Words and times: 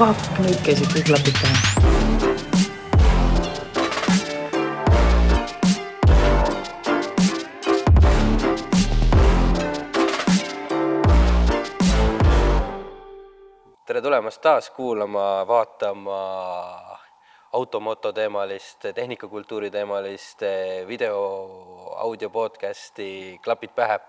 fuck, 0.00 0.38
nüüd 0.40 0.60
käisid 0.64 0.88
kõik 0.94 1.10
klapid 1.10 1.36
pähe. 1.42 1.56
tere 13.84 14.00
tulemast 14.00 14.40
taas 14.40 14.70
kuulama, 14.72 15.44
vaatama 15.44 16.20
automoto 17.52 18.12
teemalist, 18.16 18.86
tehnikakultuuri 18.94 19.68
teemalist 19.70 20.46
video, 20.88 21.18
audio 21.96 22.30
podcast'i 22.30 23.38
Klapid 23.44 23.76
pähe. 23.76 24.00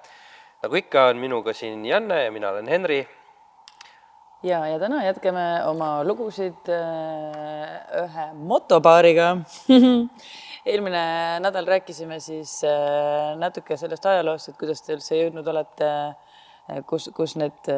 nagu 0.64 0.75
ikka, 0.75 1.10
on 1.11 1.18
minuga 1.18 1.54
siin 1.54 1.83
Janne 1.86 2.23
ja 2.23 2.32
mina 2.32 2.50
olen 2.50 2.68
Henri. 2.68 3.07
ja, 4.43 4.61
ja 4.68 4.77
täna 4.81 5.01
jätkame 5.05 5.45
oma 5.69 5.89
lugusid 6.07 6.69
äh, 6.71 8.04
ühe 8.04 8.27
motopaariga. 8.37 9.33
eelmine 10.71 11.04
nädal 11.41 11.68
rääkisime 11.69 12.19
siis 12.21 12.59
äh, 12.68 13.33
natuke 13.41 13.77
sellest 13.77 14.05
ajaloost, 14.05 14.51
et 14.51 14.61
kuidas 14.61 14.82
te 14.85 14.96
üldse 14.97 15.18
jõudnud 15.18 15.47
olete, 15.54 15.91
kus, 16.89 17.09
kus 17.15 17.35
need, 17.39 17.69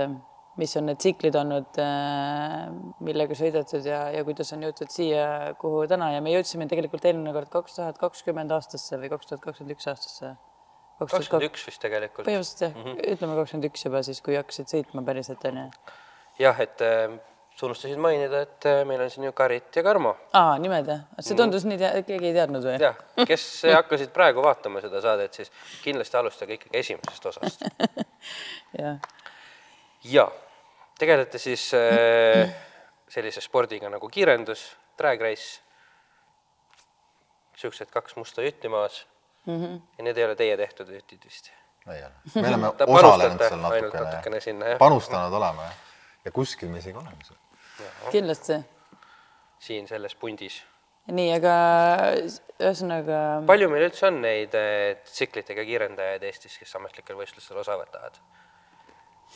mis 0.59 0.75
on 0.79 0.87
need 0.89 1.01
tsiklid 1.01 1.35
olnud, 1.39 1.79
millega 3.03 3.37
sõidetud 3.37 3.85
ja, 3.87 4.05
ja 4.13 4.23
kuidas 4.27 4.53
on 4.55 4.65
jõutud 4.67 4.91
siia, 4.93 5.25
kuhu 5.59 5.85
täna 5.89 6.13
ja 6.13 6.23
me 6.23 6.33
jõudsime 6.35 6.67
tegelikult 6.71 7.07
eelmine 7.09 7.33
kord 7.35 7.51
kaks 7.53 7.79
tuhat 7.79 7.99
kakskümmend 8.01 8.53
aastasse 8.55 8.99
või 9.01 9.11
kaks 9.13 9.31
tuhat 9.31 9.45
kakskümmend 9.47 9.75
üks 9.77 9.89
aastasse. 9.91 10.35
kakskümmend 11.01 11.49
üks 11.49 11.67
vist 11.67 11.81
tegelikult. 11.81 12.27
põhimõtteliselt 12.27 12.67
jah 12.67 12.75
mm, 12.75 12.89
-hmm. 12.91 13.13
ütleme 13.15 13.39
kakskümmend 13.41 13.69
üks 13.71 13.87
juba 13.87 14.03
siis, 14.05 14.21
kui 14.21 14.37
hakkasid 14.37 14.75
sõitma 14.75 15.05
päriselt 15.07 15.47
onju. 15.49 15.69
jah, 16.39 16.59
et 16.59 16.81
äh, 16.81 17.13
sa 17.55 17.67
unustasid 17.67 17.99
mainida, 18.01 18.41
et 18.47 18.65
äh, 18.65 18.81
meil 18.87 19.01
on 19.01 19.09
siin 19.13 19.27
ju 19.27 19.31
Karit 19.37 19.75
ja 19.75 19.83
Karmo. 19.85 20.15
aa, 20.33 20.57
nimed 20.61 20.89
jah, 20.89 21.03
see 21.19 21.37
tundus 21.37 21.65
nii, 21.69 21.77
keegi 22.07 22.31
ei 22.31 22.35
teadnud 22.35 22.65
või? 22.65 22.77
jah, 22.81 22.97
kes 23.29 23.45
hakkasid 23.77 24.13
praegu 24.15 24.43
vaatama 24.45 24.81
seda 24.81 25.01
saadet, 25.03 25.33
siis 25.37 25.53
kindlasti 25.83 26.17
alustage 26.17 26.57
ikkagi 26.57 26.81
esimesest 26.81 27.29
osast. 27.33 27.67
jah, 28.81 28.97
ja 30.09 30.27
tegelete 30.99 31.41
siis 31.41 31.69
äh, 31.77 32.49
sellise 33.13 33.41
spordiga 33.45 33.91
nagu 33.93 34.09
kiirendus, 34.09 34.65
drag 34.97 35.21
race, 35.21 35.61
siuksed 37.61 37.93
kaks 37.93 38.17
musta 38.17 38.41
jutti 38.41 38.69
maas 38.69 39.03
mm. 39.45 39.61
-hmm. 39.61 39.81
ja 39.97 40.03
need 40.03 40.17
ei 40.17 40.25
ole 40.25 40.35
teie 40.35 40.57
tehtud 40.57 40.89
jutid 40.89 41.25
vist. 41.25 41.51
ei 41.87 42.03
ole, 42.03 42.13
me 42.35 42.47
oleme 42.47 42.67
osalenud 42.87 43.47
seal 43.47 43.59
natukene, 43.59 44.05
natukene 44.09 44.77
panustanud 44.79 45.33
oleme 45.33 45.69
jah. 45.69 45.92
Ja 46.25 46.31
kuskil 46.35 46.71
me 46.71 46.81
isegi 46.83 46.97
oleme 46.97 47.25
seal. 47.27 47.39
kindlasti. 48.11 48.59
siin 49.63 49.87
selles 49.87 50.15
pundis. 50.19 50.61
nii, 51.11 51.31
aga 51.35 51.55
ühesõnaga 52.59 53.19
palju 53.47 53.69
meil 53.71 53.87
üldse 53.89 54.07
on 54.09 54.21
neid 54.23 54.55
äh, 54.57 55.01
tsiklitega 55.09 55.65
kiirendajaid 55.67 56.23
Eestis, 56.29 56.57
kes 56.61 56.75
ametlikel 56.79 57.19
võistlustel 57.19 57.59
osa 57.63 57.77
võtavad? 57.79 58.19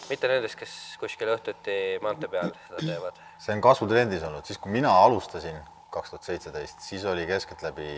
mitte 0.10 0.30
nendest, 0.30 0.60
kes 0.60 0.74
kuskil 1.02 1.32
õhtuti 1.34 1.98
maantee 2.04 2.30
peal 2.32 2.54
seda 2.68 2.84
teevad. 2.84 3.24
see 3.42 3.56
on 3.58 3.66
kasvutrendis 3.66 4.24
olnud, 4.28 4.46
siis 4.46 4.62
kui 4.62 4.72
mina 4.72 4.94
alustasin 5.04 5.58
kaks 5.92 6.14
tuhat 6.14 6.30
seitseteist, 6.30 6.84
siis 6.84 7.06
oli 7.10 7.26
keskeltläbi 7.28 7.90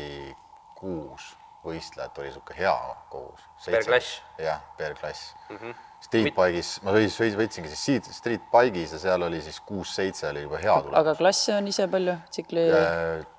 kuus 0.80 1.34
võistlejat 1.66 2.18
oli 2.22 2.30
niisugune 2.30 2.56
hea 2.56 2.76
kogus. 3.12 3.44
Per 3.66 3.86
klass. 3.86 4.22
jah, 4.40 4.62
per 4.78 4.96
klass 5.00 5.34
mm. 5.50 5.56
Mhm. 5.56 5.78
-hmm. 6.00 6.08
Streetbike'is, 6.10 6.70
ma 6.84 6.92
sõis- 6.96 7.16
sõis- 7.20 7.36
võtsingi 7.38 7.68
siis 7.68 7.84
siit 7.86 8.06
Streetbike'is 8.14 8.94
ja 8.94 9.00
seal 9.00 9.22
oli 9.28 9.42
siis 9.42 9.60
kuus-seitse 9.60 10.30
oli 10.30 10.42
juba 10.48 10.58
hea 10.58 10.76
tulemus. 10.82 10.98
aga 11.00 11.16
klasse 11.16 11.54
on 11.56 11.68
ise 11.68 11.88
palju, 11.88 12.16
tsikli, 12.32 12.66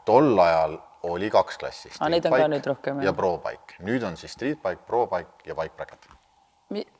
tol 0.04 0.38
ajal 0.38 0.78
oli 1.02 1.30
kaks 1.30 1.56
klassi. 1.58 1.90
Aa, 2.00 2.08
neid 2.12 2.26
on 2.26 2.32
ka 2.36 2.48
nüüd 2.52 2.66
rohkem, 2.66 2.96
jah. 3.00 3.04
ja 3.08 3.12
Pro-Bike, 3.16 3.80
nüüd 3.80 4.02
on 4.04 4.16
siis 4.20 4.32
Streetbike, 4.36 4.82
Pro-Bike 4.86 5.46
ja 5.48 5.54
Bike 5.54 5.74
Bracket. 5.76 6.06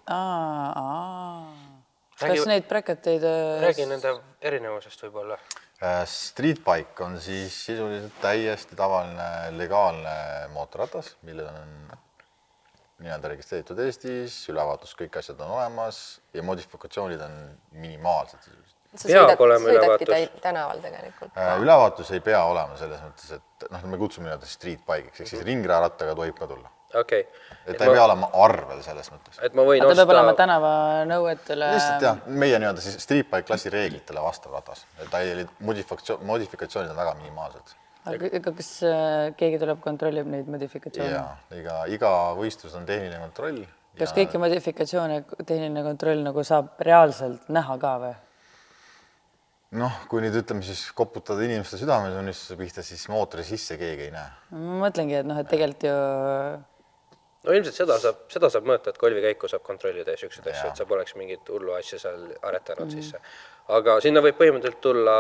aa, 0.06 0.72
aa. 0.76 1.53
Räägi- 2.20 2.37
kas 2.37 2.47
neid 2.47 2.66
bräketeid 2.69 3.22
äh, 3.25 3.62
räägi 3.62 3.87
nende 3.88 4.10
erinevusest 4.43 5.00
võib-olla. 5.06 5.38
Äh, 5.82 6.03
Streetbike 6.04 7.04
on 7.04 7.19
siis 7.20 7.54
sisuliselt 7.66 8.12
täiesti 8.20 8.76
tavaline 8.76 9.50
legaalne 9.56 10.49
mootorratas, 10.53 11.15
millel 11.22 11.47
on 11.49 11.70
nii-öelda 13.00 13.31
registreeritud 13.33 13.78
Eestis, 13.84 14.37
ülevaatus, 14.53 14.93
kõik 14.99 15.21
asjad 15.21 15.41
on 15.44 15.55
olemas 15.56 16.21
ja 16.37 16.44
modifikatsioonid 16.47 17.22
on 17.25 17.38
minimaalsed 17.77 18.43
sisuliselt. 18.44 18.77
sa 18.94 19.06
Peab 19.09 19.31
sõidad, 19.31 19.44
olema 19.47 19.71
sõidadki 19.71 20.41
tänaval 20.43 20.83
tegelikult. 20.83 21.33
Äh, 21.38 21.55
ülevaatus 21.62 22.11
ei 22.16 22.21
pea 22.27 22.43
olema 22.44 22.77
selles 22.81 23.00
mõttes, 23.06 23.33
et 23.38 23.71
noh, 23.71 23.88
me 23.93 24.00
kutsume 24.00 24.28
nii-öelda 24.28 24.50
streetbike'iks 24.50 25.25
ehk 25.25 25.33
siis 25.33 25.47
ringrajarattaga 25.47 26.15
tohib 26.19 26.38
ka 26.38 26.50
tulla. 26.50 26.72
okei 27.00 27.22
et 27.66 27.77
ta 27.78 27.87
ei 27.87 27.94
pea 27.94 28.05
olema 28.05 28.31
arvel 28.44 28.81
selles 28.83 29.11
mõttes. 29.15 29.38
et 29.47 29.55
ma 29.55 29.65
võin 29.69 29.84
ta 29.84 29.94
peab 29.94 30.15
olema 30.15 30.32
osta, 30.32 30.43
tänavanõuetele. 30.43 31.75
lihtsalt 31.77 32.09
jah, 32.09 32.25
meie 32.27 32.59
nii-öelda 32.59 32.84
siis 32.84 32.99
streetbike 33.05 33.47
klassi 33.53 33.72
reeglitele 33.72 34.25
vastav 34.25 34.56
ratas, 34.59 34.84
ta 35.11 35.22
ei, 35.25 35.47
modifikatsioon, 35.61 36.27
modifikatsioonid 36.27 36.91
on 36.91 36.99
väga 37.00 37.15
minimaalsed 37.22 37.77
aga 38.09 38.31
aga 38.41 38.55
kas 38.56 38.71
äh, 38.87 39.34
keegi 39.41 39.61
tuleb, 39.61 39.83
kontrollib 39.84 40.31
neid 40.31 40.49
modifikatsioone? 40.53 41.11
ja 41.12 41.59
iga, 41.59 41.83
iga 41.93 42.15
võistlus 42.38 42.75
on 42.78 42.88
tehniline 42.88 43.21
kontroll. 43.21 43.62
kas 43.99 44.15
kõiki 44.16 44.41
modifikatsioone 44.41 45.22
tehniline 45.44 45.84
kontroll 45.87 46.25
nagu 46.25 46.44
saab 46.47 46.81
reaalselt 46.87 47.50
näha 47.53 47.77
ka 47.83 47.94
või? 48.06 48.15
noh, 49.83 50.00
kui 50.11 50.25
nüüd 50.25 50.41
ütleme 50.41 50.65
siis 50.66 50.87
koputada 50.97 51.44
inimeste 51.47 51.78
südametunnistuse 51.81 52.59
pihta, 52.59 52.83
siis 52.87 53.05
mootori 53.12 53.44
sisse 53.47 53.77
keegi 53.81 54.09
ei 54.09 54.15
näe. 54.15 54.32
ma 54.56 54.81
mõtlengi, 54.87 55.21
et 55.21 55.28
noh, 55.28 55.38
et 55.43 55.50
tegelikult 55.50 55.87
ju 55.91 55.97
no 57.47 57.56
ilmselt 57.56 57.77
seda 57.77 57.97
saab, 58.03 58.25
seda 58.32 58.50
saab 58.53 58.67
mõõta, 58.69 58.93
et 58.93 59.00
kolvikäiku 59.00 59.49
saab 59.50 59.65
kontrollida 59.67 60.15
ja 60.15 60.21
siukseid 60.21 60.47
asju, 60.47 60.65
Jaa. 60.65 60.72
et 60.72 60.81
sa 60.81 60.87
poleks 60.88 61.17
mingit 61.19 61.53
hullu 61.53 61.77
asja 61.77 62.00
seal 62.03 62.27
aretanud 62.43 62.88
mm. 62.88 62.97
sisse. 62.97 63.21
aga 63.77 63.99
sinna 64.05 64.22
võib 64.25 64.41
põhimõtteliselt 64.41 64.82
tulla 64.84 65.15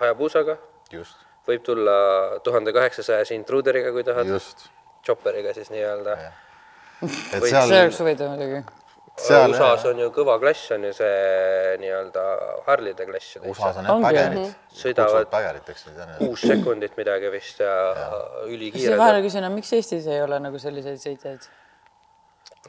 Hayabusaga, 0.00 0.58
just, 0.92 1.22
võib 1.46 1.66
tulla 1.66 1.98
tuhande 2.44 2.72
kaheksasajase 2.76 3.36
Intruderiga, 3.38 3.92
kui 3.94 4.04
tahad, 4.06 4.28
just. 4.30 4.66
chopperiga 5.06 5.54
siis 5.54 5.70
nii-öelda. 5.74 6.16
seal 7.06 7.68
see, 7.70 7.82
oleks 7.82 8.00
huvitav 8.02 8.32
muidugi. 8.32 8.62
seal 9.26 9.52
USA-s 9.54 9.84
on 9.90 10.00
ju 10.00 10.08
kõva 10.16 10.38
klass 10.42 10.72
on 10.76 10.88
ju 10.88 10.94
see 10.96 11.76
nii-öelda 11.82 12.24
Harley'de 12.66 13.06
klass 13.08 13.38
USA-s 13.42 13.82
on 13.82 13.90
jah 13.90 14.08
pägerid, 14.08 14.56
Sõidavad- 14.76 15.30
kuus 16.18 16.42
sekundit 16.46 16.98
midagi 16.98 17.30
vist 17.32 17.62
ja, 17.64 17.76
ja. 18.00 18.24
ülikiired. 18.48 18.98
vahele 18.98 19.22
küsin, 19.28 19.46
miks 19.54 19.72
Eestis 19.76 20.10
ei 20.10 20.24
ole 20.24 20.40
nagu 20.42 20.58
selliseid 20.60 21.00
sõitjaid? 21.04 21.48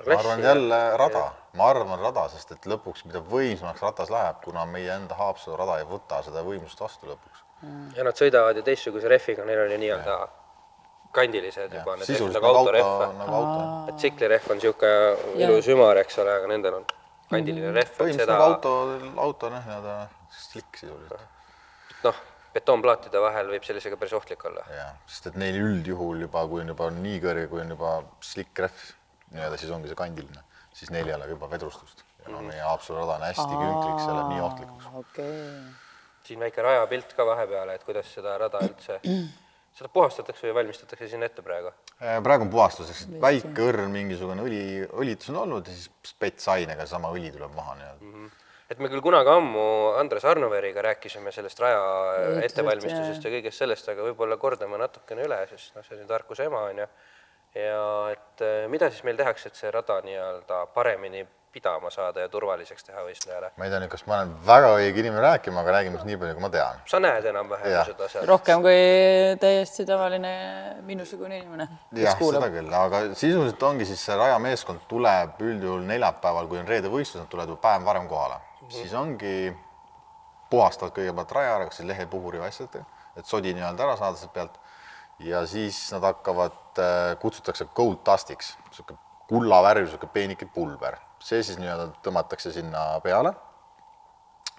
ma 0.05 0.19
arvan 0.19 0.43
jälle 0.43 0.97
rada, 0.97 1.31
ma 1.53 1.69
arvan 1.69 1.99
rada, 1.99 2.27
sest 2.29 2.51
et 2.53 2.65
lõpuks, 2.69 3.05
mida 3.09 3.21
võimsamaks 3.31 3.81
ratas 3.81 4.11
läheb, 4.13 4.39
kuna 4.43 4.65
meie 4.69 4.91
enda 4.93 5.17
Haapsalu 5.17 5.57
rada 5.57 5.79
ei 5.81 5.87
võta 5.89 6.21
seda 6.25 6.43
võimsust 6.45 6.81
vastu 6.81 7.09
lõpuks. 7.09 7.46
Ja 7.97 8.05
nad 8.05 8.17
sõidavad 8.17 8.59
ju 8.59 8.65
teistsuguse 8.65 9.09
rehviga, 9.09 9.45
neil 9.47 9.63
on 9.63 9.73
ju 9.73 9.79
nii-öelda 9.81 10.17
kandilised 11.17 11.73
juba 11.73 11.95
need 11.97 12.05
rehvid 12.05 12.13
sisuliselt 12.13 12.43
nagu 12.43 12.53
nagu 12.53 12.59
auto 12.59 12.69
autorehv, 12.69 13.17
nagu 13.17 13.35
auto. 13.39 13.91
et 13.91 13.99
tsiklirehv 14.01 14.51
on 14.51 14.59
niisugune 14.59 15.43
ilus 15.43 15.69
ümar, 15.73 16.01
eks 16.03 16.19
ole, 16.23 16.35
aga 16.39 16.51
nendel 16.51 16.79
on 16.81 16.87
kandiline 17.31 17.71
rehv, 17.75 17.91
et 17.91 17.99
põhimõtteliselt 17.99 18.25
seda 18.25 18.37
nagu 18.37 18.49
auto, 18.51 18.73
auto 19.25 19.51
noh, 19.53 19.63
nii-öelda 19.65 19.95
slick 20.43 20.81
sisuliselt. 20.81 21.25
noh, 22.05 22.19
betoonplaatide 22.57 23.23
vahel 23.23 23.49
võib 23.55 23.65
sellisega 23.67 23.99
päris 23.99 24.13
ohtlik 24.19 24.45
olla. 24.49 24.67
jah, 24.75 24.93
sest 25.09 25.31
et 25.31 25.41
neil 25.41 25.57
üldjuhul 25.63 26.27
juba, 26.27 26.45
kui 26.51 26.63
on 26.65 26.75
juba 26.75 26.91
nii 26.99 27.23
kõrge, 27.23 27.47
kui 27.51 27.63
on 27.63 27.73
juba 27.75 27.95
slick 28.33 28.63
rehv 28.67 28.85
nii-öelda, 29.33 29.57
siis 29.63 29.73
ongi 29.73 29.91
see 29.91 29.99
kandiline, 29.99 30.45
siis 30.75 30.93
neil 30.93 31.09
ei 31.09 31.17
ole 31.17 31.33
juba 31.33 31.49
vedrustust. 31.51 32.05
ja 32.23 32.31
noh, 32.35 32.45
meie 32.45 32.61
Haapsalu 32.61 33.01
rada 33.01 33.17
on 33.17 33.27
hästi 33.31 33.49
künklik, 33.55 33.99
see 34.05 34.15
läheb 34.15 34.31
nii 34.35 34.47
ohtlikuks. 34.51 34.95
okei. 35.01 35.86
Siin 36.27 36.41
väike 36.43 36.63
rajapilt 36.63 37.13
ka 37.17 37.25
vahepeale, 37.27 37.77
et 37.77 37.85
kuidas 37.87 38.09
seda 38.13 38.37
rada 38.41 38.61
üldse, 38.65 38.99
seda 39.77 39.91
puhastatakse 39.93 40.47
või 40.49 40.57
valmistatakse 40.61 41.09
sinna 41.11 41.29
ette 41.29 41.45
praegu? 41.45 41.71
Äh, 42.01 42.17
praegu 42.23 42.47
on 42.47 42.51
puhastuseks 42.53 43.05
väike 43.21 43.69
õrn 43.69 43.93
mingisugune 43.93 44.43
õli, 44.45 44.61
õlitus 44.87 45.31
on 45.33 45.41
olnud 45.45 45.69
ja 45.69 45.75
siis 45.75 45.89
spetsainega 46.11 46.87
sama 46.89 47.13
õli 47.15 47.31
tuleb 47.33 47.55
maha 47.57 47.77
nii-öelda. 47.79 48.29
et 48.69 48.79
me 48.83 48.89
küll 48.91 49.03
kunagi 49.03 49.31
ammu 49.31 49.67
Andres 49.99 50.25
Arnoveriga 50.27 50.83
rääkisime 50.89 51.31
sellest 51.31 51.59
raja 51.63 51.83
Ehitusest, 51.83 52.49
ettevalmistusest 52.51 53.27
ja 53.27 53.35
kõigest 53.37 53.63
sellest, 53.63 53.87
aga 53.93 54.09
võib-olla 54.09 54.37
kordame 54.41 54.79
natukene 54.81 55.23
üle, 55.29 55.39
sest 55.53 55.77
noh, 55.77 55.85
see 55.87 55.95
on 55.95 56.03
ju 56.03 56.09
tarkuse 56.09 56.49
ema 56.49 56.65
on 56.71 56.83
ju. 56.83 56.89
Ja 57.55 58.11
et 58.11 58.45
eh, 58.45 58.67
mida 58.71 58.91
siis 58.91 59.03
meil 59.07 59.17
tehakse, 59.17 59.51
et 59.51 59.59
see 59.59 59.71
rada 59.71 60.01
nii-öelda 60.05 60.65
paremini 60.75 61.25
pidama 61.57 61.89
saada 61.89 62.21
ja 62.25 62.29
turvaliseks 62.29 62.85
teha 62.85 63.03
võistlejale? 63.05 63.51
ma 63.57 63.65
ei 63.65 63.71
tea 63.71 63.79
nüüd, 63.81 63.91
kas 63.91 64.03
ma 64.09 64.17
olen 64.19 64.33
väga 64.45 64.71
õige 64.77 65.01
inimene 65.01 65.23
rääkima, 65.23 65.61
aga 65.63 65.75
räägime 65.77 65.97
siis 65.97 66.07
nii 66.09 66.19
palju, 66.21 66.35
kui 66.37 66.43
ma 66.43 66.49
tean. 66.53 66.81
sa 66.91 66.99
näed 67.01 67.29
enam-vähem 67.31 67.77
seda 67.89 68.09
seal? 68.11 68.27
rohkem 68.29 68.65
kui 68.65 68.81
täiesti 69.41 69.85
tavaline 69.89 70.33
minusugune 70.87 71.39
inimene, 71.41 71.69
jah, 71.97 72.19
seda 72.19 72.51
küll, 72.53 72.73
aga 72.81 73.01
sisuliselt 73.13 73.63
ongi 73.69 73.87
siis 73.89 74.03
see 74.09 74.19
rajameeskond 74.19 74.85
tuleb 74.91 75.41
üldjuhul 75.47 75.87
neljapäeval, 75.93 76.51
kui 76.51 76.61
on 76.61 76.69
reedevõistlus, 76.69 77.23
nad 77.23 77.31
tulevad 77.31 77.63
päev 77.63 77.87
varem 77.87 78.11
kohale, 78.11 78.41
siis 78.73 78.93
ongi 78.97 79.33
puhastavad 80.51 80.93
kõigepealt 80.95 81.35
raja 81.39 81.57
ära, 81.57 81.67
kas 81.69 81.81
siis 81.81 81.89
lehepuhuri 81.89 82.43
või 82.43 82.51
asjadega, 82.51 82.85
et 83.17 83.27
sodi 83.27 83.55
nii-öelda 83.55 83.87
ära 83.87 83.97
saada 83.99 84.19
sealt 84.19 84.35
pealt. 84.35 84.59
ja 85.19 85.41
siis 85.49 85.79
nad 85.95 86.03
hakkavad, 86.05 86.53
kutsutakse 87.21 87.67
gold 87.75 87.99
dust'iks, 88.05 88.55
niisugune 88.69 88.99
kullavärv, 89.27 89.85
niisugune 89.85 90.13
peenike 90.13 90.47
pulber, 90.53 90.97
see 91.23 91.43
siis 91.43 91.59
nii-öelda 91.61 91.91
tõmmatakse 92.05 92.53
sinna 92.55 92.89
peale. 93.03 93.33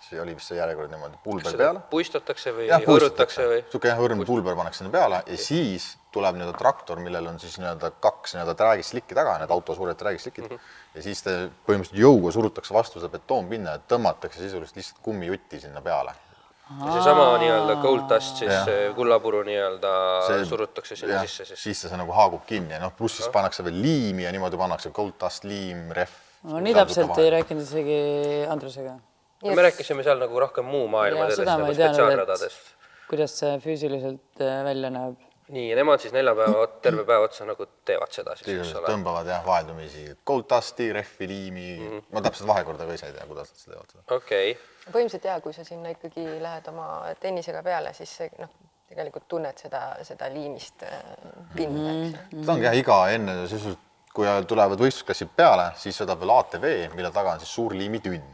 see 0.08 0.20
oli 0.22 0.32
vist 0.32 0.48
see 0.48 0.56
järjekord 0.56 0.92
niimoodi, 0.92 1.18
pulber 1.24 1.56
peale 1.58 1.80
puistatakse 1.90 2.52
või 2.54 2.68
jah, 2.68 2.80
hõõrutakse 2.86 3.44
või? 3.50 3.58
niisugune 3.64 3.90
jah, 3.90 4.02
õrn 4.04 4.22
pulber 4.28 4.54
pannakse 4.56 4.80
sinna 4.80 4.92
peale 4.94 5.18
ja 5.26 5.38
siis 5.42 5.88
tuleb 6.14 6.38
nii-öelda 6.38 6.56
traktor, 6.56 7.02
millel 7.02 7.26
on 7.32 7.40
siis 7.42 7.58
nii-öelda 7.58 7.90
kaks 8.00 8.36
nii-öelda 8.36 8.54
träägislikki 8.60 9.18
taga, 9.18 9.34
need 9.42 9.52
auto 9.52 9.74
suured 9.76 9.98
träägislikid 9.98 10.46
mm 10.46 10.54
-hmm. 10.54 10.94
ja 10.94 11.02
siis 11.02 11.22
te 11.26 11.34
põhimõtteliselt 11.66 12.00
jõuga 12.00 12.32
surutakse 12.32 12.74
vastu 12.74 13.02
seda 13.02 13.12
betoonpinna 13.18 13.76
ja 13.76 13.84
tõmmatakse 13.90 14.40
sisuliselt 14.46 14.80
lihtsalt 14.80 15.02
kummijutti 15.02 15.60
sinna 15.60 15.82
peale. 15.82 16.14
Seesama 16.68 17.26
nii-öelda 17.40 17.76
gold 17.82 18.06
dust 18.10 18.40
siis 18.42 18.52
see 18.68 18.88
kullapuru 18.96 19.42
nii-öelda 19.46 19.92
See- 20.26 20.46
surutakse 20.50 20.96
sinna 21.00 21.18
jah, 21.18 21.26
sisse 21.26 21.46
siis. 21.48 21.62
siis 21.64 21.84
see 21.88 22.00
nagu 22.00 22.12
haagub 22.16 22.44
kinni 22.48 22.76
ja 22.76 22.80
noh, 22.82 22.92
pluss 22.96 23.16
siis 23.20 23.30
pannakse 23.32 23.64
veel 23.64 23.78
liimi 23.82 24.26
ja 24.26 24.32
niimoodi 24.34 24.60
pannakse 24.60 24.92
gold 24.94 25.16
dust 25.20 25.46
liim, 25.48 25.86
rehv. 25.96 26.12
no 26.52 26.60
nii 26.64 26.74
täpselt 26.76 27.22
ei 27.22 27.30
rääkinud 27.38 27.64
isegi 27.64 28.00
Andrusega. 28.52 28.98
me 29.44 29.62
rääkisime 29.68 30.04
seal 30.04 30.20
nagu 30.20 30.40
rohkem 30.44 30.68
muu 30.68 30.84
maailma 30.92 31.30
sellest 31.30 31.48
nagu 31.48 31.72
spetsiaalradadest. 31.72 32.74
kuidas 33.08 33.38
see 33.40 33.56
füüsiliselt 33.64 34.44
äh, 34.44 34.60
välja 34.68 34.92
näeb? 34.92 35.27
nii, 35.54 35.66
ja 35.70 35.76
nemad 35.78 36.02
siis 36.02 36.14
nelja 36.14 36.34
päeva, 36.36 36.66
terve 36.84 37.04
päev 37.08 37.26
otsa 37.26 37.46
nagu 37.48 37.66
teevad 37.88 38.12
seda 38.14 38.36
siis, 38.38 38.50
eks 38.54 38.74
ole. 38.80 38.90
tõmbavad 38.92 39.28
jah 39.30 39.44
vaheldumisi 39.46 40.04
gold 40.28 40.48
dusti, 40.50 40.90
rehvi, 40.92 41.28
liimi 41.30 41.66
mm, 41.76 41.90
-hmm. 41.90 42.08
ma 42.14 42.22
täpselt 42.24 42.50
vahekorda 42.50 42.86
ka 42.88 42.96
ise 42.98 43.10
ei 43.10 43.16
tea, 43.16 43.26
kuidas 43.30 43.52
nad 43.52 43.62
seda 43.62 43.74
teevad 43.74 43.92
seda. 43.94 44.04
okei 44.16 44.52
okay., 44.52 44.92
põhimõtteliselt 44.92 45.28
jaa, 45.30 45.40
kui 45.44 45.56
sa 45.56 45.64
sinna 45.64 45.92
ikkagi 45.94 46.26
lähed 46.42 46.68
oma 46.72 46.88
tennisega 47.20 47.62
peale, 47.62 47.92
siis 47.96 48.16
see 48.20 48.30
noh, 48.38 48.52
tegelikult 48.88 49.28
tunned 49.28 49.60
seda, 49.60 49.82
seda 50.06 50.30
liimist 50.32 50.84
äh, 50.88 50.96
pinda, 51.56 51.92
eks 51.92 52.32
ju. 52.32 52.40
seda 52.40 52.56
ongi 52.56 52.68
jah, 52.68 52.78
iga 52.82 52.98
enne 53.14 53.36
sisuliselt, 53.46 53.84
kui 54.14 54.28
tulevad 54.50 54.80
võistlusklassid 54.80 55.30
peale, 55.36 55.70
siis 55.78 55.98
sõidab 56.00 56.20
veel 56.22 56.32
ATV, 56.34 56.68
mille 56.96 57.10
taga 57.14 57.36
on 57.36 57.42
siis 57.42 57.52
suur 57.54 57.76
liimitünn 57.76 58.24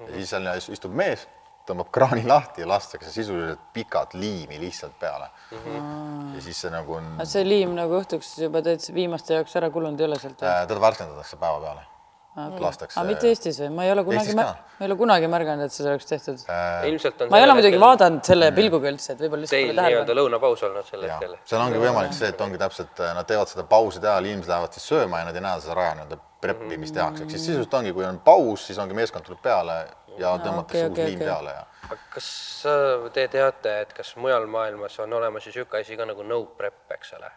ja 0.00 0.10
siis 0.14 0.32
seal 0.32 0.48
istub 0.74 0.94
mees, 0.96 1.26
tõmbab 1.68 1.92
kraani 1.94 2.24
lahti 2.26 2.64
ja 2.64 2.68
lastakse 2.70 3.12
sisuliselt 3.12 3.62
pikad 3.74 4.16
liimi 4.18 4.58
lihtsalt 4.60 4.98
peale 5.00 5.28
mm. 5.28 5.58
-hmm. 5.58 6.34
ja 6.34 6.42
siis 6.48 6.60
see 6.64 6.72
nagu 6.72 6.98
on 6.98 7.14
see 7.24 7.46
liim 7.46 7.76
nagu 7.78 8.00
õhtuks 8.00 8.34
juba 8.46 8.62
täitsa 8.66 8.94
viimaste 8.96 9.38
jaoks 9.38 9.56
ära 9.60 9.70
kulunud 9.70 10.00
ei 10.00 10.10
ole 10.10 10.18
sealt 10.18 10.40
või? 10.40 10.50
äh,, 10.50 10.66
teda 10.68 10.86
värskendatakse 10.88 11.36
päeva 11.40 11.60
peale 11.60 11.88
okay., 12.36 12.60
lastakse. 12.60 13.00
aga 13.00 13.08
mitte 13.08 13.28
Eestis 13.30 13.58
või? 13.62 13.70
ma 13.74 13.86
ei 13.86 13.92
ole 13.92 14.04
kunagi, 14.06 14.34
ma 14.38 14.46
ei 14.78 14.86
ole 14.86 14.96
kunagi 15.00 15.30
märganud, 15.32 15.66
et 15.66 15.74
seda 15.74 15.92
oleks 15.92 16.08
tehtud. 16.08 16.42
äh, 16.46 16.86
ilmselt 16.90 17.24
on 17.24 17.32
ma 17.32 17.40
ei 17.40 17.46
ole 17.46 17.56
muidugi 17.58 17.74
hetkel 17.74 17.86
vaadanud 17.86 18.30
selle 18.30 18.50
pilguga 18.56 18.92
üldse, 18.92 19.14
et 19.14 19.22
võib-olla 19.24 19.44
lihtsalt 19.44 19.66
Teil 19.66 19.80
nii-öelda 19.80 20.16
lõunapaus 20.20 20.64
olnud 20.68 20.90
sel 20.90 21.06
hetkel, 21.06 21.36
seal 21.52 21.64
ongi 21.64 21.82
võimalik 21.82 22.16
see, 22.16 22.32
et 22.32 22.44
ongi 22.46 22.60
täpselt, 22.60 23.04
nad 23.18 23.28
teevad 23.28 23.52
seda 23.52 23.66
pauside 23.70 24.10
ajal, 24.10 24.30
inimesed 24.30 24.54
lähevad 24.54 24.78
siis 24.78 24.90
sööma 24.92 25.22
ja 25.22 25.30
nad 25.30 25.40
ei 25.40 25.46
näe 25.46 25.64
seda 25.64 25.78
raja 25.78 25.96
nii-öelda 25.98 26.20
preppi, 26.40 26.78
mis 26.80 26.94
tehakse, 26.96 27.26
ehk 27.26 27.34
siis 27.34 27.48
sisuliselt 27.50 27.74
ongi, 27.80 27.92
kui 27.96 28.06
on 28.08 28.20
paus, 28.24 28.64
siis 28.70 28.78
ongi 28.80 28.96
meeskond 28.96 29.26
tuleb 29.26 29.42
peale 29.44 29.82
ja 30.20 30.36
tõmmatakse 30.38 30.86
okei, 30.86 30.88
uus 30.88 30.96
okei, 30.98 31.10
liim 31.10 31.20
okei. 31.20 31.26
peale 31.26 31.58
ja 31.58 31.66
kas 32.10 32.30
te 33.14 33.26
teate, 33.28 33.74
et 33.84 33.92
kas 33.96 34.14
mujal 34.20 34.46
maailmas 34.50 34.98
on 35.02 35.12
olemas 35.18 35.46
ju 35.46 35.50
niisugune 35.50 35.80
asi 35.80 35.96
ka 35.98 36.06
nagu 36.06 36.26
no 36.26 36.42
prep, 36.58 36.84
eks 36.94 37.14
ole? 37.18 37.30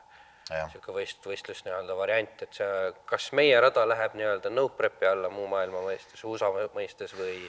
niisugune 0.50 0.98
võist-, 1.00 1.24
võistlus 1.26 1.64
nii-öelda 1.66 1.96
variant, 1.98 2.42
et 2.46 2.60
see, 2.60 2.92
kas 3.10 3.32
meie 3.38 3.60
rada 3.64 3.86
läheb 3.88 4.18
nii-öelda 4.20 4.52
no 4.54 4.68
prep'i 4.78 5.08
alla 5.10 5.32
muu 5.34 5.48
maailma 5.48 5.86
mõistes, 5.86 6.24
USA 6.28 6.52
mõistes 6.76 7.16
või, 7.18 7.48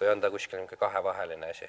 või 0.00 0.10
on 0.12 0.20
ta 0.20 0.30
kuskil 0.32 0.60
niisugune 0.60 0.80
kahevaheline 0.80 1.50
asi? 1.50 1.68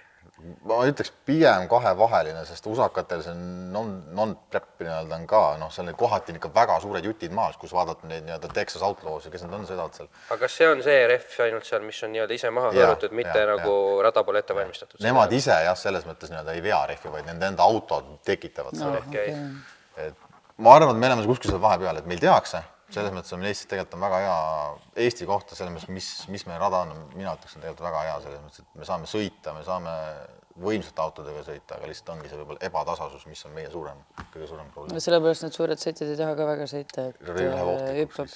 ma 0.68 0.78
ütleks 0.88 1.12
pigem 1.26 1.68
kahevaheline, 1.72 2.44
sest 2.46 2.68
usakatel 2.70 3.24
see 3.26 3.34
non, 3.74 3.94
non-prep 4.18 4.84
nii-öelda 4.84 5.18
on 5.18 5.28
ka 5.30 5.42
noh, 5.62 5.72
seal 5.74 5.88
need 5.88 5.98
kohati 6.00 6.34
on 6.34 6.40
ikka 6.42 6.52
väga 6.56 6.78
suured 6.84 7.08
jutid 7.08 7.34
maas, 7.36 7.58
kus 7.62 7.74
vaadata 7.76 8.10
neid 8.10 8.28
nii-öelda 8.28 8.52
Texas 8.54 8.84
Outlaw's 8.86 9.26
ja 9.28 9.34
kes 9.34 9.46
need 9.46 9.58
on, 9.58 9.66
sõidavad 9.70 9.98
seal. 9.98 10.12
aga 10.28 10.40
kas 10.44 10.60
see 10.60 10.70
on 10.70 10.84
see 10.86 11.00
rehv 11.14 11.42
ainult 11.48 11.70
seal, 11.70 11.84
mis 11.88 12.04
on 12.04 12.14
nii-öelda 12.16 12.38
ise 12.38 12.54
maha 12.54 12.72
hõõrutud, 12.76 13.18
mitte 13.18 13.36
jaa, 13.40 13.50
nagu 13.56 13.76
rada 14.06 14.24
pole 14.28 14.44
ette 14.44 14.58
valmistatud? 14.58 15.02
Nemad 15.06 15.34
ise 15.38 15.58
jah, 15.68 15.78
selles 15.80 16.08
mõttes 16.10 16.34
nii-öelda 16.34 16.58
ei 16.58 16.64
vea 16.66 16.84
rehvi, 16.94 17.14
vaid 17.14 17.30
nende 17.32 17.52
enda 17.54 17.68
autod 17.68 18.18
tekitavad 18.28 18.78
seda 18.78 18.98
no.. 18.98 19.04
okei, 19.08 19.36
et 20.08 20.26
ma 20.58 20.78
arvan, 20.78 20.96
et 20.96 21.02
me 21.02 21.12
oleme 21.12 21.30
kuskil 21.30 21.54
seal 21.54 21.64
vahepeal, 21.64 22.02
et 22.02 22.10
meil 22.10 22.22
tehakse, 22.22 22.62
selles 22.94 23.14
mõttes 23.16 23.36
on 23.36 23.44
Eestis 23.48 23.68
tegelikult 23.68 23.98
on 23.98 24.04
väga 24.06 24.20
hea 24.24 24.36
Eesti 25.04 25.28
kohta 25.28 25.58
selles 25.58 25.74
mõttes, 25.74 25.92
mis, 25.92 26.10
mis 26.32 26.46
meie 26.48 26.60
rada 26.62 26.86
on, 26.86 26.94
mina 27.16 27.36
ütleks, 27.36 27.58
on 27.58 27.66
tegelikult 27.66 27.88
väga 27.90 28.04
hea 28.08 28.20
selles 28.24 28.44
mõttes, 28.46 28.64
et 28.64 28.80
me 28.80 28.88
saame 28.88 29.10
sõita, 29.12 29.56
me 29.58 29.64
saame 29.68 29.96
võimsate 30.62 31.04
autodega 31.04 31.44
sõita, 31.46 31.78
aga 31.78 31.90
lihtsalt 31.90 32.14
ongi 32.16 32.32
see 32.32 32.40
võib-olla 32.40 32.64
ebatasasus, 32.66 33.26
mis 33.30 33.44
on 33.46 33.54
meie 33.58 33.70
suurem, 33.74 34.00
kõige 34.34 34.48
suurem 34.50 34.70
probleem. 34.74 35.02
sellepärast 35.04 35.46
need 35.46 35.58
suured 35.58 35.84
sõitjad 35.84 36.14
ei 36.14 36.20
taha 36.22 36.38
ka 36.40 36.48
väga 36.50 36.70
sõita, 36.72 37.06
et 37.12 37.20
äh, 37.34 37.92
hüppab. 38.00 38.32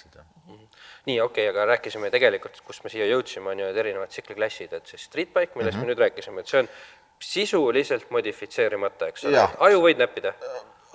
nii 1.07 1.17
okei 1.23 1.23
okay,, 1.23 1.47
aga 1.49 1.65
rääkisime 1.73 2.11
tegelikult, 2.13 2.61
kust 2.67 2.83
me 2.85 2.93
siia 2.93 3.07
jõudsime, 3.09 3.53
on 3.53 3.63
ju 3.63 3.69
need 3.69 3.79
erinevad 3.85 4.13
tsikliklassid, 4.13 4.75
et 4.77 4.91
see 4.91 5.01
street 5.01 5.33
bike, 5.33 5.55
millest 5.55 5.77
mm 5.77 5.81
-hmm. 5.81 5.87
me 5.87 5.93
nüüd 5.95 6.03
rääkisime, 6.05 6.43
et 6.43 6.51
see 6.51 6.61
on 6.61 6.69
sisuliselt 7.21 8.11
modifitseerimata, 8.11 9.09
eks 9.09 9.25
ole 9.25 9.37
Jah., 9.37 9.57
aju 9.65 9.81
võid 9.81 10.01
näppida, 10.01 10.33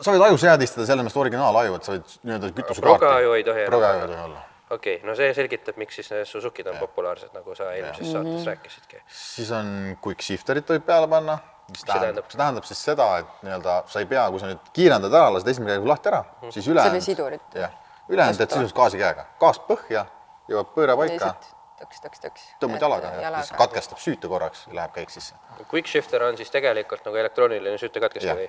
sa 0.00 0.12
võid 0.14 0.24
aju 0.28 0.38
seadistada, 0.40 0.86
selles 0.88 1.06
mõttes 1.06 1.20
originaalaju, 1.22 1.78
et 1.78 1.88
sa 1.88 1.94
võid 1.96 2.14
nii-öelda 2.22 2.52
kütusekaarti. 2.52 2.86
progaaju 2.86 3.32
ei 3.38 3.44
tohi 3.46 3.66
olla. 3.66 3.90
ei 3.94 4.06
tohi 4.06 4.20
olla. 4.26 4.42
okei 4.70 4.96
okay,, 4.96 5.08
no 5.08 5.14
see 5.18 5.32
selgitab, 5.34 5.76
miks 5.80 5.94
siis 6.00 6.10
need 6.12 6.28
Suzukid 6.30 6.66
on 6.72 6.78
populaarsed, 6.82 7.32
nagu 7.34 7.54
sa 7.58 7.72
eelmises 7.74 8.12
saates 8.12 8.46
rääkisidki. 8.50 9.02
siis 9.08 9.50
on 9.56 9.96
quick 10.04 10.22
shifter'id 10.26 10.66
tohib 10.68 10.84
peale 10.86 11.08
panna, 11.08 11.38
mis 11.70 11.84
tähendab, 11.84 12.02
tähendab? 12.02 12.30
see 12.30 12.38
tähendab 12.42 12.68
siis 12.70 12.84
seda, 12.90 13.08
et 13.22 13.42
nii-öelda 13.46 13.76
sa 13.92 14.02
ei 14.02 14.06
pea, 14.12 14.28
kui 14.30 14.42
sa 14.42 14.52
nüüd 14.52 14.70
kiirendad 14.76 15.14
ära, 15.14 15.32
lased 15.34 15.48
esimene 15.54 15.76
käigu 15.76 15.88
lahti 15.88 16.12
ära, 16.12 16.24
Mhm. 16.42 16.50
siis 16.58 16.68
ülejäänud. 16.68 17.02
sidurit. 17.02 17.42
jah, 17.54 17.70
ülejäänud 18.08 18.38
teed 18.42 18.50
sisuliselt 18.50 18.76
gaasi 18.76 18.98
käega, 18.98 19.26
gaas 19.40 19.60
põhja, 19.70 20.06
jõuab 20.50 20.74
pööre 20.74 20.96
paika, 20.96 21.34
lihtsalt 21.76 22.00
tõks, 22.00 22.00
tõks, 22.04 22.22
tõks. 22.24 22.44
tõmbad 22.60 22.84
jalaga 22.86 23.12
ja 23.20 23.32
siis 23.40 23.52
katkestab 23.58 24.00
süüte 24.00 24.28
korraks 24.30 24.64
ja 24.68 24.78
läheb 24.80 24.94
käik 24.96 25.12
sisse. 25.12 25.36
Quick 25.70 25.90
shifter 25.90 26.24
on 26.24 26.38
siis 26.38 26.50
tegelikult 26.52 27.04
nagu 27.06 27.20
elektrooniline 27.20 27.78
süütekatkestaja 27.80 28.36
või? 28.38 28.48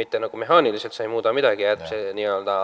mitte 0.00 0.18
nagu 0.22 0.38
mehaaniliselt 0.40 0.96
sa 0.96 1.04
ei 1.04 1.10
muuda 1.12 1.32
midagi, 1.36 1.66
jääb 1.66 1.84
see 1.88 2.12
nii-öelda 2.16 2.56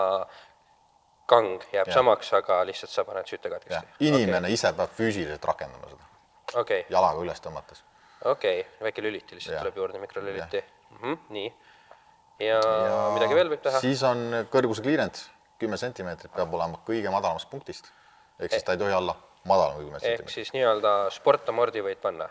kang 1.31 1.63
jääb 1.71 1.87
ja. 1.87 1.93
samaks, 1.93 2.33
aga 2.35 2.61
lihtsalt 2.67 2.91
sa 2.91 3.05
paned 3.07 3.23
jah 3.23 3.35
süütekatkestaja., 3.35 3.97
inimene 4.03 4.47
okay. 4.49 4.57
ise 4.57 4.73
peab 4.77 4.93
füüsiliselt 4.97 5.47
rakendama 5.47 5.91
seda, 5.93 6.09
okei, 6.63 6.85
jalaga 6.91 7.23
üles 7.23 7.43
tõmmates. 7.43 7.83
okei, 8.33 8.65
väike 8.81 9.05
lüliti 9.05 9.37
lihtsalt 9.37 9.55
Jah. 9.55 9.65
tuleb 9.65 9.79
juurde, 9.83 10.01
mikrolüliti. 10.01 10.63
nii, 11.37 11.47
ja, 12.47 12.59
ja 12.59 13.01
midagi 13.15 13.37
veel 13.37 13.53
võib 13.53 13.63
teha? 13.63 13.83
siis 13.83 14.03
on 14.07 14.43
kõrguse 14.51 14.83
clearance, 14.83 15.29
kümme 15.61 15.77
sentimeetrit 15.77 16.33
peab 16.35 16.53
olema 16.57 16.81
kõige 16.87 17.13
madalamast 17.13 17.49
punktist. 17.49 17.93
ehk 18.39 18.57
siis 18.57 18.65
ta 18.65 18.75
ei 18.75 18.81
tohi 18.81 18.97
olla 18.97 19.15
madalam 19.47 19.75
kui 19.77 19.85
kümme 19.85 19.97
ehk 19.97 20.05
sentimeetrit. 20.05 20.35
siis 20.35 20.53
nii-öelda 20.55 20.93
sportamordi 21.13 21.83
võid 21.85 22.01
panna. 22.03 22.29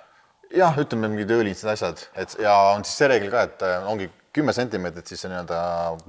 jah, 0.54 0.78
ütleme 0.78 1.10
mingid 1.12 1.30
ööliitsed 1.34 1.70
asjad, 1.72 2.04
et 2.18 2.36
ja 2.42 2.54
on 2.74 2.84
siis 2.84 3.00
see 3.02 3.10
reegel 3.10 3.32
ka, 3.32 3.46
et 3.48 3.64
äh, 3.66 3.88
ongi 3.90 4.10
kümme 4.36 4.54
sentimeetrit 4.54 5.10
siis 5.10 5.24
nii-öelda 5.26 5.60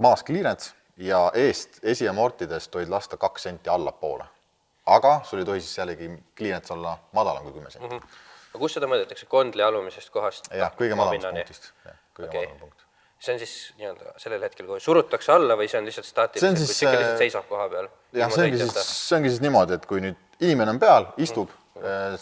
maas 0.02 0.26
clearance 0.28 0.76
ja 1.02 1.24
eest 1.38 1.80
esiamortidest 1.84 2.72
tohid 2.74 2.92
lasta 2.92 3.18
kaks 3.18 3.50
senti 3.50 3.70
allapoole. 3.70 4.26
aga 4.86 5.22
sul 5.24 5.40
ei 5.40 5.46
tohi 5.46 5.62
siis 5.62 5.78
jällegi 5.78 6.12
clearance 6.38 6.74
olla 6.74 6.98
madalam 7.14 7.44
kui 7.44 7.54
kümme 7.58 7.72
senti 7.72 7.88
mm. 7.88 8.14
aga 8.52 8.62
kus 8.64 8.78
seda 8.78 8.90
mõõdetakse, 8.92 9.28
kondli 9.30 9.64
alumisest 9.64 10.10
kohast? 10.10 10.48
-hmm. 10.48 10.58
jah, 10.58 10.74
kõige 10.78 10.96
madalamast 10.96 11.36
punktist, 11.36 11.74
kõige 12.18 12.30
Okei. 12.30 12.46
madalam 12.46 12.60
punkt. 12.60 12.86
see 13.20 13.34
on 13.34 13.40
siis 13.40 13.56
nii-öelda 13.78 14.14
sellel 14.18 14.42
hetkel, 14.42 14.66
kui 14.66 14.80
surutakse 14.80 15.32
alla 15.32 15.58
või 15.58 15.70
see 15.70 15.80
on 15.80 15.90
lihtsalt 15.90 16.10
staatiliselt, 16.10 16.58
kui 16.58 16.74
see 16.74 16.90
ikka 16.90 17.00
lihtsalt 17.00 17.26
seisab 17.26 17.48
koha 17.50 17.70
peal? 17.70 17.90
jah, 18.14 18.34
see 18.34 18.50
ongi 18.50 18.62
siis, 18.66 18.92
see 18.92 19.18
ongi 19.18 19.34
siis 19.34 19.42
niimoodi, 19.46 19.78
et 19.80 19.86
kui 19.90 20.02
nüüd 20.02 20.31
inimene 20.42 20.76
on 20.76 20.80
peal, 20.82 21.12
istub 21.22 21.52
mm., 21.78 22.18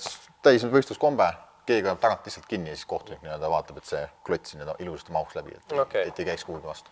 täis 0.45 0.63
võistluskombe, 0.71 1.27
keegi 1.67 1.87
hoiab 1.87 1.99
tagant 2.01 2.27
lihtsalt 2.27 2.47
kinni 2.49 2.71
ja 2.71 2.77
siis 2.77 2.87
kohtunik 2.89 3.21
nii-öelda 3.23 3.49
vaatab, 3.51 3.79
et 3.81 3.89
see 3.89 4.01
klots 4.25 4.53
sinna 4.53 4.75
ilusasti 4.79 5.13
mahuks 5.15 5.35
läbi, 5.37 5.55
et 5.57 5.75
Okei. 5.75 6.07
et 6.07 6.19
ei 6.19 6.29
käiks 6.31 6.45
kuhugi 6.47 6.67
vastu. 6.67 6.91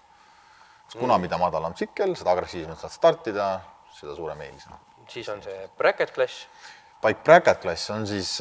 kuna 1.00 1.18
mida 1.18 1.38
madalam 1.38 1.74
tsikkel, 1.74 2.16
seda 2.16 2.32
agressiivsemalt 2.32 2.80
saad 2.80 2.94
startida, 2.94 3.48
seda 3.94 4.16
suurem 4.16 4.42
eelis 4.42 4.68
on. 4.72 4.80
siis 5.08 5.30
on 5.30 5.42
see 5.44 5.70
bracket 5.78 6.14
class, 6.16 6.48
Bike 7.02 7.22
bracket 7.24 7.60
klass 7.62 7.90
on 7.94 8.08
siis, 8.10 8.38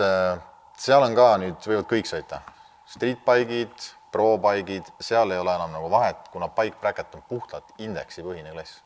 seal 0.81 1.03
on 1.05 1.15
ka 1.17 1.27
nüüd 1.43 1.67
võivad 1.69 1.89
kõik 1.91 2.09
sõita, 2.09 2.41
street 2.89 3.21
bike'id, 3.27 3.91
pro 4.13 4.37
bike'id, 4.41 4.89
seal 5.01 5.35
ei 5.35 5.43
ole 5.43 5.53
enam 5.53 5.75
nagu 5.77 5.91
vahet, 5.93 6.31
kuna 6.33 6.49
bike 6.49 6.81
bracket 6.81 7.19
on 7.19 7.25
puhtalt 7.29 7.77
indeksipõhine 7.79 8.55
klass. 8.55 8.81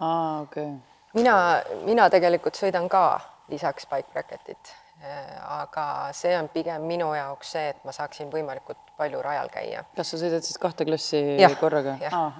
aa, 0.00 0.40
okei 0.46 0.70
okay.. 0.70 1.20
mina, 1.20 1.36
mina 1.84 2.08
tegelikult 2.10 2.56
sõidan 2.56 2.88
ka 2.92 3.04
lisaks 3.52 3.86
bike 3.90 4.12
bracket'it, 4.14 4.72
aga 5.46 5.86
see 6.16 6.34
on 6.38 6.48
pigem 6.52 6.84
minu 6.86 7.10
jaoks 7.16 7.54
see, 7.56 7.72
et 7.72 7.82
ma 7.86 7.94
saaksin 7.94 8.30
võimalikult 8.32 8.92
palju 8.98 9.22
rajal 9.24 9.50
käia. 9.52 9.84
kas 9.96 10.12
sa 10.12 10.20
sõidad 10.20 10.46
siis 10.46 10.60
kahte 10.62 10.86
klassi 10.88 11.20
Jah, 11.40 11.56
korraga? 11.60 11.96
jah. 12.02 12.38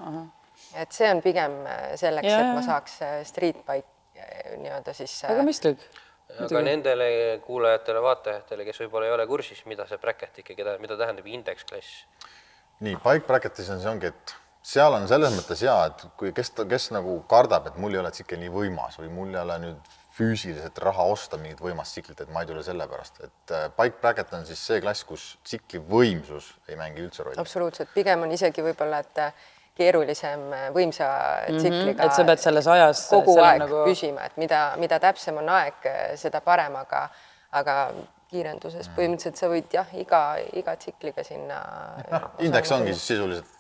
et 0.79 0.95
see 0.95 1.11
on 1.11 1.23
pigem 1.25 1.59
selleks, 2.01 2.31
Jaa, 2.31 2.41
et 2.45 2.55
ma 2.57 2.65
saaks 2.67 3.01
äh, 3.03 3.19
street 3.29 3.65
bike 3.67 3.89
äh, 4.19 4.57
nii-öelda 4.63 4.95
siis 4.97 5.17
äh, 5.25 5.35
väga 5.35 5.47
mõistlik. 5.49 5.89
aga 6.33 6.63
nendele 6.65 7.09
kuulajatele, 7.47 8.05
vaatajatele, 8.05 8.69
kes 8.69 8.85
võib-olla 8.85 9.11
ei 9.11 9.17
ole 9.17 9.27
kursis, 9.31 9.65
mida 9.69 9.89
see 9.91 10.01
bracket 10.03 10.45
ikkagi 10.45 10.63
tähendab, 10.63 10.87
mida 10.87 11.01
tähendab 11.01 11.27
indeksklass? 11.29 12.07
nii, 12.83 12.95
bike 13.03 13.27
bracketis 13.27 13.73
on 13.75 13.83
see 13.83 13.91
ongi, 13.91 14.13
et 14.13 14.37
seal 14.63 14.95
on 14.95 15.09
selles 15.11 15.35
mõttes 15.35 15.65
hea, 15.67 15.75
et 15.91 16.07
kui 16.19 16.33
kes, 16.37 16.53
kes 16.71 16.93
nagu 16.95 17.19
kardab, 17.31 17.67
et 17.71 17.83
mul 17.83 17.97
ei 17.97 18.03
ole 18.03 18.15
tsikkel 18.15 18.41
nii 18.43 18.53
võimas 18.55 18.99
või 19.01 19.11
mul 19.13 19.35
ei 19.35 19.43
ole 19.43 19.59
nüüd 19.67 19.99
füüsiliselt 20.13 20.79
raha 20.85 21.07
osta 21.13 21.39
mingit 21.41 21.63
võimast 21.65 21.97
tsiklit, 21.97 22.21
et 22.21 22.31
ma 22.33 22.43
ei 22.45 22.51
tule 22.51 22.63
selle 22.67 22.87
pärast, 22.91 23.23
et 23.25 23.55
äh, 23.55 23.67
bike 23.79 24.01
bracket 24.03 24.33
on 24.37 24.47
siis 24.49 24.61
see 24.61 24.83
klass, 24.85 25.07
kus 25.09 25.27
tsikli 25.45 25.81
võimsus 25.89 26.53
ei 26.69 26.77
mängi 26.81 27.05
üldse 27.05 27.25
rolli. 27.25 27.41
absoluutselt, 27.41 27.93
pigem 27.95 28.27
on 28.27 28.33
isegi 28.37 28.65
võib-olla, 28.65 29.01
et 29.05 29.23
äh, 29.25 29.45
keerulisem 29.79 30.49
äh, 30.53 30.67
võimsa 30.75 31.09
tsikliga 31.49 32.09
et 32.09 32.17
sa 32.17 32.27
pead 32.29 32.43
selles 32.45 32.69
ajas 32.75 33.07
kogu 33.13 33.39
aeg 33.41 33.63
nagu- 33.65 33.85
püsima, 33.89 34.29
et 34.29 34.37
mida, 34.41 34.65
mida 34.81 35.01
täpsem 35.03 35.41
on 35.41 35.49
aeg, 35.57 35.89
seda 36.21 36.43
parem, 36.45 36.77
aga, 36.83 37.07
aga 37.63 37.79
kiirenduses 38.33 38.89
põhimõtteliselt 38.97 39.41
sa 39.41 39.49
võid 39.53 39.75
jah, 39.77 39.89
iga, 39.99 40.23
iga 40.57 40.77
tsikliga 40.81 41.25
sinna. 41.27 41.59
noh, 42.13 42.29
indeks 42.45 42.73
ongi 42.75 42.95
siis 42.95 43.09
sisuliselt, 43.13 43.59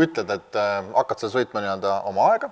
ütled, 0.00 0.32
et 0.36 0.58
äh, 0.60 0.80
hakkad 0.96 1.24
seal 1.24 1.34
sõitma 1.38 1.64
nii-öelda 1.64 1.94
oma 2.08 2.32
aega, 2.34 2.50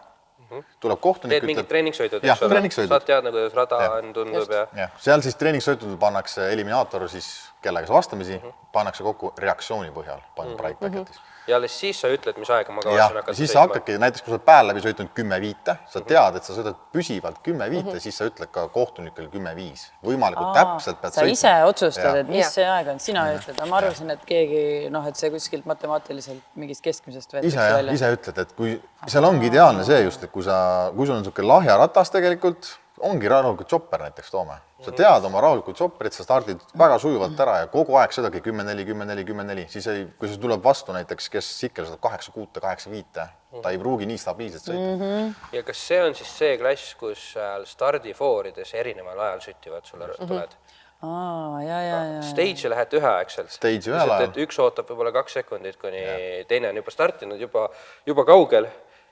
tuleb 0.80 1.00
kohtunik, 1.00 1.34
teed 1.34 1.46
mingid 1.48 1.62
ütleb, 1.62 1.70
treeningsõidud, 1.72 2.24
eks 2.24 2.44
ole, 2.46 2.60
saad 2.88 3.06
teada, 3.08 3.32
kuidas 3.34 3.56
rada 3.56 3.80
Jah. 3.84 3.96
on, 3.98 4.12
tundub 4.16 4.54
ja 4.54 4.66
jah, 4.76 4.94
seal 5.02 5.24
siis 5.24 5.36
treeningsõitudel 5.40 5.98
pannakse 6.00 6.48
eliminaator 6.52 7.08
siis 7.12 7.28
kellega 7.64 7.90
sa 7.90 7.98
vastamisi 7.98 8.40
pannakse 8.72 9.06
kokku 9.06 9.34
reaktsiooni 9.38 9.92
põhjal, 9.94 10.22
paned 10.36 10.56
bike 10.60 10.80
bracketis 10.80 11.20
ja 11.48 11.56
alles 11.56 11.74
siis 11.80 11.98
sa 12.02 12.10
ütled, 12.12 12.36
mis 12.40 12.50
aega 12.52 12.74
ma 12.74 12.82
kavatsen, 12.84 13.16
hakata 13.18 13.36
siis 13.36 13.52
sa 13.54 13.64
hakkadki 13.64 13.96
näiteks, 14.02 14.24
kui 14.24 14.32
sa 14.32 14.36
oled 14.36 14.46
päev 14.46 14.68
läbi 14.70 14.82
sõitnud 14.84 15.10
kümme 15.16 15.38
viite, 15.42 15.74
sa 15.92 16.02
tead, 16.04 16.38
et 16.38 16.48
sa 16.48 16.56
sõidad 16.56 16.78
püsivalt 16.94 17.40
kümme 17.44 17.68
viite, 17.72 17.96
siis 18.04 18.18
sa 18.20 18.28
ütled 18.28 18.52
ka 18.54 18.66
kohtunikele 18.74 19.30
kümme 19.32 19.54
viis, 19.56 19.86
võimalikult 20.04 20.52
täpselt 20.58 21.00
pead 21.02 21.16
sa 21.16 21.26
ise 21.28 21.54
otsustad, 21.68 22.20
et 22.22 22.30
mis 22.30 22.44
Jah. 22.44 22.52
see 22.58 22.66
aeg 22.68 22.92
on, 22.94 23.00
sina 23.02 23.24
ütled, 23.36 23.62
ma 23.70 23.80
arvasin, 23.80 24.12
et 24.14 24.26
keegi 24.28 24.64
noh, 24.94 25.06
et 25.08 25.20
see 25.20 25.32
kuskilt 25.34 25.68
matemaatiliselt 25.68 26.58
mingist 26.60 26.84
keskmisest 26.84 27.32
ise 27.32 27.40
võetakse 27.40 27.78
välja. 27.78 27.96
ise 27.96 28.12
ütled, 28.18 28.42
et 28.44 28.54
kui 28.58 28.76
seal 29.06 29.28
ongi 29.28 29.48
ideaalne 29.52 29.86
see 29.88 30.02
just, 30.04 30.28
et 30.28 30.34
kui 30.34 30.44
sa, 30.46 30.58
kui 30.96 31.08
sul 31.08 31.16
on 31.16 31.24
niisugune 31.24 31.48
lahja 31.48 31.78
ratas 31.80 32.12
tegelikult, 32.14 32.74
ongi 33.06 33.28
rahulikult 33.30 33.68
chopper 33.68 34.02
näiteks 34.06 34.30
toome, 34.32 34.56
sa 34.84 34.92
tead 34.94 35.24
oma 35.26 35.40
rahulikku 35.42 35.74
chopperit, 35.76 36.14
sa 36.14 36.24
stardid 36.26 36.62
väga 36.78 36.98
sujuvalt 37.02 37.40
ära 37.44 37.58
ja 37.62 37.68
kogu 37.72 37.96
aeg 38.00 38.14
sõidadki 38.14 38.42
kümme, 38.44 38.64
neli, 38.66 38.86
kümme, 38.88 39.06
neli, 39.08 39.24
kümme, 39.28 39.44
neli, 39.46 39.66
siis 39.72 39.86
ei, 39.90 40.06
kui 40.18 40.30
sul 40.30 40.40
tuleb 40.42 40.62
vastu 40.64 40.94
näiteks, 40.96 41.28
kes 41.32 41.50
tsikkel 41.60 41.88
sõidab 41.88 42.02
kaheksa 42.08 42.34
kuute, 42.34 42.62
kaheksa 42.64 42.92
viite, 42.92 43.28
ta 43.62 43.74
ei 43.74 43.80
pruugi 43.80 44.08
nii 44.08 44.20
stabiilselt 44.20 44.68
sõita 44.70 44.80
mm. 44.80 45.02
-hmm. 45.02 45.52
ja 45.58 45.62
kas 45.66 45.84
see 45.90 46.00
on 46.04 46.18
siis 46.18 46.34
see 46.40 46.56
klass, 46.60 46.94
kus 47.00 47.30
seal 47.34 47.66
stardifoorides 47.66 48.74
erineval 48.74 49.26
ajal 49.28 49.46
süttivad 49.48 49.88
sulle 49.88 50.10
tuled? 50.18 50.58
aa, 51.02 51.62
ja, 51.62 51.82
ja, 51.82 51.98
ja, 52.04 52.22
Stage'i 52.26 52.70
lähete 52.70 52.98
üheaegselt. 52.98 53.52
Stage'i 53.54 53.92
ühel 53.92 54.10
ajal. 54.10 54.28
et 54.28 54.42
üks 54.42 54.58
ootab 54.58 54.90
võib-olla 54.90 55.12
kaks 55.14 55.38
sekundit, 55.38 55.78
kuni 55.78 56.02
teine 56.50 56.72
on 56.72 56.80
juba 56.82 56.90
startinud, 56.90 57.40
juba, 57.40 57.68
juba 58.06 58.24
kaugel 58.26 58.66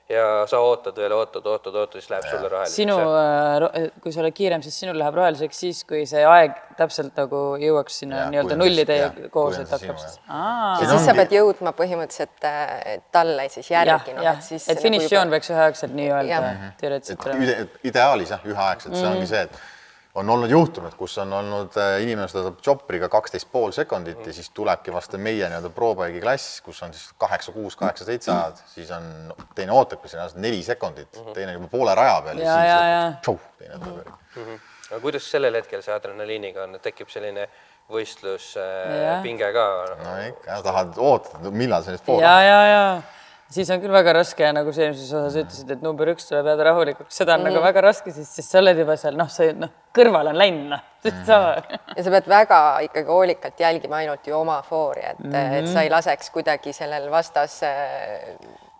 ja 0.09 0.23
sa 0.47 0.59
ootad 0.63 0.95
veel, 0.95 1.11
ootad, 1.11 1.45
ootad, 1.51 1.75
ootad, 1.75 1.97
siis 1.99 2.09
läheb 2.13 2.23
sulle 2.29 2.49
roheliseks. 2.51 2.75
sinu, 2.79 2.95
kui 4.03 4.13
sa 4.15 4.21
oled 4.23 4.35
kiirem, 4.37 4.61
siis 4.63 4.77
sinul 4.79 4.95
läheb 5.01 5.17
roheliseks 5.19 5.59
siis, 5.65 5.81
kui 5.89 6.05
see 6.07 6.23
aeg 6.25 6.55
täpselt 6.79 7.17
nagu 7.19 7.41
jõuaks 7.59 7.99
sinna 8.03 8.27
nii-öelda 8.31 8.55
nullide 8.59 8.97
koos, 9.33 9.57
et 9.59 9.71
hakkab 9.73 9.99
siis. 9.99 10.19
ja 10.27 10.77
siis 10.85 10.91
sa 10.93 11.11
ongi- 11.11 11.17
pead 11.21 11.35
jõudma 11.39 11.73
põhimõtteliselt 11.75 12.47
äh, 12.47 12.99
talle 13.11 13.49
siis 13.51 13.71
järgi, 13.73 14.15
noh, 14.15 14.23
jah 14.29 14.39
et, 14.39 14.47
siis 14.47 14.69
et 14.71 14.81
finišijoon 14.83 15.33
võiks 15.33 15.51
üheaegselt 15.51 15.97
nii-öelda 15.97 16.29
Jah. 16.31 16.53
teoreetiliselt 16.79 17.19
et 17.19 17.27
olema. 17.27 17.43
ide, 17.43 17.67
ideaalis 17.91 18.31
jah, 18.35 18.45
üheaegselt, 18.47 18.95
see 18.95 19.09
ongi 19.11 19.27
see, 19.27 19.43
et 19.49 19.59
on 20.17 20.29
olnud 20.33 20.51
juhtumid, 20.51 20.95
kus 20.97 21.17
on 21.21 21.33
olnud 21.37 21.75
äh, 21.77 21.97
inimene 22.01 22.27
sõidab 22.31 22.57
chopperiga 22.65 23.09
kaksteist 23.11 23.49
pool 23.53 23.73
sekundit 23.75 24.23
ja 24.25 24.33
siis 24.33 24.49
tulebki 24.55 24.93
vastu 24.93 25.19
meie 25.21 25.45
nii-öelda 25.49 25.69
pro-bike'i 25.75 26.21
klass, 26.23 26.57
kus 26.65 26.81
on 26.85 26.95
siis 26.95 27.11
kaheksa, 27.21 27.53
kuus, 27.55 27.77
kaheksa, 27.79 28.07
seitse 28.07 28.31
ajad, 28.33 28.61
siis 28.71 28.91
on 28.95 29.07
teine 29.57 29.75
ootabki 29.77 30.09
sinna 30.11 30.27
neli 30.41 30.63
sekundit, 30.65 31.21
teine 31.37 31.53
juba 31.57 31.69
poole 31.73 31.95
raja 31.97 32.17
peal 32.25 32.41
Ja, 32.41 32.57
ja, 32.65 32.79
ja. 32.91 33.03
tšau, 33.21 33.37
teine 33.61 33.77
tuleb 33.83 34.01
järgi. 34.01 34.59
aga 34.89 35.01
kuidas 35.03 35.29
sellel 35.31 35.59
hetkel 35.59 35.83
see 35.85 35.93
adrenaliiniga 35.93 36.65
on, 36.65 36.79
tekib 36.81 37.11
selline 37.13 37.45
võistluspinge 37.91 38.97
Jah. 38.97 39.19
äh, 39.19 39.21
pinge 39.23 39.51
ka 39.55 39.67
no.? 39.91 39.99
no 40.01 40.17
ikka, 40.31 40.57
tahad 40.65 40.97
ootad, 40.97 41.51
millal 41.53 41.85
nüüd 41.87 42.03
pool 42.07 42.25
ja, 42.25 42.35
ja, 42.43 42.59
ja 42.71 42.83
siis 43.53 43.69
on 43.73 43.81
küll 43.83 43.93
väga 43.93 44.13
raske 44.17 44.51
nagu 44.55 44.73
sa 44.75 44.85
eelmises 44.85 45.13
osas 45.13 45.37
ütlesid, 45.43 45.71
et 45.77 45.85
number 45.85 46.11
üks 46.13 46.27
tuleb 46.29 46.49
jääda 46.51 46.67
rahulikuks, 46.69 47.15
seda 47.21 47.37
on 47.37 47.43
mm. 47.45 47.49
nagu 47.51 47.63
väga 47.63 47.83
raske, 47.87 48.13
sest, 48.15 48.35
sest 48.39 48.53
sa 48.53 48.61
oled 48.61 48.83
juba 48.83 48.97
seal 48.99 49.17
noh, 49.19 49.31
sa 49.31 49.49
noh, 49.55 49.73
kõrval 49.95 50.31
on 50.33 50.39
läinud 50.41 50.69
noh, 50.75 50.85
sa 51.27 51.39
ja 51.95 52.05
sa 52.05 52.13
pead 52.17 52.29
väga 52.31 52.61
ikkagi 52.89 53.11
hoolikalt 53.11 53.65
jälgima 53.65 54.01
ainult 54.03 54.27
ju 54.27 54.35
oma 54.37 54.59
foori, 54.67 55.05
et 55.13 55.19
mm, 55.23 55.33
-hmm. 55.33 55.59
et 55.61 55.73
sa 55.73 55.85
ei 55.85 55.91
laseks 55.93 56.31
kuidagi 56.35 56.73
sellel 56.75 57.09
vastas 57.11 57.61
äh, 57.63 58.35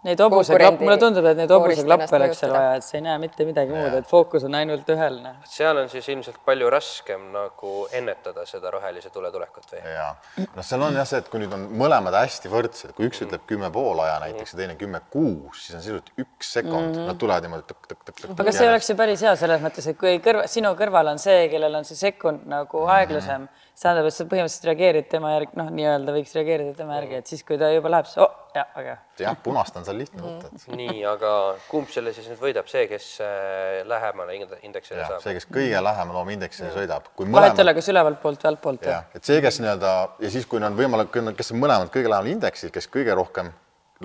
Neid 0.07 0.21
hobuseklappe, 0.23 0.85
mulle 0.85 0.97
tundub, 1.01 1.25
et 1.27 1.39
neid 1.41 1.51
hobuseklappe 1.51 2.15
oleks 2.15 2.39
seal 2.39 2.53
vaja, 2.53 2.75
et 2.79 2.85
sa 2.85 2.95
ei 2.95 3.03
näe 3.03 3.17
mitte 3.19 3.47
midagi 3.47 3.73
muud, 3.73 3.97
et 3.97 4.07
fookus 4.07 4.45
on 4.47 4.55
ainult 4.55 4.87
ühel 4.93 5.17
noh. 5.23 5.35
seal 5.51 5.81
on 5.81 5.89
siis 5.91 6.07
ilmselt 6.13 6.39
palju 6.47 6.69
raskem 6.71 7.25
nagu 7.33 7.73
ennetada 7.97 8.45
seda 8.47 8.71
rohelise 8.71 9.11
tule 9.11 9.31
tulekut 9.33 9.73
või? 9.73 9.81
ja 9.91 10.07
noh, 10.37 10.63
seal 10.63 10.85
on 10.87 10.95
jah 10.95 11.09
see, 11.09 11.19
et 11.23 11.27
kui 11.33 11.43
nüüd 11.43 11.55
on 11.57 11.67
mõlemad 11.81 12.15
hästi 12.21 12.51
võrdsed, 12.53 12.95
kui 12.95 13.09
üks 13.09 13.25
ütleb 13.25 13.43
kümme 13.49 13.71
pool 13.73 13.99
aja 14.05 14.17
näiteks 14.23 14.55
ja 14.55 14.61
teine 14.61 14.77
kümme 14.79 15.03
kuus, 15.11 15.65
siis 15.65 15.77
on 15.77 15.83
sisuliselt 15.83 16.23
üks 16.23 16.53
sekund 16.55 16.93
mm, 16.93 16.95
-hmm. 16.95 17.11
nad 17.11 17.21
tulevad 17.21 17.47
niimoodi 17.47 17.67
tõk-tõk-tõk-tõk. 17.73 18.39
aga 18.45 18.55
see 18.55 18.71
oleks 18.71 18.91
ju 18.93 18.97
päris 19.03 19.27
hea 19.27 19.35
selles 19.43 19.63
mõttes, 19.63 19.91
et 19.91 19.99
kui 19.99 20.21
kõrva, 20.23 20.47
sinu 20.47 20.71
kõrval 20.79 21.11
on 21.11 21.19
see, 21.19 21.49
kellel 21.51 21.81
on 21.81 21.87
see 21.87 21.99
sekund 21.99 22.47
nagu 22.47 22.85
aeglasem, 22.95 23.49
see 23.77 23.85
tähendab, 23.85 24.07
et 24.09 24.15
sa 24.15 24.25
põhimõtteliselt 24.25 24.65
reageerid 24.71 25.07
tema 25.11 25.31
järgi, 25.35 25.53
noh, 25.59 25.67
nii-öelda 25.77 26.13
võiks 26.15 26.31
reageerida 26.33 26.73
tema 26.77 26.95
järgi, 26.97 27.19
et 27.21 27.29
siis, 27.29 27.43
kui 27.45 27.59
ta 27.61 27.69
juba 27.69 27.91
läheb, 27.93 28.07
siis 28.09 28.23
oh, 28.23 28.31
jah, 28.55 28.71
väga 28.73 28.95
hea. 28.95 28.97
jah, 29.21 29.37
punast 29.43 29.77
on 29.77 29.85
seal 29.85 29.99
lihtne 30.01 30.23
võtta, 30.23 30.49
et 30.49 30.65
nii, 30.79 31.03
aga 31.11 31.33
kumb 31.67 31.91
selle 31.93 32.13
siis 32.15 32.31
nüüd 32.31 32.41
võidab, 32.41 32.71
see, 32.71 32.87
kes 32.89 33.11
äh, 33.21 33.83
lähemale 33.85 34.39
ind- 34.39 34.57
indeksile 34.65 35.03
jah, 35.03 35.13
saab? 35.13 35.21
see, 35.27 35.35
kes 35.37 35.45
kõige 35.59 35.83
lähemal 35.89 36.17
oma 36.23 36.33
indeksile 36.33 36.71
sõidab, 36.73 37.11
kui 37.13 37.29
vahet 37.37 37.53
ei 37.53 37.67
ole, 37.67 37.75
kas 37.77 37.91
ülevalt 37.93 38.21
poolt 38.23 38.41
või 38.41 38.51
altpoolt. 38.55 38.89
jah, 38.89 39.05
et 39.13 39.29
see, 39.29 39.37
kes 39.45 39.61
nii-öelda 39.61 39.93
ja 40.25 40.33
siis, 40.33 40.49
kui 40.49 40.63
on 40.63 40.81
võimalik, 40.81 41.13
kes 41.37 41.53
on 41.53 41.61
mõlemad 41.61 41.93
kõige 41.93 42.09
lähemal 42.09 42.33
indeksil, 42.33 42.73
kes 42.73 42.89
kõige 42.97 43.13
rohkem 43.17 43.53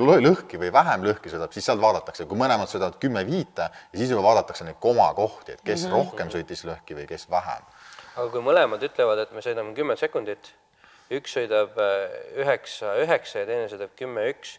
lõ- 0.00 0.20
lõhki 0.20 0.60
või 0.60 0.72
vähem 0.72 1.04
lõhki 1.06 1.32
sõidab, 1.32 1.52
siis 1.52 1.66
sealt 1.68 1.80
vaadatakse, 1.80 2.26
kui 2.28 2.38
mõlemad 2.40 2.70
sõidavad 2.70 2.98
kümme 3.00 3.24
viite 3.28 3.68
ja 3.68 3.96
siis 3.98 4.12
juba 4.12 4.24
vaadatakse 4.24 4.64
neid 4.68 4.80
komakohti, 4.80 5.56
et 5.56 5.64
kes 5.64 5.84
mm 5.84 5.88
-hmm. 5.88 5.96
rohkem 5.96 6.30
sõitis 6.32 6.64
lõhki 6.68 6.96
või 6.96 7.06
kes 7.08 7.28
vähem. 7.30 7.64
Aga 8.16 8.28
kui 8.34 8.42
mõlemad 8.44 8.82
ütlevad, 8.88 9.18
et 9.24 9.32
me 9.32 9.40
sõidame 9.44 9.72
kümme 9.76 9.96
sekundit, 10.00 10.52
üks 11.12 11.34
sõidab 11.38 11.78
äh, 11.80 12.18
üheksa, 12.42 12.94
üheksa 13.04 13.42
ja 13.42 13.48
teine 13.48 13.70
sõidab 13.72 13.96
kümme, 13.98 14.28
üks, 14.34 14.58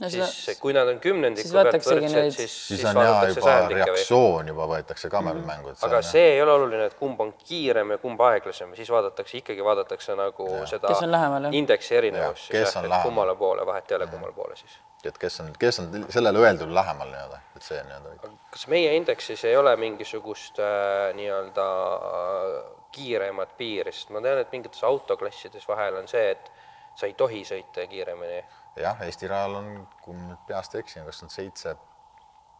No 0.00 0.08
seda- 0.08 0.24
siis 0.32 0.56
kui 0.56 0.72
nad 0.72 0.88
on 0.88 0.96
kümnendiku 0.96 1.50
pealt 1.52 1.74
võrdsed, 1.76 1.98
neid- 2.08 2.32
siis, 2.32 2.48
siis 2.48 2.78
siis 2.80 2.84
on 2.88 2.96
jah, 3.02 3.10
vaadatakse 3.10 3.36
juba 3.36 3.48
sajandikku 3.50 3.74
või? 3.74 3.84
reaktsioon 3.90 4.46
juba 4.48 4.68
võetakse 4.70 5.10
ka 5.12 5.20
meil 5.26 5.42
mängu, 5.44 5.74
et 5.74 5.82
aga 5.84 5.98
see 6.08 6.22
ei 6.30 6.38
ole 6.40 6.54
oluline, 6.54 6.86
et 6.88 6.94
kumb 6.96 7.20
on 7.20 7.34
kiirem 7.44 7.92
ja 7.92 7.98
kumb 8.00 8.22
aeglasem, 8.24 8.72
siis 8.78 8.88
vaadatakse 8.88 9.36
ikkagi 9.42 9.60
vaadatakse 9.66 10.16
nagu 10.16 10.46
seda 10.70 10.88
Kes 10.94 11.02
on 11.04 11.12
lähemal, 11.12 11.50
jah? 11.50 11.58
indeksi 11.60 11.98
erinevust 12.00 12.48
Jah, 12.48 12.62
kes 12.62 12.72
siis 12.72 12.76
on 12.80 12.86
jah, 12.86 12.86
et 12.86 12.90
lähemal. 12.94 13.04
kummale 13.10 13.36
poole, 13.42 13.66
vahet 13.68 13.92
ei 13.92 13.98
ole, 13.98 14.06
kummale 14.14 14.32
poole 14.32 14.56
siis. 14.56 14.78
Et 15.08 15.18
kes 15.18 15.40
on, 15.40 15.52
kes 15.58 15.80
on 15.80 16.06
sellele 16.12 16.38
öeldule 16.42 16.74
lähemal 16.74 17.08
nii-öelda, 17.12 17.40
et 17.56 17.66
see 17.66 17.80
nii-öelda 17.86 18.30
kas 18.50 18.66
meie 18.72 18.94
indeksis 18.98 19.44
ei 19.48 19.56
ole 19.56 19.72
mingisugust 19.80 20.58
äh, 20.62 21.10
nii-öelda 21.16 21.66
äh, 21.96 22.56
kiiremat 22.92 23.54
piiri, 23.58 23.92
sest 23.94 24.10
ma 24.14 24.22
tean, 24.24 24.40
et 24.42 24.52
mingites 24.52 24.82
autoklassides 24.86 25.68
vahel 25.68 26.00
on 26.00 26.10
see, 26.10 26.32
et 26.34 26.50
sa 26.98 27.06
ei 27.06 27.14
tohi 27.18 27.44
sõita 27.46 27.86
kiiremini. 27.90 28.42
jah, 28.80 29.04
Eesti 29.06 29.30
rajal 29.30 29.56
on, 29.60 29.70
kui 30.02 30.16
ma 30.16 30.32
nüüd 30.32 30.42
peast 30.48 30.74
ei 30.74 30.84
eksi, 30.84 31.04
kas 31.06 31.22
on 31.26 31.32
seitse 31.32 31.76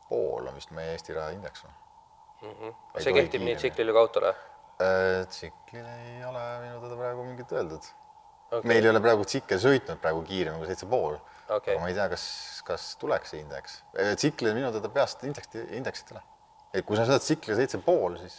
pool 0.09 0.47
on 0.47 0.57
vist 0.59 0.73
meie 0.77 0.95
Eesti 0.95 1.17
raja 1.17 1.35
indeks 1.35 1.67
või? 1.67 1.75
Ei 2.41 3.05
see 3.05 3.13
kehtib 3.13 3.43
nii 3.43 3.57
kiiremini. 3.57 3.57
tsiklile 3.61 3.97
kui 3.97 4.03
autole? 4.05 4.35
Äh, 4.81 5.27
tsiklil 5.29 5.91
ei 5.97 6.23
ole 6.25 6.45
minu 6.63 6.79
teada 6.85 7.01
praegu 7.03 7.27
mingit 7.27 7.53
öeldud 7.53 7.91
okay.. 8.49 8.69
meil 8.71 8.87
ei 8.87 8.95
ole 8.95 9.03
praegu 9.03 9.27
tsikkel 9.29 9.61
sõitnud 9.61 10.01
praegu 10.03 10.23
kiiremini 10.31 10.63
kui 10.63 10.71
seitse 10.71 10.89
pool 10.91 11.19
Okei. 11.50 11.75
aga 11.75 11.83
ma 11.83 11.90
ei 11.90 11.97
tea, 11.97 12.07
kas, 12.12 12.25
kas 12.66 12.87
tuleks 13.00 13.35
see 13.35 13.42
indeks. 13.42 13.80
tsiklil 14.21 14.54
minu 14.57 14.71
teada 14.75 14.92
peast 14.95 15.26
indeksit, 15.26 15.59
indeksit 15.76 16.12
ei 16.12 16.19
ole. 16.19 16.25
et 16.73 16.87
kui 16.87 16.99
sa 16.99 17.07
sõidad 17.09 17.25
tsikliga 17.25 17.59
seitse 17.59 17.80
pool, 17.83 18.16
siis, 18.21 18.37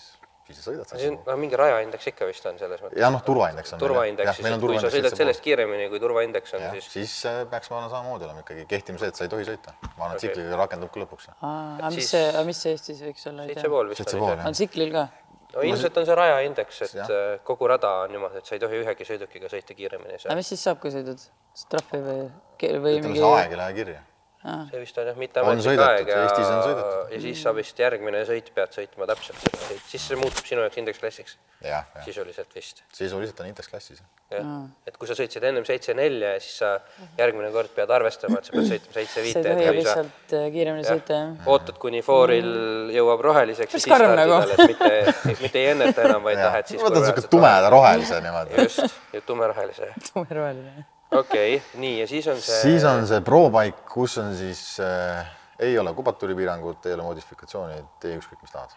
siis 0.48 0.62
sa 0.62 0.70
sõidad 0.70 0.94
pool. 0.94 1.18
no 1.28 1.38
mingi 1.42 1.60
rajaindeks 1.60 2.12
ikka 2.14 2.30
vist 2.30 2.48
on 2.48 2.60
selles 2.62 2.84
mõttes. 2.84 3.00
jah, 3.04 3.12
noh, 3.14 3.24
turvaindeks 3.28 3.76
on. 3.76 3.82
turvaindeks, 3.84 4.38
siis 4.40 4.52
et 4.52 4.64
kui 4.64 4.80
sa 4.80 4.94
sõidad 4.96 5.18
sellest 5.24 5.44
kiiremini, 5.48 5.90
kui 5.92 6.00
turvaindeks 6.04 6.56
on, 6.60 6.68
siis 6.78 6.92
siis 6.96 7.18
äh, 7.28 7.42
peaks 7.52 7.74
ma 7.74 7.82
arvan 7.82 7.92
samamoodi 7.98 8.30
olema 8.30 8.46
ikkagi, 8.46 8.68
kehtima 8.72 9.02
see, 9.04 9.12
et 9.12 9.20
sa 9.20 9.28
ei 9.28 9.34
tohi 9.36 9.50
sõita. 9.50 9.76
ma 9.82 10.08
arvan, 10.08 10.16
et 10.16 10.22
Okei. 10.22 10.30
tsikliga 10.30 10.62
rakendub 10.64 10.94
ka 10.94 11.04
lõpuks. 11.04 11.34
aga 11.36 11.92
mis 11.98 12.14
see, 12.16 12.46
mis 12.48 12.64
see 12.64 12.78
Eestis 12.78 13.04
võiks 13.10 13.28
olla? 13.34 13.50
seitse 13.52 13.76
pool 13.76 13.92
vist 13.92 14.16
on 14.22 14.56
tsiklil 14.56 14.96
ka? 14.96 15.10
No 15.56 15.66
ilmselt 15.68 15.98
on 15.98 16.06
see 16.08 16.16
rajaindeks, 16.18 16.82
et 16.88 16.96
Jah. 17.02 17.12
äh, 17.16 17.34
kogu 17.48 17.68
rada 17.72 17.92
on 18.06 18.14
niimoodi, 18.16 18.42
et 18.42 18.48
sa 18.50 18.56
ei 18.56 18.64
tohi 18.64 18.82
ühegi 18.84 19.08
sõidukiga 19.08 19.52
sõita 19.52 19.76
kiiremini 19.78 20.20
aga 20.22 20.38
mis 20.40 20.52
siis 20.54 20.64
saab, 20.68 20.80
kui 20.84 20.94
sõidad? 20.94 21.24
trahvi 21.72 22.00
või, 22.06 22.24
või 22.62 22.72
ütleme, 22.72 23.02
mingi 23.10 23.20
see 23.20 23.34
aeg 23.42 23.56
ei 23.56 23.60
lähe 23.60 23.78
kirja. 23.82 24.04
See 24.42 24.82
vist 24.82 24.98
on 24.98 25.10
jah 25.12 25.16
On 25.16 25.22
mitteametlik 25.22 25.66
sõidetud, 25.68 25.88
aeg 25.88 26.12
ja 26.12 26.20
Eestis 26.26 26.50
on 26.50 26.62
sõidetud. 26.66 27.14
ja 27.14 27.22
siis 27.28 27.46
sa 27.46 27.56
vist 27.58 27.86
järgmine 27.86 28.26
sõit 28.30 28.52
pead 28.56 28.78
sõitma 28.80 29.08
täpselt 29.14 29.42
seda 29.46 29.64
sõit, 29.68 29.88
siis 29.94 30.10
see 30.10 30.20
muutub 30.20 30.48
sinu 30.48 30.66
jaoks 30.66 30.82
indeksklassiks 30.82 31.38
jah, 31.62 31.86
sisuliselt 32.06 32.56
vist. 32.56 32.84
sisuliselt 32.94 33.40
on 33.40 33.50
indeksklassis. 33.52 34.02
jah, 34.32 34.46
et 34.88 34.98
kui 34.98 35.10
sa 35.10 35.16
sõitsid 35.18 35.44
ennem 35.46 35.66
seitse 35.68 35.94
nelja 35.98 36.34
ja 36.36 36.40
siis 36.42 36.62
sa 36.62 36.72
järgmine 37.20 37.52
kord 37.54 37.74
pead 37.76 37.92
arvestama, 37.94 38.40
et 38.40 38.50
sa 38.50 38.56
pead 38.56 38.70
sõitma 38.70 38.96
seitse 38.98 39.14
sa 39.14 39.20
ei 39.20 39.28
viite, 39.28 39.44
tohi 39.46 39.68
et 39.68 39.78
lihtsalt 39.78 40.36
äh, 40.38 40.48
kiiremini 40.56 40.88
sõita, 40.88 41.20
jah. 41.20 41.52
ootad, 41.54 41.78
kuni 41.82 42.02
fooril 42.06 42.50
jõuab 42.96 43.26
roheliseks 43.28 43.78
ja 43.78 43.84
siis 43.84 43.92
karm 43.92 44.16
nagu. 44.18 44.40
mitte, 44.64 45.36
mitte 45.44 45.62
ei 45.62 45.74
enneta 45.76 46.08
enam, 46.08 46.26
vaid 46.26 46.42
lähed 46.42 46.74
siis. 46.74 46.82
võtad 46.82 47.06
siuke 47.10 47.28
tumeda. 47.28 47.70
rohelise 47.74 48.24
niimoodi. 48.26 48.58
just, 48.66 48.98
tumerohelise. 49.28 49.94
tumeroheline. 50.14 50.88
Okei 51.12 51.56
okay,, 51.56 51.82
nii 51.82 52.00
ja 52.00 52.08
siis 52.08 52.28
on 52.28 52.42
see. 52.42 52.62
siis 52.62 52.88
on 52.88 53.06
see 53.08 53.22
pro-bike, 53.26 53.86
kus 53.92 54.18
on 54.22 54.34
siis 54.38 54.64
äh,, 54.84 55.28
ei 55.60 55.78
ole 55.80 55.94
kubatuuripiirangut, 55.94 56.86
ei 56.86 56.94
ole 56.98 57.04
modifikatsiooni, 57.04 57.84
tee 58.00 58.16
ükskõik, 58.20 58.42
mis 58.42 58.56
tahad. 58.56 58.74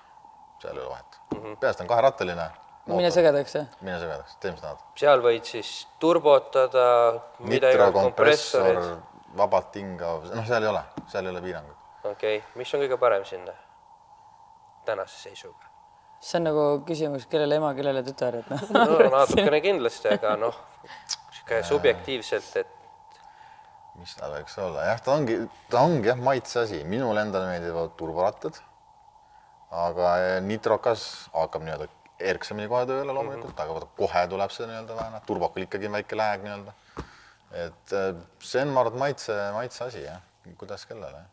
seal 0.62 0.76
ei 0.76 0.82
ole 0.82 0.90
vahet 0.90 1.18
mm. 1.20 1.40
-hmm.. 1.40 1.56
peaasi 1.62 1.82
on 1.82 1.88
kaheratteline. 1.88 2.48
mine. 2.86 3.10
segedaks, 3.10 3.54
jah? 3.54 3.66
mine 3.80 3.98
segedaks, 3.98 4.36
tee, 4.36 4.52
mis 4.52 4.60
tahad. 4.60 4.86
seal 4.96 5.22
võid 5.24 5.44
siis 5.50 5.74
turbotada, 5.98 6.86
mida 7.38 7.70
iganes, 7.70 7.94
kompressor 8.00 8.82
vabalt 9.36 9.76
hingav, 9.76 10.26
noh, 10.34 10.46
seal 10.46 10.62
ei 10.62 10.70
ole, 10.70 10.82
seal 11.10 11.26
ei 11.26 11.34
ole 11.34 11.44
piirangut. 11.44 11.76
okei 12.04 12.38
okay., 12.38 12.58
mis 12.58 12.74
on 12.74 12.84
kõige 12.84 12.98
parem 12.98 13.24
sinna 13.28 13.54
tänase 14.84 15.22
seisuga? 15.28 15.70
see 16.24 16.38
on 16.40 16.48
nagu 16.48 16.62
küsimus, 16.88 17.26
kellele 17.28 17.58
ema, 17.60 17.74
kellele 17.76 18.02
tütar, 18.06 18.40
et 18.40 18.48
noh. 18.50 18.70
no 18.74 19.10
natukene 19.18 19.60
kindlasti, 19.64 20.08
aga 20.16 20.36
noh, 20.40 20.56
sihuke 21.44 21.62
subjektiivselt, 21.68 22.56
et 22.56 22.68
mis 24.00 24.14
ta 24.16 24.30
võiks 24.32 24.56
olla, 24.58 24.86
jah, 24.88 25.00
ta 25.04 25.14
ongi, 25.14 25.36
ta 25.70 25.82
ongi 25.84 26.08
jah, 26.08 26.16
maitse 26.18 26.62
asi, 26.64 26.80
minule 26.88 27.20
endale 27.22 27.50
meeldivad 27.52 27.92
turborattad. 27.98 28.60
aga 29.74 30.10
eh, 30.22 30.40
nitrokas 30.40 31.28
hakkab 31.34 31.64
nii-öelda 31.66 31.88
erksamini 32.22 32.68
kohe 32.70 32.86
tööle 32.86 33.12
loomulikult 33.12 33.50
mm, 33.50 33.58
-hmm. 33.58 33.76
aga 33.76 33.86
kohe 33.98 34.26
tuleb 34.30 34.50
see 34.54 34.66
nii-öelda 34.70 34.96
vähe, 34.96 35.20
turbokal 35.26 35.62
ikkagi 35.66 35.86
on 35.86 35.96
väike 35.98 36.16
lääg 36.16 36.44
nii-öelda. 36.46 36.72
et 37.66 37.92
eh, 37.92 38.14
see 38.40 38.62
on, 38.62 38.68
ma 38.68 38.80
arvan, 38.80 38.98
maitse, 38.98 39.38
maitse 39.52 39.84
asi 39.84 40.04
jah, 40.04 40.20
kuidas 40.58 40.86
kellele 40.86 41.24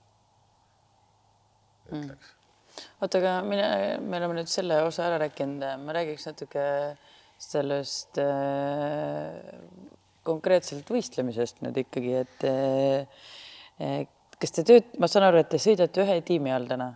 ütleks 1.91 2.34
mm.. 2.34 2.84
oota, 3.01 3.18
aga 3.18 3.38
mine, 3.46 3.70
me 4.01 4.18
oleme 4.18 4.41
nüüd 4.41 4.50
selle 4.50 4.82
osa 4.84 5.06
ära 5.06 5.22
rääkinud, 5.22 5.65
ma 5.86 5.96
räägiks 5.98 6.27
natuke 6.30 6.65
sellest 7.41 8.18
äh, 8.22 9.98
konkreetselt 10.28 10.90
võistlemisest 10.90 11.62
nüüd 11.66 11.78
ikkagi, 11.82 12.16
et 12.24 12.48
äh, 12.48 14.08
kas 14.42 14.56
te 14.56 14.66
tööt-, 14.68 14.96
ma 15.01 15.10
saan 15.12 15.28
aru, 15.30 15.42
et 15.42 15.51
te 15.51 15.62
sõidate 15.62 16.04
ühe 16.04 16.20
tiimi 16.25 16.54
all 16.54 16.70
täna? 16.70 16.94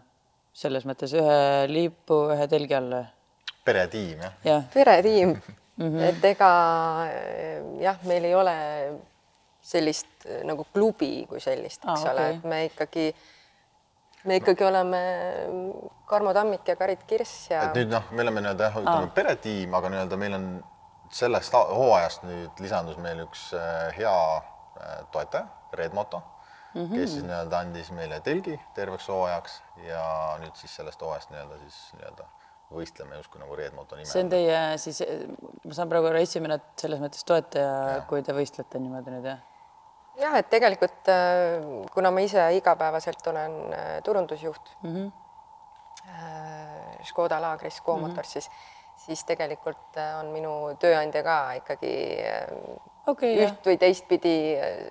selles 0.55 0.85
mõttes 0.87 1.11
ühe 1.11 1.65
lipu, 1.67 2.15
ühe 2.31 2.45
telgi 2.47 2.77
all 2.77 2.93
või? 2.93 3.07
peretiim 3.65 4.21
jah, 4.23 4.35
jah, 4.45 4.67
peretiim 4.73 5.33
mm, 5.33 5.81
-hmm. 5.83 6.03
et 6.07 6.27
ega 6.31 6.51
eh, 7.11 7.57
jah, 7.81 7.97
meil 8.07 8.27
ei 8.29 8.35
ole 8.39 8.55
sellist 9.65 10.27
eh, 10.29 10.43
nagu 10.47 10.67
klubi 10.73 11.25
kui 11.29 11.41
sellist, 11.43 11.83
eks 11.83 12.05
ole 12.11 12.27
okei., 12.27 12.37
et 12.37 12.45
me 12.51 12.61
ikkagi, 12.69 13.07
me 14.29 14.39
ikkagi 14.39 14.67
oleme 14.69 15.01
Karmo 16.07 16.33
Tammik 16.37 16.71
ja 16.71 16.77
Karit 16.79 17.03
Kirss 17.09 17.49
ja 17.51 17.67
et 17.67 17.81
nüüd 17.81 17.91
noh, 17.91 18.07
me 18.11 18.23
oleme 18.23 18.45
nii-öelda 18.45 18.69
jah, 18.69 18.79
ütleme 18.83 19.11
peretiim, 19.17 19.75
aga 19.75 19.91
nii-öelda 19.91 20.21
meil 20.23 20.39
on 20.39 20.47
sellest 21.13 21.53
hooajast 21.53 22.23
nüüd 22.25 22.61
lisandus 22.63 22.97
meil 23.01 23.21
üks 23.25 23.49
äh, 23.57 23.89
hea 23.97 24.15
äh, 24.37 25.03
toetaja, 25.11 25.47
Red 25.73 25.93
Moto 25.93 26.21
mm, 26.73 26.81
-hmm. 26.81 26.95
kes 26.95 27.11
siis 27.13 27.23
nii-öelda 27.23 27.59
andis 27.59 27.91
meile 27.91 28.19
telgi 28.21 28.59
terveks 28.73 29.07
hooajaks 29.09 29.61
ja 29.87 30.05
nüüd 30.41 30.55
siis 30.55 30.75
sellest 30.75 31.01
hooajast 31.01 31.33
nii-öelda 31.33 31.57
siis 31.63 31.81
nii-öelda 31.97 32.29
võistleme 32.75 33.19
justkui 33.19 33.41
nagu 33.41 33.55
Red 33.55 33.75
Moto 33.75 33.95
nime 33.95 34.09
see 34.09 34.23
on 34.23 34.29
teie 34.29 34.61
siis, 34.81 35.01
ma 35.65 35.73
saan 35.77 35.89
praegu 35.89 36.09
aru, 36.09 36.21
esimene 36.25 36.59
selles 36.79 37.03
mõttes 37.03 37.27
toetaja, 37.27 38.01
kui 38.09 38.23
te 38.25 38.33
võistlete 38.33 38.81
niimoodi 38.81 39.13
nüüd 39.13 39.29
jah? 39.29 39.43
jah, 40.19 40.39
et 40.39 40.49
tegelikult 40.49 41.11
äh, 41.13 41.85
kuna 41.93 42.11
ma 42.11 42.25
ise 42.25 42.49
igapäevaselt 42.57 43.27
olen 43.33 43.61
turundusjuht 44.03 44.75
mm 44.81 44.95
-hmm. 44.95 45.13
Škoda 47.05 47.39
laagris 47.41 47.81
Go 47.81 47.97
Motors, 47.97 48.31
siis 48.31 48.49
siis 48.97 49.23
tegelikult 49.27 49.97
äh, 49.97 50.19
on 50.19 50.31
minu 50.33 50.53
tööandja 50.79 51.23
ka 51.23 51.39
ikkagi 51.61 51.95
äh, 52.25 52.47
jah. 53.07 53.49
üht 53.49 53.69
või 53.69 53.77
teistpidi 53.81 54.37
äh, 54.55 54.87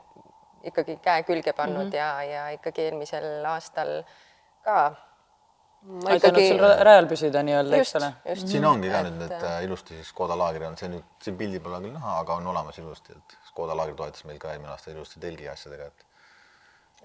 ikkagi 0.64 0.98
käe 1.02 1.22
külge 1.22 1.52
pannud 1.52 1.86
mm 1.86 1.90
-hmm. 1.90 1.96
ja, 1.96 2.22
ja 2.22 2.44
ikkagi 2.56 2.88
eelmisel 2.88 3.44
aastal 3.46 4.04
ka 4.64 4.94
ma 5.84 6.14
aidanud 6.14 6.46
sul 6.48 6.62
ra- 6.62 6.78
rajal 6.88 7.08
püsida 7.10 7.42
nii-öelda, 7.44 7.80
eks 7.82 7.92
ole?, 8.00 8.10
just. 8.30 8.48
siin 8.54 8.64
ongi 8.68 8.90
ka 8.92 9.02
nüüd 9.06 9.20
need 9.20 9.36
äh, 9.36 9.58
ilusti 9.66 9.98
siis 9.98 10.08
Škoda 10.14 10.38
laagri 10.38 10.66
on 10.68 10.78
see 10.80 10.88
nüüd 10.92 11.26
siin 11.26 11.36
pildi 11.40 11.60
peal 11.64 11.76
küll 11.84 11.92
näha, 11.98 12.16
aga 12.22 12.38
on 12.40 12.48
olemas 12.54 12.80
ilusti, 12.80 13.16
et 13.18 13.36
Škoda 13.50 13.76
laagri 13.76 13.96
toetas 13.98 14.24
meil 14.28 14.40
ka 14.42 14.54
eelmine 14.54 14.72
aasta 14.72 14.94
ilusti 14.94 15.20
telgi 15.20 15.48
asjadega, 15.52 15.90
et 15.92 16.06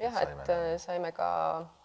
jah, 0.05 0.15
saime 0.15 0.45
et 0.45 0.53
äh, 0.55 0.69
saime 0.85 1.11
ka 1.15 1.29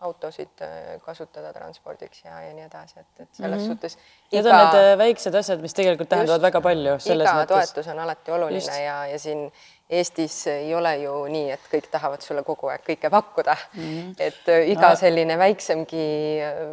autosid 0.08 0.64
kasutada 1.06 1.52
transpordiks 1.56 2.22
ja, 2.24 2.38
ja 2.46 2.54
nii 2.54 2.68
edasi, 2.68 3.00
et, 3.02 3.26
et 3.26 3.40
selles 3.40 3.58
mm 3.58 3.64
-hmm. 3.64 3.74
suhtes 3.74 3.98
Need 4.34 4.48
on 4.50 4.58
need 4.58 4.80
äh, 4.80 4.96
väiksed 4.98 5.38
asjad, 5.38 5.62
mis 5.64 5.76
tegelikult 5.76 6.10
tähendavad 6.10 6.42
väga 6.44 6.60
palju 6.64 6.96
iga 6.98 7.36
mõttes. 7.38 7.52
toetus 7.52 7.88
on 7.92 8.02
alati 8.04 8.34
oluline 8.34 8.60
Just. 8.60 8.72
Just. 8.72 8.82
ja, 8.84 8.98
ja 9.10 9.18
siin 9.22 9.48
Eestis 9.94 10.38
ei 10.48 10.70
ole 10.74 10.94
ju 11.02 11.12
nii, 11.28 11.50
et 11.52 11.66
kõik 11.68 11.90
tahavad 11.92 12.22
sulle 12.24 12.40
kogu 12.42 12.70
aeg 12.72 12.80
kõike 12.86 13.10
pakkuda 13.12 13.52
mm. 13.52 13.82
-hmm. 13.82 14.14
et 14.18 14.48
äh, 14.48 14.70
iga 14.72 14.94
selline 14.96 15.36
väiksemgi, 15.38 16.06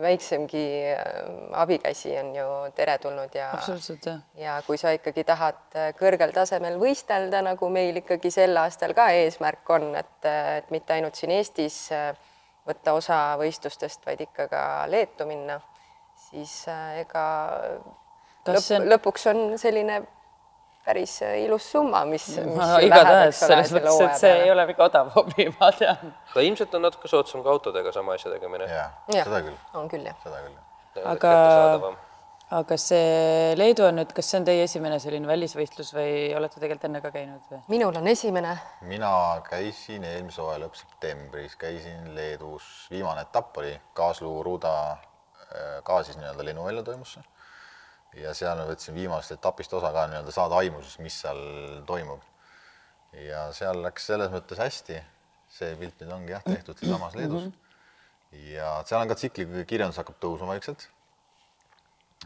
väiksemgi 0.02 0.64
äh, 0.94 1.04
abikäsi 1.64 2.16
on 2.24 2.34
ju 2.36 2.48
teretulnud 2.76 3.36
ja 3.36 3.52
absoluutselt 3.52 4.06
jah. 4.06 4.24
ja 4.36 4.58
kui 4.66 4.80
sa 4.80 4.96
ikkagi 4.96 5.24
tahad 5.28 5.80
kõrgel 6.00 6.34
tasemel 6.34 6.80
võistelda, 6.80 7.44
nagu 7.46 7.70
meil 7.70 8.00
ikkagi 8.04 8.32
sel 8.32 8.58
aastal 8.58 8.96
ka 8.98 9.12
eesmärk 9.12 9.70
on, 9.70 9.92
et, 9.96 10.32
et 10.58 10.72
mitte 10.72 10.94
ainult 10.94 11.20
siin 11.20 11.36
Eestis 11.36 11.90
võtta 12.68 12.94
osa 12.94 13.20
võistlustest, 13.42 14.06
vaid 14.06 14.22
ikka 14.22 14.48
ka 14.52 14.64
Leetu 14.92 15.26
minna, 15.30 15.60
siis 16.32 16.56
äh, 16.72 17.02
ega 17.04 17.24
lõpp, 18.48 18.60
see 18.64 18.80
on- 18.80 18.90
lõpuks 18.92 19.28
on 19.32 19.42
selline 19.62 20.02
päris 20.86 21.20
äh, 21.22 21.36
ilus 21.46 21.68
summa, 21.76 22.04
mis, 22.10 22.26
mis 22.42 22.72
igatahes 22.88 23.38
selles 23.44 23.70
selle 23.70 23.84
mõttes, 23.86 24.06
et 24.08 24.22
see 24.24 24.32
peale. 24.32 24.46
ei 24.48 24.52
ole 24.56 24.68
väga 24.72 24.88
odav 24.90 25.12
hobi, 25.16 25.46
ma 25.60 25.70
tean. 25.78 26.14
ta 26.34 26.42
ilmselt 26.48 26.74
on 26.80 26.88
natuke 26.88 27.08
soodsam 27.12 27.44
ka 27.46 27.52
autodega 27.54 27.92
sama 27.94 28.16
asja 28.18 28.32
tegemine. 28.34 28.66
jah, 28.72 28.96
Jah. 29.14 29.28
seda 29.28 29.44
küll, 29.46 29.60
on 29.78 29.92
küll 29.92 30.08
jah. 30.10 30.16
seda 30.24 30.40
küll 30.48 31.06
aga, 31.08 31.34
aga 32.58 32.78
see 32.82 33.54
Leedu 33.56 33.86
on 33.88 33.96
nüüd, 34.02 34.10
kas 34.18 34.28
see 34.32 34.40
on 34.42 34.48
teie 34.50 34.64
esimene 34.66 34.98
selline 35.00 35.30
välisvõistlus 35.30 35.94
või 35.96 36.34
olete 36.36 36.58
tegelikult 36.60 36.90
enne 36.90 37.00
ka 37.06 37.12
käinud 37.14 37.46
või? 37.54 37.62
minul 37.72 38.02
on 38.02 38.10
esimene, 38.12 38.56
mina 38.90 39.14
käisin 39.48 40.04
eelmise 40.04 40.42
hooaja 40.42 40.64
lõpp 40.66 40.76
septembris, 40.82 41.54
käisin 41.62 42.10
Leedus, 42.18 42.66
viimane 42.92 43.22
etapp 43.30 43.62
oli 43.62 43.78
Kaaslu 43.94 44.34
Ruda 44.50 44.74
ka 45.88 46.02
siis 46.08 46.20
nii-öelda 46.20 46.46
lennuvälja 46.48 46.84
toimus 46.88 47.16
see. 47.18 47.24
ja 48.24 48.34
seal 48.38 48.60
ma 48.60 48.68
võtsin 48.68 48.96
viimasest 48.98 49.38
etapist 49.38 49.74
osa 49.74 49.92
ka 49.96 50.06
nii-öelda 50.12 50.36
saada 50.36 50.60
aimu 50.62 50.84
siis, 50.84 51.00
mis 51.04 51.18
seal 51.24 51.42
toimub. 51.88 52.24
ja 53.28 53.48
seal 53.56 53.84
läks 53.84 54.08
selles 54.12 54.32
mõttes 54.34 54.62
hästi, 54.62 55.02
see 55.52 55.76
pilt 55.80 56.02
nüüd 56.02 56.16
ongi 56.16 56.36
jah 56.36 56.44
tehtud 56.48 56.80
siinsamas 56.80 57.16
Leedus. 57.20 57.52
ja 58.54 58.74
seal 58.88 59.04
on 59.04 59.12
ka 59.12 59.20
tsikli 59.20 59.66
kirjandus 59.68 60.02
hakkab 60.02 60.20
tõusma 60.24 60.54
vaikselt. 60.54 60.88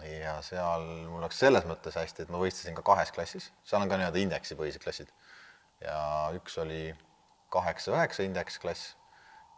ja 0.04 0.38
seal 0.46 0.86
mul 1.10 1.24
läks 1.26 1.40
selles 1.42 1.66
mõttes 1.70 1.98
hästi, 1.98 2.26
et 2.26 2.34
ma 2.34 2.42
võistlesin 2.42 2.78
ka 2.78 2.86
kahes 2.86 3.14
klassis, 3.16 3.52
seal 3.64 3.82
on 3.82 3.90
ka 3.90 4.02
nii-öelda 4.02 4.22
indeksipõhised 4.28 4.84
klassid 4.84 5.14
ja 5.84 5.98
üks 6.36 6.58
oli 6.62 6.94
kaheksa-üheksa 7.54 8.26
indeksklass 8.26 8.94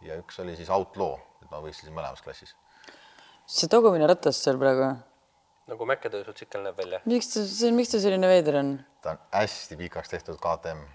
ja 0.06 0.18
üks 0.22 0.40
oli 0.42 0.56
siis 0.58 0.70
outlaw, 0.74 1.18
et 1.42 1.50
ma 1.52 1.62
võistlesin 1.64 1.96
mõlemas 1.96 2.22
klassis. 2.24 2.54
See 3.48 3.70
tagumine 3.72 4.08
ratas 4.10 4.40
seal 4.44 4.60
praegu, 4.60 4.92
nagu 5.72 5.88
mäkketõusutsikkel 5.90 6.64
näeb 6.66 6.78
välja. 6.80 7.02
miks 7.08 7.34
ta, 7.34 7.44
see, 7.48 7.72
miks 7.76 7.94
ta 7.94 8.02
selline 8.04 8.28
veider 8.30 8.60
on? 8.62 8.78
ta 9.04 9.16
on 9.16 9.20
hästi 9.40 9.78
pikaks 9.80 10.12
tehtud 10.14 10.40
KTM. 10.44 10.86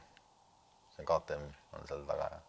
see 0.97 1.07
KTM 1.09 1.45
on 1.79 1.87
seal 1.89 2.03
taga 2.09 2.29
ja. 2.31 2.41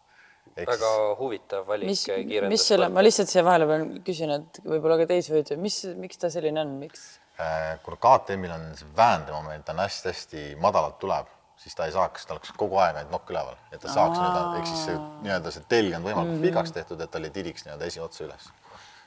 väga 0.68 0.90
huvitav 1.18 1.66
valik 1.68 1.88
mis, 1.88 2.04
kiirendus. 2.08 2.52
mis 2.52 2.66
selle, 2.72 2.88
ma 2.92 3.04
lihtsalt 3.04 3.32
siia 3.32 3.44
vahele 3.46 3.68
pean 3.70 3.86
küsin, 4.06 4.34
et 4.38 4.60
võib-olla 4.64 5.00
ka 5.02 5.08
teisi 5.14 5.32
huvitav, 5.34 5.60
mis, 5.62 5.80
miks 5.98 6.20
ta 6.20 6.30
selline 6.32 6.60
on, 6.64 6.74
miks? 6.82 7.06
Äh, 7.40 7.78
kuna 7.82 7.96
KTM-il 7.98 8.52
on 8.54 8.68
see 8.78 8.90
väändemoment 8.96 9.72
on 9.72 9.80
hästi-hästi 9.82 10.44
madalalt 10.62 11.00
tuleb, 11.02 11.32
siis 11.58 11.74
ta 11.74 11.88
ei 11.88 11.94
saaks, 11.96 12.28
tal 12.28 12.36
oleks 12.38 12.52
kogu 12.60 12.78
aeg 12.78 13.00
ainult 13.00 13.16
nokk 13.16 13.32
üleval, 13.32 13.56
et 13.72 13.80
ta 13.82 13.88
saaks 13.90 14.20
nii-öelda, 14.20 14.44
ehk 14.60 14.68
siis 14.70 14.84
see 14.90 15.00
nii-öelda 15.24 15.54
see 15.56 15.64
telg 15.72 15.96
on 15.96 16.06
võimalikult 16.06 16.36
Mhm. 16.38 16.44
pikaks 16.46 16.76
tehtud, 16.76 17.00
et 17.02 17.10
tal 17.10 17.26
ei 17.26 17.34
tiriks 17.34 17.66
nii-öelda 17.66 17.88
esiotsa 17.90 18.28
üles 18.28 18.52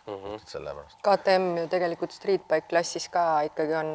mm. 0.07 0.13
-hmm. 0.13 0.39
sellepärast. 0.45 1.01
KTM 1.05 1.57
ju 1.57 1.67
tegelikult 1.67 2.15
streetbike 2.15 2.67
klassis 2.69 3.09
ka 3.09 3.41
ikkagi 3.49 3.75
on 3.75 3.91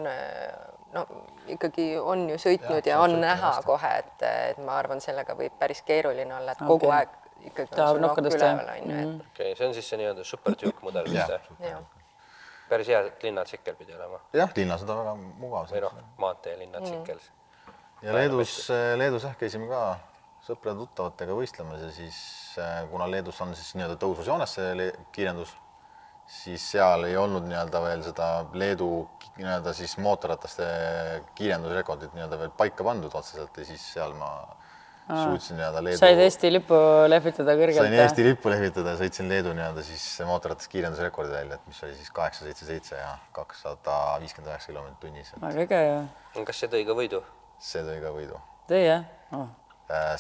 no 0.93 1.07
ikkagi 1.49 1.89
on 1.99 2.29
ju 2.31 2.37
sõitnud 2.37 2.87
ja, 2.87 2.95
ja 2.95 3.01
see 3.01 3.05
on 3.05 3.21
näha 3.21 3.53
hästi. 3.57 3.67
kohe, 3.67 3.97
et, 3.99 4.29
et 4.51 4.59
ma 4.59 4.77
arvan, 4.79 5.01
sellega 5.01 5.35
võib 5.39 5.59
päris 5.59 5.83
keeruline 5.83 6.37
olla, 6.37 6.53
et 6.53 6.59
kogu 6.67 6.87
Okei. 6.87 6.99
aeg 6.99 7.19
ikkagi 7.49 7.75
Tahab 7.75 7.89
on 7.89 7.95
sul 7.95 8.07
nokk 8.07 8.19
üleval, 8.19 8.69
on 8.69 8.91
ju, 8.91 9.01
et 9.01 9.27
okei 9.33 9.51
okay,, 9.51 9.57
see 9.57 9.67
on 9.67 9.75
siis 9.75 9.89
see 9.89 9.99
nii-öelda 10.03 10.25
super 10.25 10.55
duke 10.63 10.85
mudel 10.85 11.09
vist 11.09 11.37
jah 11.67 11.83
päris 12.73 12.89
hea 12.89 13.03
linnatsikkel 13.23 13.77
pidi 13.77 13.95
olema 13.97 14.21
jah, 14.37 14.53
linnas 14.57 14.85
on 14.85 14.91
ta 14.91 14.97
väga 15.01 15.15
mugav 15.43 15.69
või 15.73 15.83
noh, 15.85 15.99
maantee 16.23 16.55
linnatsikkel 16.61 17.19
mm.. 17.19 17.75
ja 18.07 18.15
Leedus, 18.17 18.55
Leedus 19.01 19.27
jah, 19.29 19.37
käisime 19.41 19.69
ka 19.71 19.83
sõprade-tuttavatega 20.47 21.37
võistlemas 21.39 21.83
ja 21.85 21.91
siis 21.95 22.17
äh, 22.59 22.81
kuna 22.91 23.09
Leedus 23.11 23.41
on 23.45 23.53
siis 23.59 23.75
nii-öelda 23.79 23.99
tõusvusjoones 24.03 24.57
see 24.59 24.73
le- 24.79 24.93
kiirendus, 25.15 25.53
siis 26.27 26.65
seal 26.75 27.05
ei 27.09 27.17
olnud 27.17 27.45
nii-öelda 27.49 27.83
veel 27.85 28.03
seda 28.07 28.29
Leedu 28.59 28.89
nii-öelda 29.37 29.73
siis 29.77 29.95
mootorrataste 30.03 30.67
kiirendusrekordit 31.39 32.15
nii-öelda 32.17 32.39
veel 32.41 32.53
paika 32.57 32.85
pandud 32.87 33.15
otseselt 33.19 33.57
ja 33.59 33.65
siis 33.69 33.85
seal 33.95 34.15
ma 34.19 34.31
suutsin 35.09 35.59
nii-öelda 35.59 35.83
Leedu 35.85 36.01
said 36.01 36.23
Eesti 36.25 36.53
lipu 36.53 36.79
lehvitada 37.11 37.57
kõrgelt 37.59 37.85
sain 37.85 37.99
Eesti 38.05 38.27
lippu 38.27 38.53
lehvitada 38.53 38.95
ja 38.95 39.01
sõitsin 39.01 39.29
Leedu 39.33 39.55
nii-öelda 39.57 39.85
siis 39.87 40.05
mootorratas 40.29 40.71
kiirendusrekordi 40.73 41.35
välja, 41.35 41.59
et 41.59 41.67
mis 41.71 41.83
oli 41.87 41.97
siis 41.99 42.13
kaheksa, 42.15 42.47
seitse, 42.47 42.69
seitse 42.69 43.01
ja 43.01 43.17
kakssada 43.37 43.99
viiskümmend 44.23 44.53
üheksa 44.53 44.73
kilomeetrit 44.73 45.01
tunnis. 45.05 45.35
väga 45.43 45.67
äge 45.67 45.83
ju. 45.89 46.47
kas 46.49 46.63
see 46.63 46.73
tõi 46.77 46.85
ka 46.89 46.97
võidu? 46.99 47.23
see 47.63 47.85
tõi 47.89 47.99
ka 48.05 48.15
võidu. 48.15 48.41
tõi 48.71 48.85
jah 48.87 49.09
oh.? 49.37 49.49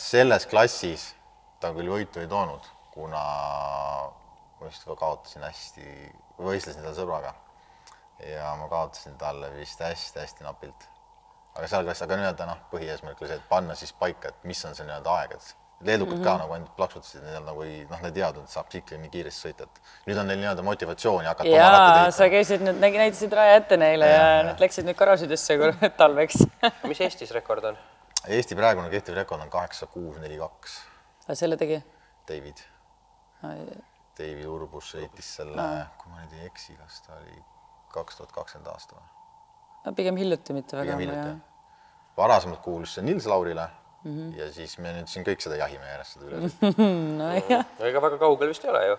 selles 0.02 0.48
klassis 0.50 1.12
ta 1.62 1.70
küll 1.76 1.92
võitu 1.92 2.20
ei 2.20 2.28
toonud, 2.28 2.66
kuna 2.92 3.22
ma 4.62 4.70
vist 4.70 4.86
kaotasin 4.86 5.42
hästi, 5.42 5.86
võistlesin 6.38 6.86
tal 6.86 6.94
sõbraga 6.96 7.34
ja 8.26 8.54
ma 8.58 8.68
kaotasin 8.70 9.18
talle 9.18 9.50
vist 9.56 9.80
hästi-hästi 9.82 10.46
napilt. 10.46 10.88
aga 11.54 11.66
seal 11.68 11.84
klassis, 11.84 12.06
aga 12.06 12.16
nii-öelda 12.16 12.46
noh, 12.48 12.60
põhieesmärk 12.70 13.18
oli 13.20 13.28
see, 13.28 13.40
et 13.42 13.50
panna 13.50 13.74
siis 13.76 13.92
paika, 13.92 14.30
et 14.30 14.46
mis 14.48 14.62
on 14.64 14.76
see 14.78 14.86
nii-öelda 14.88 15.16
aeg, 15.18 15.34
et 15.36 15.56
leedukad 15.82 16.14
mm 16.14 16.20
-hmm. 16.20 16.24
ka 16.24 16.38
nagu 16.38 16.52
ainult 16.52 16.76
plaksutasid, 16.76 17.24
neil 17.26 17.44
nagu 17.44 17.62
ei, 17.62 17.82
noh, 17.90 17.98
nad 17.98 18.08
ei 18.08 18.14
teadnud, 18.20 18.46
et 18.46 18.54
saab 18.54 18.70
tsikli 18.72 18.98
nii 19.02 19.10
kiiresti 19.12 19.48
sõita, 19.48 19.66
et 19.68 19.80
nüüd 20.06 20.20
on 20.22 20.26
neil 20.30 20.40
nii-öelda 20.40 20.64
motivatsiooni 20.64 21.28
hakata 21.28 21.54
jaa, 21.56 22.10
sa 22.10 22.28
käisid 22.32 22.64
nüüd, 22.64 22.80
näitasid 22.80 23.36
raja 23.36 23.58
ette 23.60 23.76
neile 23.76 24.08
ja, 24.08 24.24
ja 24.36 24.42
nad 24.48 24.64
läksid 24.64 24.88
nüüd 24.88 24.98
garaažidesse 24.98 25.58
talveks 26.02 26.46
mis 26.90 27.00
Eestis 27.00 27.34
rekord 27.36 27.64
on? 27.72 27.78
Eesti 28.28 28.56
praegune 28.56 28.90
kehtiv 28.90 29.18
rekord 29.18 29.42
on 29.42 29.50
kaheksa, 29.50 29.86
kuus, 29.86 30.18
neli, 30.22 30.38
kaks. 30.38 30.82
aga 31.26 31.34
selle 31.34 31.56
tegi? 31.56 31.82
David, 32.28 32.62
David 34.18 34.46
Urbus 34.46 34.92
sõitis 34.94 35.28
selle, 35.38 35.66
kui 36.00 36.12
ma 36.12 36.20
nüüd 36.22 36.36
ei 36.38 36.46
eksi, 36.50 36.76
kas 36.80 37.00
ta 37.06 37.16
oli 37.16 37.38
kaks 37.92 38.18
tuhat 38.20 38.32
kakskümmend 38.32 38.68
aasta 38.72 38.96
või? 38.98 39.06
no 39.86 39.92
pigem 39.98 40.18
hiljuti, 40.20 40.56
mitte 40.56 40.76
väga 40.78 40.96
ammu 40.98 41.38
varasemalt 42.16 42.60
kuulus 42.64 42.94
see 42.96 43.04
Nils 43.06 43.26
Laurile 43.26 43.68
mm 43.68 43.80
Mhm. 44.04 44.18
-hmm. 44.32 44.38
ja 44.38 44.52
siis 44.52 44.78
me 44.78 44.90
nüüd 44.92 45.06
siin 45.06 45.22
kõik 45.24 45.40
seda 45.44 45.56
jahime 45.56 45.86
järjest 45.86 46.16
seda 46.16 46.26
üle. 46.26 46.48
nojah, 47.20 47.66
ega 47.86 48.00
väga 48.02 48.18
kaugel 48.18 48.48
vist 48.50 48.64
ei 48.64 48.70
ole 48.70 48.80
ju. 48.88 48.96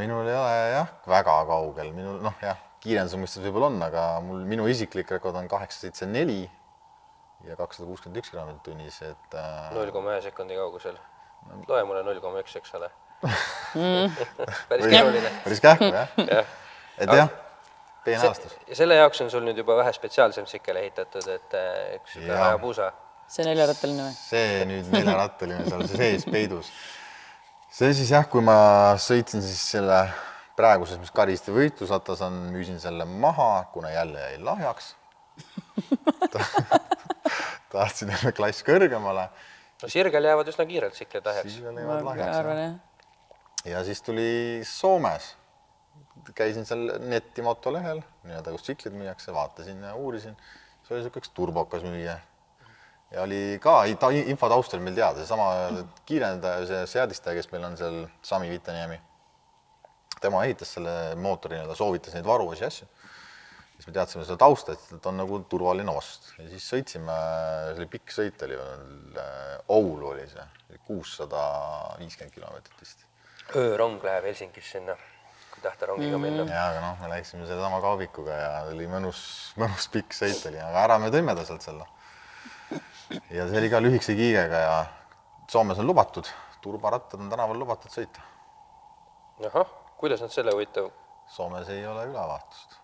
minul 0.00 0.28
ei 0.28 0.36
ole 0.36 0.54
jah, 0.72 0.88
väga 1.06 1.34
kaugel, 1.50 1.90
minul 1.92 2.22
noh, 2.24 2.38
jah, 2.40 2.56
kiirenduse 2.80 3.20
mõistes 3.20 3.44
võib-olla 3.44 3.68
on, 3.68 3.76
aga 3.84 4.04
mul, 4.24 4.40
minu 4.48 4.64
isiklik 4.68 5.10
rekord 5.10 5.36
on 5.36 5.48
kaheksa, 5.48 5.80
seitse, 5.84 6.06
neli 6.06 6.50
ja 7.44 7.56
kakssada 7.56 7.88
kuuskümmend 7.90 8.22
üks 8.22 8.32
kilomeetrit 8.32 8.64
tunnis, 8.64 9.02
et 9.04 9.36
äh, 9.36 9.72
null 9.76 9.92
koma 9.92 10.14
ühe 10.16 10.22
sekundi 10.24 10.56
kaugusel. 10.56 10.96
loe 11.68 11.84
mulle 11.84 12.02
null 12.08 12.20
koma 12.24 12.40
üks, 12.40 12.56
eks 12.56 12.74
ole. 12.80 12.88
Päris 14.68 14.86
keeruline. 14.90 15.30
päris 15.44 15.60
kähku 15.64 15.84
jah 15.84 16.08
jah. 16.36 16.46
et 16.98 17.14
jah, 17.20 17.28
peeneastus. 18.04 18.58
ja 18.68 18.76
selle 18.76 18.94
jaoks 19.00 19.20
on 19.24 19.30
sul 19.32 19.44
nüüd 19.46 19.58
juba 19.62 19.72
vähe 19.80 19.92
spetsiaalsem 19.96 20.44
tsikkel 20.48 20.76
ehitatud, 20.82 21.26
et 21.36 21.50
äh, 21.58 21.64
üks 21.98 22.10
sihuke 22.16 22.32
Jaa. 22.32 22.42
hajapuusa. 22.44 22.86
see 23.28 23.44
neljarattaline 23.48 24.02
või? 24.08 24.14
see 24.18 24.66
nüüd 24.70 24.86
neljarattaline 24.92 25.64
seal 25.70 25.86
sees 25.94 26.28
peidus. 26.30 26.66
see 27.72 27.94
siis 27.96 28.10
jah, 28.14 28.28
kui 28.30 28.42
ma 28.44 28.56
sõitsin 29.00 29.44
siis 29.44 29.62
selle 29.76 30.00
praeguses, 30.58 31.00
mis 31.02 31.14
Kariste 31.14 31.54
võitlusratas 31.54 32.22
on, 32.26 32.34
müüsin 32.54 32.78
selle 32.82 33.04
maha, 33.08 33.64
kuna 33.74 33.88
jälle 33.94 34.28
jäi 34.28 34.38
lahjaks 34.44 34.94
tahtsin 37.74 38.12
jälle 38.14 38.32
klass 38.32 38.62
kõrgemale, 38.66 39.24
no 39.82 39.88
sirgel 39.90 40.24
jäävad 40.28 40.50
üsna 40.52 40.66
kiirelt 40.68 40.94
tsiklid 40.94 41.24
lahjaks. 41.26 41.56
ma 41.64 41.80
jäävad 41.80 42.04
lahjaks. 42.10 42.60
jah. 42.60 42.74
Ja 43.64 43.84
siis 43.84 44.02
tuli 44.02 44.60
Soomes, 44.64 45.34
käisin 46.34 46.66
seal 46.68 46.84
netimoto 47.08 47.72
lehel, 47.72 48.02
nii-öelda 48.26 48.52
kus 48.54 48.66
tsiklid 48.66 48.96
müüakse, 48.98 49.32
vaatasin 49.34 49.82
ja 49.82 49.94
uurisin, 49.96 50.36
see 50.84 50.94
oli 50.94 51.02
niisugune 51.02 51.22
üks 51.22 51.32
turbokas 51.36 51.84
müüja. 51.86 52.18
ja 53.14 53.22
oli 53.22 53.58
ka 53.62 53.76
ta 54.00 54.10
info 54.10 54.48
taust 54.50 54.74
oli 54.74 54.84
meil 54.84 54.96
teada, 54.98 55.22
seesama 55.22 55.48
kiirendaja, 56.06 56.66
see 56.68 56.86
seadistaja, 56.96 57.38
kes 57.38 57.50
meil 57.52 57.64
on 57.70 57.76
seal, 57.80 57.98
Sami 58.22 58.50
Vitaniemi. 58.50 59.00
tema 60.20 60.44
ehitas 60.44 60.76
selle 60.76 61.14
mootori 61.20 61.56
nii-öelda, 61.58 61.76
soovitas 61.76 62.14
neid 62.14 62.26
varuosi 62.26 62.64
asju. 62.64 62.88
siis 63.74 63.86
me 63.86 63.92
teadsime 63.92 64.24
seda 64.24 64.36
tausta, 64.44 64.72
et 64.72 65.06
on 65.06 65.16
nagu 65.18 65.40
turvaline 65.50 65.90
ost 65.90 66.32
ja 66.38 66.48
siis 66.48 66.68
sõitsime, 66.72 67.16
see 67.72 67.82
oli 67.82 67.90
pikk 67.96 68.12
sõit 68.12 68.46
oli 68.46 68.60
veel, 68.60 69.24
Oulu 69.68 70.12
oli 70.12 70.28
see, 70.28 70.46
kuussada 70.84 71.42
viiskümmend 71.98 72.34
kilomeetrit 72.34 72.80
vist 72.80 73.06
öörong 73.52 74.02
läheb 74.04 74.24
Helsingis 74.30 74.70
sinna, 74.76 74.96
kui 75.52 75.62
tahta 75.62 75.88
rongiga 75.90 76.18
minna. 76.20 76.46
jaa, 76.48 76.68
aga 76.72 76.82
noh, 76.84 76.96
me 77.02 77.10
läksime 77.12 77.46
sellesama 77.48 77.80
kaubikuga 77.84 78.38
ja 78.38 78.52
oli 78.70 78.86
mõnus, 78.90 79.20
mõnus 79.60 79.88
pikk 79.92 80.16
sõit 80.16 80.40
oli, 80.50 80.60
aga 80.62 80.84
ära 80.86 80.98
me 81.02 81.10
tõime 81.14 81.36
ta 81.36 81.44
sealt 81.46 81.66
selle. 81.66 81.86
ja 83.30 83.48
see 83.50 83.60
oli 83.60 83.70
ka 83.72 83.82
lühikese 83.84 84.16
kiigega 84.18 84.62
ja 84.64 84.76
Soomes 85.50 85.78
on 85.78 85.86
lubatud, 85.86 86.28
turbarattad 86.64 87.20
on 87.20 87.28
tänaval 87.30 87.58
lubatud 87.60 87.92
sõita. 87.92 88.24
ahah, 89.50 89.68
kuidas 90.00 90.24
nad 90.24 90.32
selle 90.32 90.54
huvitav, 90.56 90.88
Soomes 91.28 91.68
ei 91.68 91.84
ole 91.86 92.08
ülevaatust. 92.08 92.80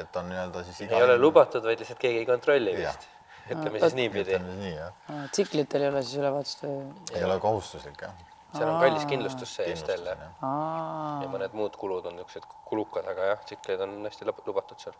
et 0.00 0.16
on 0.16 0.28
nii-öelda 0.32 0.64
siis 0.64 0.80
ei 0.88 1.02
ole 1.02 1.18
lubatud, 1.18 1.64
vaid 1.64 1.80
lihtsalt 1.80 2.00
keegi 2.00 2.24
ei 2.24 2.26
kontrolli 2.26 2.74
vist. 2.76 3.06
ütleme 3.48 3.80
siis 3.84 3.94
niipidi. 4.00 4.32
ütleme 4.32 4.50
siis 4.50 4.64
nii, 4.64 4.74
jah. 4.80 5.22
tsiklitel 5.36 5.84
ei 5.84 5.92
ole 5.92 6.02
siis 6.02 6.18
ülevaatust 6.22 6.64
või? 6.64 6.82
ei 7.14 7.24
ole 7.28 7.38
kohustuslik, 7.44 8.02
jah. 8.08 8.16
Seal 8.56 8.68
on 8.68 8.80
kallis 8.80 9.06
kindlustus 9.06 9.54
sees 9.58 9.84
jälle 9.88 10.16
ja 10.16 11.28
mõned 11.30 11.54
muud 11.58 11.76
kulud 11.76 12.06
on 12.08 12.16
niisugused 12.16 12.48
kulukad, 12.68 13.06
aga 13.10 13.32
jah, 13.32 13.44
tsiklid 13.44 13.80
on 13.84 13.96
hästi 14.06 14.28
lub- 14.28 14.44
lubatud 14.46 14.80
seal. 14.80 14.96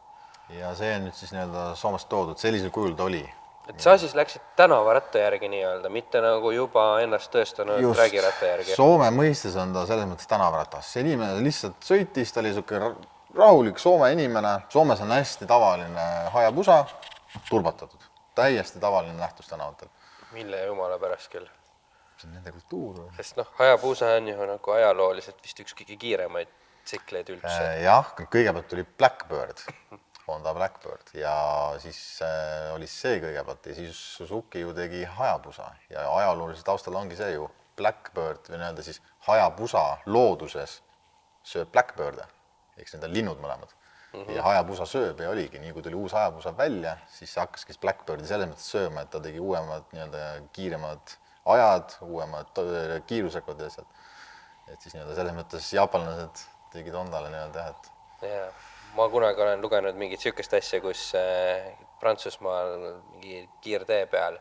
ja 0.52 0.72
see 0.76 0.94
on 0.96 1.08
nüüd 1.08 1.16
siis 1.16 1.32
nii-öelda 1.34 1.74
Soomest 1.76 2.08
toodud, 2.08 2.38
sellisel 2.40 2.72
kujul 2.74 2.96
ta 2.96 3.08
oli. 3.08 3.22
et 3.68 3.80
sa 3.80 3.96
siis 4.00 4.14
läksid 4.16 4.44
tänavaratta 4.56 5.18
järgi 5.24 5.48
nii-öelda, 5.52 5.92
mitte 5.92 6.20
nagu 6.24 6.50
juba 6.50 6.88
ennast 7.04 7.32
tõestanud 7.34 7.84
räägiratta 7.96 8.52
järgi. 8.52 8.76
Soome 8.76 9.11
mõistes 9.12 9.56
on 9.61 9.72
ta 9.76 9.87
selles 9.87 10.08
mõttes 10.08 10.28
tänavaratas, 10.28 10.92
see 10.92 11.04
inimene 11.04 11.40
lihtsalt 11.44 11.80
sõitis, 11.84 12.32
ta 12.32 12.40
oli 12.40 12.52
niisugune 12.52 12.94
rahulik 13.37 13.78
Soome 13.78 14.12
inimene, 14.12 14.58
Soomes 14.72 15.00
on 15.04 15.12
hästi 15.12 15.46
tavaline 15.46 16.06
hajabusa, 16.32 16.84
turbatatud, 17.50 18.00
täiesti 18.34 18.80
tavaline 18.80 19.16
nähtus 19.18 19.48
tänavatel. 19.48 19.88
mille 20.32 20.64
jumala 20.64 20.98
pärast 20.98 21.30
küll, 21.32 21.46
see 22.20 22.28
on 22.28 22.35
nende 22.37 22.52
kultuur 22.54 23.04
sest 23.16 23.38
noh, 23.40 23.48
Hayabusa 23.59 24.14
on 24.16 24.28
ju 24.33 24.48
nagu 24.52 24.74
ajalooliselt 24.76 25.40
vist 25.44 25.62
üks 25.64 25.76
kõige 25.78 25.98
kiiremaid 26.00 26.50
tsikleid 26.88 27.33
üldse. 27.35 27.52
Äh, 27.52 27.83
jah, 27.85 28.12
kõigepealt 28.16 28.68
tuli 28.70 28.85
Blackbird, 28.98 29.61
Honda 30.28 30.54
Blackbird 30.57 31.12
ja 31.16 31.35
siis 31.83 32.00
äh, 32.24 32.70
oli 32.74 32.88
see 32.90 33.20
kõigepealt 33.22 33.68
ja 33.70 33.76
siis 33.76 34.00
Suzuki 34.18 34.64
ju 34.64 34.74
tegi 34.76 35.04
Hayabusa 35.18 35.70
ja 35.92 36.09
ajaloolise 36.20 36.64
taustal 36.66 36.96
ongi 37.00 37.18
see 37.18 37.35
ju 37.35 37.48
Blackbird 37.78 38.48
või 38.50 38.61
nii-öelda 38.61 38.85
siis 38.87 39.02
Hayabusa 39.28 39.85
looduses 40.11 40.81
sööb 41.46 41.70
Blackbird'e 41.72 42.26
siis 42.78 42.96
need 42.96 43.07
on 43.09 43.14
linnud 43.14 43.40
mõlemad 43.42 43.70
mm. 43.72 44.20
-hmm. 44.20 44.35
ja 44.37 44.42
Hayabusa 44.42 44.87
sööb 44.87 45.20
ja 45.20 45.31
oligi, 45.31 45.59
nii 45.59 45.72
kui 45.72 45.83
tuli 45.83 45.98
uus 45.98 46.12
Hayabusa 46.12 46.57
välja, 46.57 46.96
siis 47.12 47.37
hakkaski 47.37 47.78
Blackbirdi 47.81 48.26
selles 48.26 48.50
mõttes 48.50 48.68
sööma, 48.74 49.04
et 49.04 49.11
ta 49.11 49.20
tegi 49.20 49.40
uuemad 49.40 49.88
nii-öelda 49.92 50.24
kiiremad 50.52 51.16
ajad, 51.54 51.98
uuemad 52.04 52.62
kiirusrekordid 53.06 53.66
ja 53.66 53.72
asjad. 53.72 53.87
et 54.68 54.80
siis 54.80 54.94
nii-öelda 54.94 55.14
selles 55.16 55.37
mõttes 55.37 55.68
jaapanlased 55.72 56.42
tegid 56.72 56.96
Hondale 56.96 57.30
nii-öelda 57.32 57.62
jah, 57.64 57.76
et 58.20 58.32
jaa, 58.32 58.48
ma 58.96 59.08
kunagi 59.12 59.42
olen 59.42 59.62
lugenud 59.64 59.96
mingit 59.96 60.20
niisugust 60.20 60.56
asja, 60.58 60.80
kus 60.84 61.11
äh, 61.16 61.70
Prantsusmaal 62.00 62.74
mingi 63.12 63.42
kiirtee 63.64 64.04
peal, 64.12 64.38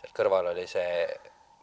seal 0.00 0.14
kõrval 0.16 0.52
oli 0.52 0.66
see, 0.70 1.04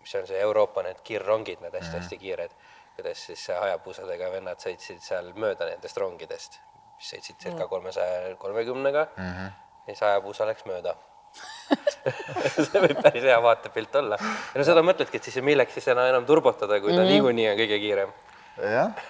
mis 0.01 0.13
on 0.19 0.27
see 0.29 0.39
Euroopa 0.45 0.85
need 0.85 1.01
kiirrongid, 1.07 1.63
need 1.63 1.75
hästi-hästi 1.79 2.19
kiired, 2.21 2.53
kuidas 2.95 3.25
siis 3.29 3.47
hajapuusadega 3.51 4.29
vennad 4.37 4.61
sõitsid 4.63 5.01
seal 5.03 5.33
mööda 5.35 5.67
nendest 5.71 5.97
rongidest, 5.99 6.59
mis 6.99 7.15
sõitsid 7.15 7.41
circa 7.47 7.67
kolmesaja 7.71 8.35
kolmekümnega. 8.39 9.07
Ja 9.17 9.49
siis 9.89 10.05
hajapuusa 10.05 10.47
läks 10.47 10.63
mööda 10.69 10.95
see 12.53 12.81
võib 12.83 12.99
päris 13.01 13.25
hea 13.25 13.39
vaatepilt 13.41 13.95
olla. 14.01 14.17
ja 14.19 14.61
no 14.61 14.65
seda 14.67 14.83
mõtledki, 14.85 15.19
et 15.19 15.29
siis 15.29 15.39
milleks 15.45 15.77
siis 15.77 15.89
enam, 15.93 16.07
enam 16.11 16.27
turbotada, 16.29 16.79
kui 16.83 16.95
ta 16.95 17.05
niikuinii 17.07 17.49
on 17.51 17.59
kõige 17.59 17.79
kiirem. 17.83 18.13
jah, 18.61 19.03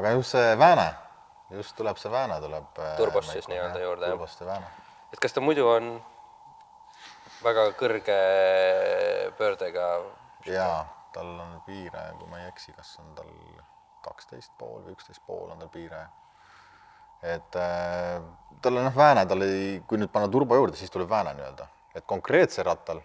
aga 0.00 0.16
just 0.16 0.36
see 0.36 0.56
vääne, 0.58 0.88
just 1.58 1.76
tuleb 1.78 2.00
see 2.00 2.12
vääne 2.12 2.40
tuleb. 2.42 2.68
äh, 2.80 2.96
Turbost 3.00 3.32
siis 3.34 3.48
nii-öelda 3.52 3.80
juurde, 3.84 4.12
turbost 4.12 4.40
ja 4.40 4.50
vääne. 4.52 4.74
et 5.12 5.22
kas 5.22 5.36
ta 5.36 5.44
muidu 5.44 5.68
on 5.68 5.96
väga 7.44 7.70
kõrge 7.80 8.20
pöördega? 9.38 9.88
jaa, 10.46 10.80
tal 11.12 11.34
on 11.40 11.58
piire, 11.66 12.10
kui 12.20 12.30
ma 12.30 12.42
ei 12.42 12.52
eksi, 12.52 12.72
kas 12.76 12.96
on 13.02 13.14
tal 13.18 13.32
kaksteist 14.06 14.52
pool 14.58 14.84
või 14.84 14.94
üksteist 14.94 15.24
pool 15.26 15.50
on 15.50 15.58
tal 15.58 15.72
piire. 15.72 16.06
Et 17.26 17.58
äh, 17.60 18.20
tal 18.62 18.78
on 18.78 18.86
noh, 18.88 18.96
vääne, 18.96 19.26
tal 19.28 19.44
ei, 19.46 19.80
kui 19.88 20.00
nüüd 20.00 20.12
panna 20.12 20.30
turbo 20.32 20.58
juurde, 20.58 20.78
siis 20.78 20.92
tuleb 20.92 21.10
vääne 21.10 21.34
nii-öelda, 21.36 21.68
et 21.98 22.06
konkreetsel 22.08 22.66
rattal 22.68 23.02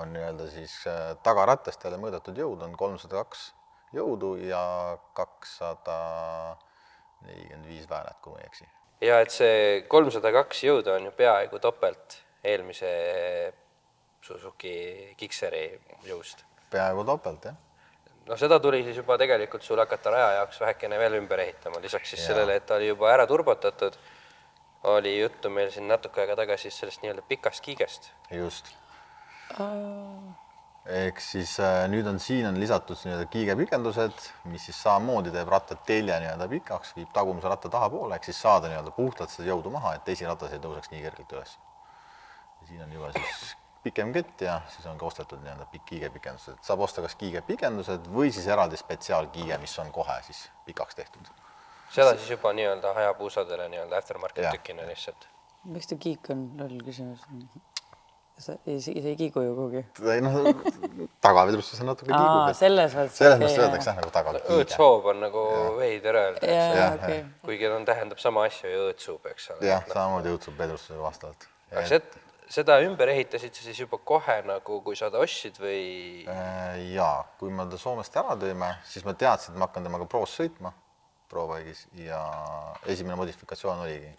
on 0.00 0.14
nii-öelda 0.14 0.48
siis 0.52 0.76
äh, 0.90 1.12
tagarattast 1.26 1.84
jälle 1.84 2.00
mõõdetud 2.00 2.38
jõud 2.40 2.62
on 2.66 2.76
kolmsada 2.78 3.20
kaks 3.22 3.50
jõudu 3.94 4.34
ja 4.42 4.62
kakssada 5.14 5.98
nelikümmend 7.26 7.68
viis 7.68 7.84
väänet, 7.90 8.18
kui 8.22 8.34
ma 8.34 8.40
ei 8.42 8.48
eksi. 8.48 8.66
Ja 9.04 9.20
et 9.22 9.34
see 9.34 9.84
kolmsada 9.90 10.32
kaks 10.34 10.64
jõudu 10.64 10.94
on 10.94 11.10
ju 11.10 11.12
peaaegu 11.16 11.60
topelt 11.62 12.18
eelmise 12.44 12.90
Suzuki 14.24 15.14
Gixxeri 15.20 15.66
jõust. 16.08 16.44
peaaegu 16.72 17.04
topelt 17.04 17.44
jah 17.50 17.60
no 18.28 18.36
seda 18.40 18.58
tuli 18.60 18.82
siis 18.84 18.98
juba 19.00 19.16
tegelikult 19.20 19.64
sul 19.66 19.80
hakata 19.82 20.12
raja 20.14 20.30
jaoks 20.40 20.60
vähekene 20.60 20.98
veel 21.00 21.18
ümber 21.20 21.42
ehitama, 21.44 21.80
lisaks 21.82 22.14
siis 22.14 22.22
Jaa. 22.22 22.32
sellele, 22.32 22.60
et 22.60 22.66
ta 22.66 22.78
oli 22.78 22.88
juba 22.88 23.10
ära 23.12 23.26
turbotatud, 23.30 23.98
oli 24.94 25.18
juttu 25.18 25.50
meil 25.50 25.70
siin 25.74 25.88
natuke 25.88 26.24
aega 26.24 26.36
tagasi 26.40 26.72
sellest 26.72 27.04
nii-öelda 27.04 27.24
pikast 27.28 27.64
kiigest. 27.64 28.10
just. 28.30 28.72
ehk 30.84 31.20
siis 31.24 31.56
äh, 31.60 31.84
nüüd 31.88 32.08
on 32.08 32.18
siin 32.20 32.46
on 32.48 32.60
lisatud 32.60 33.00
nii-öelda 33.04 33.28
kiigepikendused, 33.32 34.24
mis 34.52 34.68
siis 34.68 34.80
samamoodi 34.84 35.32
teeb 35.32 35.48
ratta 35.48 35.76
telje 35.88 36.20
nii-öelda 36.20 36.48
pikaks, 36.48 36.92
viib 36.96 37.12
tagumise 37.16 37.48
ratta 37.48 37.72
tahapoole, 37.72 38.16
ehk 38.16 38.28
siis 38.30 38.40
saada 38.46 38.72
nii-öelda 38.72 38.92
puhtalt 38.96 39.32
seda 39.32 39.48
jõudu 39.52 39.72
maha, 39.72 39.96
et 39.98 40.08
esiratas 40.16 40.52
ei 40.52 40.64
tõuseks 40.64 40.92
nii 40.92 41.04
kergelt 41.08 41.36
üles. 41.36 41.58
ja 42.60 42.72
siin 42.72 42.84
on 42.84 42.92
juba 42.92 43.12
siis 43.16 43.54
pikem 43.84 44.12
kett 44.12 44.44
ja 44.46 44.58
siis 44.72 44.86
on 44.90 44.98
ka 45.00 45.06
ostetud 45.06 45.42
nii-öelda 45.44 45.66
pikk 45.72 45.86
kiigepikendused, 45.92 46.60
saab 46.64 46.84
osta 46.86 47.04
kas 47.04 47.16
kiigepikendused 47.20 48.08
või 48.14 48.32
siis 48.34 48.48
eraldi 48.50 48.80
spetsiaalkiige, 48.80 49.58
mis 49.62 49.76
on 49.82 49.92
kohe 49.92 50.16
siis 50.26 50.46
pikaks 50.68 50.98
tehtud. 51.00 51.28
seda 51.92 52.16
siis 52.16 52.30
juba 52.36 52.54
nii-öelda 52.56 52.94
hajapuusadele 52.96 53.68
nii-öelda 53.74 54.00
aftermarket 54.00 54.50
tükina 54.56 54.88
lihtsalt. 54.88 55.28
miks 55.76 55.92
ta 55.92 56.00
kiik 56.00 56.32
on 56.34 56.48
loll 56.60 56.80
küsimus? 56.88 57.28
sa 58.38 58.56
ei, 58.66 58.80
see 58.82 58.98
ei 58.98 59.16
kiigu 59.16 59.42
ju 59.44 59.54
kuhugi. 59.54 59.84
ei 60.12 60.22
noh, 60.24 60.48
tagavedrustus 61.22 61.80
on 61.84 61.92
natuke 61.92 62.10
aa, 62.10 62.18
kiigub, 62.18 62.58
selles 62.58 62.96
mõttes. 62.98 63.18
selles 63.20 63.38
mõttes 63.38 63.60
öeldakse 63.62 63.90
jah 63.90 64.00
nagu 64.00 64.10
tagakiige. 64.16 64.56
õõtsoov 64.56 65.08
on 65.12 65.22
nagu 65.28 65.44
veider 65.78 66.18
öelda, 66.22 67.22
kuigi 67.44 67.70
ta 67.70 67.80
tähendab 67.92 68.22
sama 68.22 68.48
asja 68.48 68.72
ju 68.72 68.88
õõtsuub, 68.88 69.30
eks 69.30 69.52
ole. 69.54 69.68
jah, 69.70 69.86
samamoodi 69.92 70.34
õudsub 70.34 70.58
vedrustusega 70.58 71.04
vastavalt. 71.04 71.46
aga 71.70 71.86
set-, 71.92 72.18
seda 72.50 72.78
ümber 72.84 73.08
ehitasid 73.12 73.54
sa 73.56 73.64
siis 73.66 73.80
juba 73.80 73.98
kohe 73.98 74.40
nagu, 74.46 74.80
kui 74.84 74.96
sa 74.98 75.10
ta 75.12 75.22
ostsid 75.24 75.58
või? 75.62 76.24
Äh, 76.28 76.80
jaa, 76.94 77.24
kui 77.40 77.52
me 77.52 77.66
ta 77.70 77.80
Soomest 77.80 78.16
ära 78.20 78.36
tõime, 78.40 78.74
siis 78.88 79.06
ma 79.06 79.16
teadsin, 79.18 79.54
et 79.54 79.60
ma 79.60 79.68
hakkan 79.68 79.86
temaga 79.86 80.08
proos 80.10 80.36
sõitma, 80.38 80.74
Probaigis 81.34 81.86
ja 81.98 82.20
esimene 82.86 83.16
modifikatsioon 83.18 83.80
oligi 83.86 84.10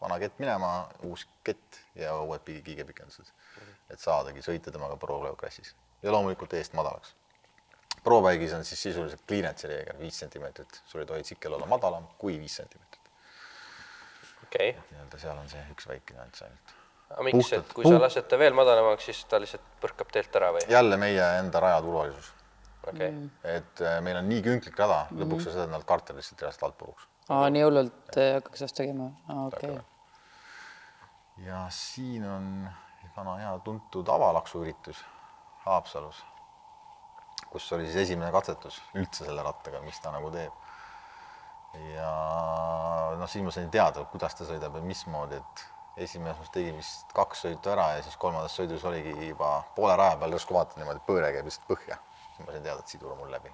vana 0.00 0.18
kett 0.22 0.38
minema, 0.38 0.88
uus 1.08 1.24
kett 1.42 1.80
ja 1.98 2.12
uued 2.20 2.44
kiigepikendused, 2.46 3.32
et 3.90 4.02
saadagi 4.02 4.44
sõita 4.44 4.70
temaga 4.74 4.98
Pro 5.00 5.18
klassis 5.40 5.74
ja 6.02 6.12
loomulikult 6.14 6.54
eest 6.54 6.76
madalaks. 6.78 7.14
Probaigis 8.04 8.52
on 8.54 8.64
siis 8.64 8.82
sisuliselt 8.82 9.24
clearance 9.26 9.68
reegel 9.68 9.98
viis 9.98 10.18
sentimeetrit, 10.20 10.82
sul 10.86 11.02
ei 11.02 11.08
tohi 11.08 11.24
tsikkel 11.26 11.56
olla 11.56 11.66
madalam 11.66 12.06
kui 12.18 12.38
viis 12.38 12.60
sentimeetrit. 12.60 13.10
okei 14.44 14.70
okay., 14.70 14.82
nii-öelda 14.92 15.18
seal 15.18 15.38
on 15.38 15.48
see 15.50 15.64
üks 15.72 15.88
väike 15.88 16.14
nüanss 16.14 16.46
ainult. 16.46 16.76
Aga 17.14 17.26
miks, 17.28 17.52
et 17.56 17.74
kui 17.74 17.86
sa 17.86 17.94
puht- 17.94 18.02
lased 18.04 18.26
ta 18.30 18.38
veel 18.40 18.56
madalamaks, 18.56 19.06
siis 19.08 19.22
ta 19.30 19.40
lihtsalt 19.42 19.64
põrkab 19.82 20.10
teelt 20.14 20.40
ära 20.40 20.50
või? 20.56 20.64
jälle 20.70 20.98
meie 21.00 21.28
enda 21.40 21.62
raja 21.64 21.80
turvalisus, 21.84 22.32
okei, 22.86 23.12
et 23.56 23.84
äh, 23.84 24.00
meil 24.04 24.20
on 24.20 24.28
nii 24.28 24.42
künklik 24.46 24.78
rada, 24.78 25.04
lõpuks 25.16 25.48
sa 25.48 25.54
sõidad 25.54 25.72
nad 25.72 25.86
karter 25.88 26.18
lihtsalt 26.18 26.44
reast 26.46 26.64
alt 26.66 26.76
puruks. 26.80 27.08
aa, 27.28 27.46
nii 27.54 27.64
hullult 27.66 28.18
äh, 28.18 28.34
hakkaks 28.38 28.66
vast 28.66 28.80
tegema, 28.80 29.10
okei 29.48 29.76
okay.. 29.76 31.46
ja 31.46 31.64
siin 31.74 32.26
on 32.28 32.50
vana 33.16 33.38
hea 33.40 33.54
tuntud 33.64 34.08
avalaksuüritus 34.14 35.00
Haapsalus, 35.64 36.20
kus 37.50 37.66
oli 37.76 37.88
siis 37.88 38.04
esimene 38.06 38.30
katsetus 38.32 38.78
üldse 38.96 39.26
selle 39.26 39.42
rattaga, 39.44 39.80
mis 39.84 39.98
ta 40.00 40.12
nagu 40.14 40.30
teeb. 40.32 40.52
ja 41.94 42.12
noh, 43.18 43.28
siis 43.28 43.44
ma 43.44 43.52
sain 43.52 43.68
teada, 43.72 44.04
kuidas 44.12 44.38
ta 44.38 44.46
sõidab 44.48 44.78
ja 44.78 44.84
mismoodi, 44.84 45.40
et 45.40 45.66
esimeses 46.04 46.38
mõttes 46.38 46.54
tegin 46.54 46.76
vist 46.78 47.14
kaks 47.16 47.44
sõitu 47.46 47.72
ära 47.72 47.86
ja 47.96 48.02
siis 48.06 48.16
kolmandas 48.20 48.56
sõidus 48.58 48.84
oligi 48.88 49.14
juba 49.30 49.52
poole 49.76 49.96
raja 49.98 50.18
peal 50.20 50.36
järsku 50.36 50.56
vaatan 50.56 50.82
niimoodi, 50.82 51.04
põõre 51.06 51.30
käib 51.34 51.48
lihtsalt 51.48 51.68
põhja. 51.70 51.98
siis 52.24 52.44
ma 52.46 52.52
sain 52.54 52.66
teada, 52.66 52.82
et 52.82 52.92
sidur 52.94 53.14
on 53.14 53.22
mul 53.22 53.32
läbi. 53.32 53.52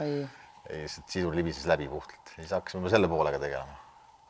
ei, 0.00 0.26
lihtsalt 0.70 1.14
sidur 1.16 1.36
libises 1.36 1.66
läbi 1.70 1.88
puhtalt, 1.88 2.34
siis 2.36 2.52
hakkasime 2.56 2.82
juba 2.82 2.94
selle 2.96 3.10
poolega 3.12 3.40
tegelema. 3.42 3.78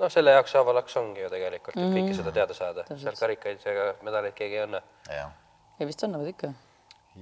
noh, 0.00 0.12
selle 0.12 0.36
jaoks 0.36 0.54
avalaks 0.60 1.00
ongi 1.00 1.24
ju 1.24 1.32
tegelikult, 1.32 1.78
et 1.78 1.96
kõike 1.96 2.20
seda 2.20 2.36
teada 2.36 2.58
saada, 2.60 2.86
seal 2.92 3.18
karikaid 3.18 3.66
ega 3.72 3.88
medaleid 4.06 4.38
keegi 4.38 4.60
ei 4.60 4.68
anna. 4.68 4.84
ei 5.80 5.90
vist 5.90 6.06
annavad 6.06 6.30
ikka. 6.30 6.52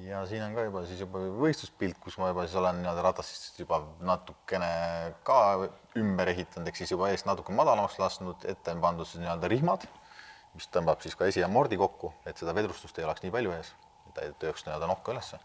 ja 0.09 0.23
siin 0.29 0.45
on 0.45 0.59
ka 0.59 0.69
juba 0.69 0.85
siis 0.89 1.01
juba 1.05 1.25
võistluspilt, 1.41 1.99
kus 2.05 2.19
ma 2.21 2.33
juba 2.33 2.47
siis 2.47 2.61
olen 2.61 2.83
nii-öelda 2.85 3.09
ratast 3.09 3.61
juba 3.61 3.83
natukene 4.01 4.71
ka 5.25 5.41
ümber 6.01 6.33
ehitanud, 6.33 6.69
ehk 6.69 6.81
siis 6.81 6.95
juba 6.95 7.11
eest 7.13 7.29
natuke 7.29 7.53
madalamaks 7.57 7.99
lasknud, 8.01 8.49
ette 8.49 8.77
on 8.77 8.81
pandud 8.85 9.09
siis 9.09 9.21
nii-öelda 9.25 9.51
rihmad, 9.53 9.85
mis 10.57 10.69
tõmbab 10.73 11.01
siis 11.05 11.17
ka 11.19 11.29
esi 11.31 11.41
ja 11.41 11.49
mordi 11.49 11.79
kokku, 11.81 12.13
et 12.29 12.39
seda 12.39 12.55
vedrustust 12.57 12.99
ei 12.99 13.07
oleks 13.07 13.25
nii 13.25 13.33
palju 13.35 13.55
ees, 13.57 13.73
et 14.09 14.15
ta 14.17 14.27
ei 14.27 14.35
tööks 14.43 14.67
nii-öelda 14.67 14.89
nokka 14.91 15.15
ülesse. 15.15 15.41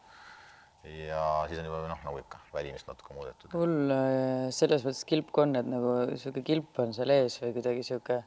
ja 0.88 1.22
siis 1.50 1.60
on 1.60 1.66
juba 1.68 1.82
noh, 1.90 2.00
nagu 2.06 2.20
ikka 2.22 2.40
välimist 2.54 2.88
natuke 2.88 3.16
muudetud. 3.16 3.54
mul 3.56 3.94
äh, 3.94 4.48
selles 4.56 4.86
mõttes 4.88 5.04
kilp 5.08 5.32
on, 5.44 5.56
et 5.60 5.68
nagu 5.68 5.96
sihuke 6.16 6.44
kilp 6.48 6.80
on 6.84 6.94
seal 6.96 7.12
ees 7.16 7.40
või 7.44 7.56
kuidagi 7.58 7.84
sihuke 7.88 8.22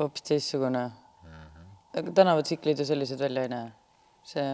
hoopis 0.00 0.22
teistsugune 0.28 0.86
mm. 0.86 1.32
-hmm. 1.32 1.74
aga 2.00 2.14
tänavatsiklid 2.20 2.78
ju 2.78 2.86
sellised 2.88 3.20
välja 3.20 3.42
ei 3.42 3.52
näe. 3.52 3.72
see, 4.24 4.46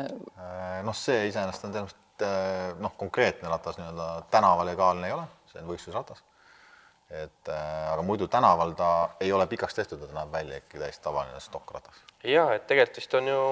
noh, 0.83 0.97
see 0.97 1.29
iseenesest 1.29 1.65
on 1.65 1.77
tõenäoliselt 1.77 2.27
äh, 2.27 2.81
noh, 2.83 2.97
konkreetne 2.99 3.49
ratas 3.49 3.79
nii-öelda 3.79 4.09
tänavalegaalne 4.31 5.07
ei 5.07 5.17
ole, 5.19 5.27
see 5.53 5.63
on 5.63 5.71
võistlusratas. 5.71 6.25
Et 7.13 7.49
äh, 7.49 7.93
aga 7.93 8.03
muidu 8.07 8.29
tänaval 8.29 8.73
ta 8.77 8.89
ei 9.21 9.33
ole 9.33 9.47
pikaks 9.47 9.75
tehtud, 9.77 10.01
ta 10.01 10.15
näeb 10.17 10.33
välja 10.33 10.61
ikkagi 10.63 10.81
täiesti 10.81 11.05
tavaline 11.05 11.41
stokkratas. 11.41 12.03
ja 12.25 12.47
et 12.55 12.67
tegelikult 12.67 13.01
vist 13.03 13.15
on 13.19 13.29
ju 13.29 13.43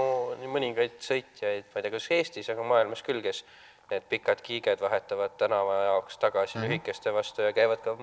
nii 0.40 0.52
mõningaid 0.54 0.96
sõitjaid, 1.04 1.68
ma 1.68 1.80
ei 1.80 1.86
tea, 1.86 1.92
kas 1.96 2.08
Eestis, 2.16 2.48
aga 2.54 2.64
maailmas 2.64 3.04
küll, 3.06 3.20
kes 3.24 3.44
need 3.90 4.06
pikad 4.08 4.40
kiiged 4.46 4.80
vahetavad 4.80 5.36
tänava 5.38 5.76
jaoks 5.84 6.18
tagasi 6.18 6.58
mm 6.58 6.62
-hmm. 6.62 6.68
lühikeste 6.68 7.14
vastu 7.14 7.42
ja 7.42 7.52
käivad 7.52 7.82
ka, 7.84 7.96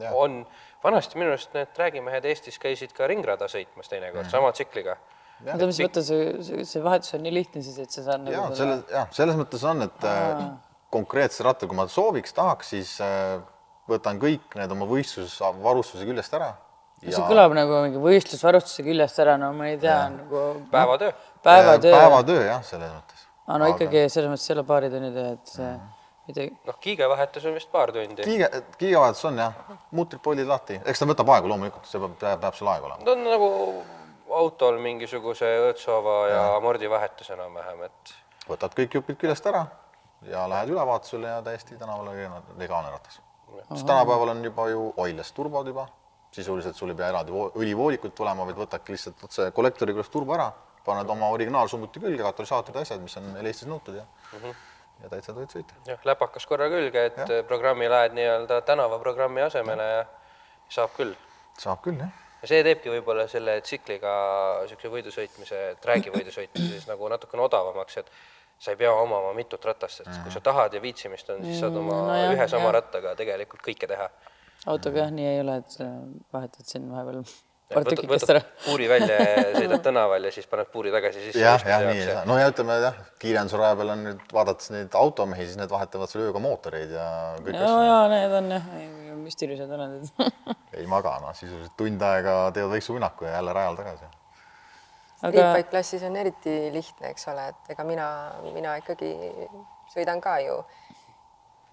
Jah. 0.00 0.14
on 0.14 0.46
vanasti 0.84 1.18
minu 1.18 1.34
arust 1.34 1.54
need 1.54 1.72
träägimehed 1.76 2.24
Eestis 2.24 2.58
käisid 2.58 2.92
ka 2.96 3.06
ringrada 3.06 3.44
sõitmas 3.44 3.88
teinekord 3.88 4.22
mm 4.22 4.28
-hmm. 4.28 4.30
sama 4.30 4.52
tsikliga. 4.52 4.96
oota, 5.52 5.66
mis 5.66 5.80
mõttes 5.80 6.06
see, 6.08 6.42
see, 6.42 6.64
see 6.64 6.84
vahetus 6.84 7.14
on 7.14 7.22
nii 7.22 7.34
lihtne 7.34 7.62
siis, 7.62 7.78
et 7.78 7.90
sa 7.90 8.02
saad 8.02 8.20
nagu 8.20 8.36
ja 8.36 8.54
selles 8.56 8.84
jah, 8.90 9.08
selles 9.10 9.36
mõttes 9.36 9.64
on, 9.68 9.82
et 9.82 10.04
äh, 10.04 10.44
konkreetse 10.90 11.44
ratta, 11.44 11.66
kui 11.66 11.76
ma 11.76 11.86
sooviks, 11.88 12.32
tahaks, 12.32 12.70
siis 12.70 13.00
äh, 13.00 13.42
võtan 13.92 14.20
kõik 14.22 14.58
need 14.58 14.74
oma 14.74 14.88
võistlusvarustuse 14.90 16.06
küljest 16.08 16.36
ära. 16.38 16.52
see 17.02 17.24
kõlab 17.30 17.56
nagu 17.58 17.80
mingi 17.86 18.02
võistlusvarustuse 18.02 18.84
küljest 18.86 19.18
ära, 19.24 19.38
no 19.40 19.52
ma 19.56 19.70
ei 19.70 19.80
tea 19.82 19.98
nagu 20.12 20.44
päevatöö. 20.72 21.16
päevatöö. 21.42 21.96
päevatöö 21.96 22.44
jah, 22.46 22.62
selles 22.66 22.92
mõttes. 22.92 23.26
aga 23.46 23.58
no 23.62 23.72
ikkagi 23.74 24.06
selles 24.08 24.30
mõttes 24.32 24.48
ei 24.50 24.56
ole 24.56 24.68
baaritunnitöö, 24.68 25.32
et 25.38 25.56
see 25.56 25.72
midagi, 26.28 26.54
noh, 26.68 26.78
kiigevahetus 26.80 27.48
on 27.50 27.56
vist 27.58 27.70
paar 27.72 27.92
tundi. 27.94 28.22
kiige, 28.22 28.50
kiigevahetus 28.78 29.24
on 29.30 29.42
jah, 29.42 29.58
mutrid, 29.90 30.22
poolid 30.22 30.48
lahti, 30.48 30.78
eks 30.84 31.02
ta 31.02 31.08
võtab 31.10 31.34
aega 31.34 31.50
loomulikult, 31.50 31.88
see 31.90 32.00
peab, 32.02 32.14
peab, 32.20 32.40
peab 32.44 32.58
seal 32.58 32.72
aeg 32.74 32.88
olema. 32.88 33.10
on 33.14 33.26
nagu 33.26 33.50
autol 34.32 34.78
mingisuguse 34.82 35.48
õõtsoova 35.66 36.16
ja 36.30 36.42
amordivahetus 36.56 37.32
enam-vähem, 37.34 37.84
et 37.88 38.14
võtad 38.48 38.74
kõik 38.78 38.96
jupid 38.98 39.18
küljest 39.20 39.46
ära 39.50 39.66
ja 40.28 40.46
lähed 40.50 40.72
ülevaatusele 40.72 41.28
ja 41.28 41.42
täiesti 41.42 41.78
tänavale 41.78 42.30
legaalne 42.58 42.90
ratas. 42.90 43.20
Sest 43.68 43.86
tänapäeval 43.86 44.34
on 44.34 44.44
juba 44.44 44.68
ju 44.70 44.92
oiljas 44.96 45.32
turbod 45.32 45.66
juba, 45.66 45.86
sisuliselt 46.32 46.76
sul 46.76 46.92
ei 46.92 46.98
pea 46.98 47.08
eraldi 47.12 47.32
vo- 47.34 47.50
õlivoolikut 47.58 48.14
tulema, 48.16 48.46
vaid 48.48 48.58
võtadki 48.58 48.94
lihtsalt 48.94 49.24
otse 49.28 49.50
kollektori 49.56 49.94
juurest 49.94 50.12
turba 50.12 50.36
ära, 50.38 50.48
paned 50.86 51.10
oma 51.14 51.28
originaalsummuti 51.34 52.00
külge, 52.02 52.22
katalüsaatorid, 52.22 52.80
asjad, 52.82 53.02
mis 53.02 53.16
on 53.20 53.30
Eestis 53.42 53.68
nõutud 53.70 53.98
ja 53.98 54.06
mm 54.06 54.38
-hmm. 54.38 54.64
ja 55.02 55.12
täitsa 55.12 55.36
tohid 55.36 55.54
sõita. 55.56 55.78
jah, 55.86 56.00
läpakas 56.04 56.46
korra 56.46 56.68
külge, 56.72 57.06
et 57.06 57.18
ja. 57.18 57.42
programmi 57.46 57.88
laed 57.88 58.16
nii-öelda 58.18 58.60
tänavaprogrammi 58.62 59.42
asemele 59.42 59.88
ja 59.92 60.04
saab 60.68 60.90
küll. 60.96 61.14
saab 61.58 61.82
küll 61.84 61.98
jah. 62.00 62.10
ja 62.42 62.48
see 62.48 62.62
teebki 62.64 62.90
võib-olla 62.90 63.28
selle 63.28 63.60
tsikliga 63.60 64.12
niisuguse 64.62 64.88
võidusõitmise, 64.96 65.64
träägivõidu 65.80 66.32
sõitmise 66.34 66.68
siis 66.78 66.88
nagu 66.88 67.08
natukene 67.08 67.42
odavamaks, 67.42 67.96
et 67.96 68.10
sa 68.62 68.70
ei 68.70 68.78
pea 68.78 68.92
omama 68.94 69.32
mitut 69.34 69.64
ratast, 69.66 70.04
et 70.04 70.18
kui 70.22 70.34
sa 70.34 70.42
tahad 70.44 70.74
ja 70.76 70.82
viitsimist 70.82 71.30
on, 71.34 71.42
siis 71.46 71.62
saad 71.62 71.78
oma 71.78 71.96
no 71.96 72.10
no 72.10 72.18
jah, 72.18 72.34
ühe 72.36 72.50
sama 72.50 72.68
jah. 72.70 72.76
rattaga 72.78 73.16
tegelikult 73.18 73.64
kõike 73.64 73.88
teha. 73.90 74.10
autoga 74.70 75.06
jah 75.06 75.14
nii 75.14 75.30
ei 75.32 75.40
ole, 75.42 75.56
et 75.64 75.80
vahetad 76.34 76.68
siin 76.68 76.86
vahepeal 76.92 77.24
paar 77.74 77.84
tükikest 77.88 78.30
ära. 78.30 78.42
puuri 78.64 78.88
välja 78.90 79.18
ja 79.18 79.42
sõidad 79.58 79.82
tänaval 79.84 80.28
ja 80.28 80.32
siis 80.34 80.46
paned 80.50 80.70
puuri 80.72 80.92
tagasi 80.94 81.26
sisse. 81.26 81.42
jah, 81.42 81.66
jah, 81.66 81.84
nii 81.88 82.00
ei 82.00 82.08
saa, 82.08 82.24
no 82.28 82.38
ja 82.38 82.48
ütleme 82.52 82.78
jah, 82.84 82.98
kiirendusraja 83.22 83.78
peal 83.80 83.92
on 83.96 84.06
nüüd 84.08 84.24
vaadates 84.38 84.72
neid 84.74 84.96
automehi, 85.02 85.46
siis 85.48 85.60
need 85.60 85.72
vahetavad 85.72 86.12
seal 86.12 86.26
ööga 86.28 86.42
mootoreid 86.42 86.94
ja 86.94 87.06
kõik 87.40 87.58
ja, 87.58 87.66
asjad. 87.66 87.86
ja 87.90 88.00
need 88.14 88.38
on 88.40 88.56
jah, 88.56 88.72
müstilised 89.22 89.76
olendid. 89.78 90.10
ei 90.78 90.88
maga, 90.90 91.18
noh 91.24 91.36
sisuliselt 91.36 91.76
tund 91.78 92.02
aega 92.08 92.36
teevad 92.54 92.76
väikse 92.76 92.94
uinaku 92.94 93.28
ja 93.28 93.38
jälle 93.38 93.56
rajal 93.58 93.78
tagasi. 93.82 94.10
Aga 95.22 95.32
Streetbike 95.32 95.70
klassis 95.70 96.02
on 96.06 96.16
eriti 96.18 96.54
lihtne, 96.74 97.12
eks 97.14 97.28
ole, 97.32 97.48
et 97.52 97.74
ega 97.74 97.86
mina, 97.86 98.06
mina 98.54 98.76
ikkagi 98.80 99.12
sõidan 99.92 100.22
ka 100.22 100.38
ju 100.42 100.58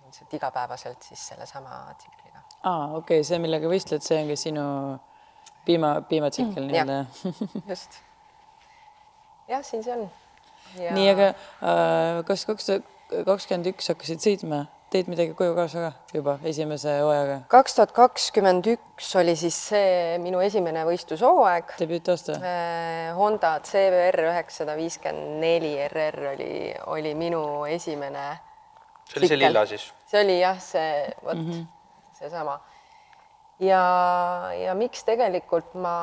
ilmselt 0.06 0.34
igapäevaselt 0.34 1.06
siis 1.06 1.28
sellesama 1.32 1.82
tsikliga. 1.98 2.44
aa, 2.64 2.86
okei 2.98 3.20
okay,, 3.20 3.28
see, 3.28 3.40
millega 3.42 3.70
võistled, 3.72 4.06
see 4.06 4.20
ongi 4.22 4.38
sinu 4.40 4.66
piima, 5.66 5.96
piimatsikkel 6.10 6.66
mm, 6.66 6.72
nii-öelda. 6.72 7.66
just. 7.72 8.00
jah, 9.50 9.66
siin 9.66 9.86
see 9.86 9.98
on. 9.98 10.08
nii, 10.98 11.10
aga 11.14 11.30
äh, 11.34 12.24
kas 12.30 12.46
kaks 12.50 12.70
tuhat 12.70 12.96
kakskümmend 13.26 13.72
üks 13.72 13.90
hakkasid 13.90 14.22
sõitma, 14.22 14.66
teed 14.90 15.10
midagi 15.12 15.34
koju 15.38 15.54
kaasa 15.58 15.82
ka 15.84 16.18
juba 16.18 16.36
esimese 16.50 16.96
hooajaga? 17.02 17.38
kaks 17.52 17.76
tuhat 17.78 17.92
kakskümmend 17.96 18.70
üks 18.72 19.10
oli 19.20 19.36
siis 19.38 19.58
see 19.70 20.18
minu 20.24 20.42
esimene 20.42 20.86
võistlushooaeg. 20.88 21.76
debüütaasta? 21.82 22.40
Honda 23.18 23.56
CBR 23.66 24.32
üheksasada 24.32 24.78
viiskümmend 24.80 25.40
neli 25.44 25.76
RR 25.88 26.32
oli, 26.34 26.54
oli 26.96 27.14
minu 27.18 27.44
esimene. 27.70 28.26
see 29.12 29.22
oli 29.22 29.32
see 29.32 29.42
lilla 29.44 29.66
siis. 29.70 29.86
see 30.10 30.24
oli 30.26 30.40
jah, 30.40 30.60
see 30.64 30.90
vot 31.24 31.38
mm 31.38 31.52
-hmm. 31.52 31.64
seesama. 32.20 32.60
ja, 33.60 33.84
ja 34.66 34.76
miks 34.76 35.04
tegelikult 35.04 35.74
ma 35.74 35.96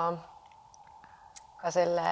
ka 1.66 1.72
selle 1.74 2.10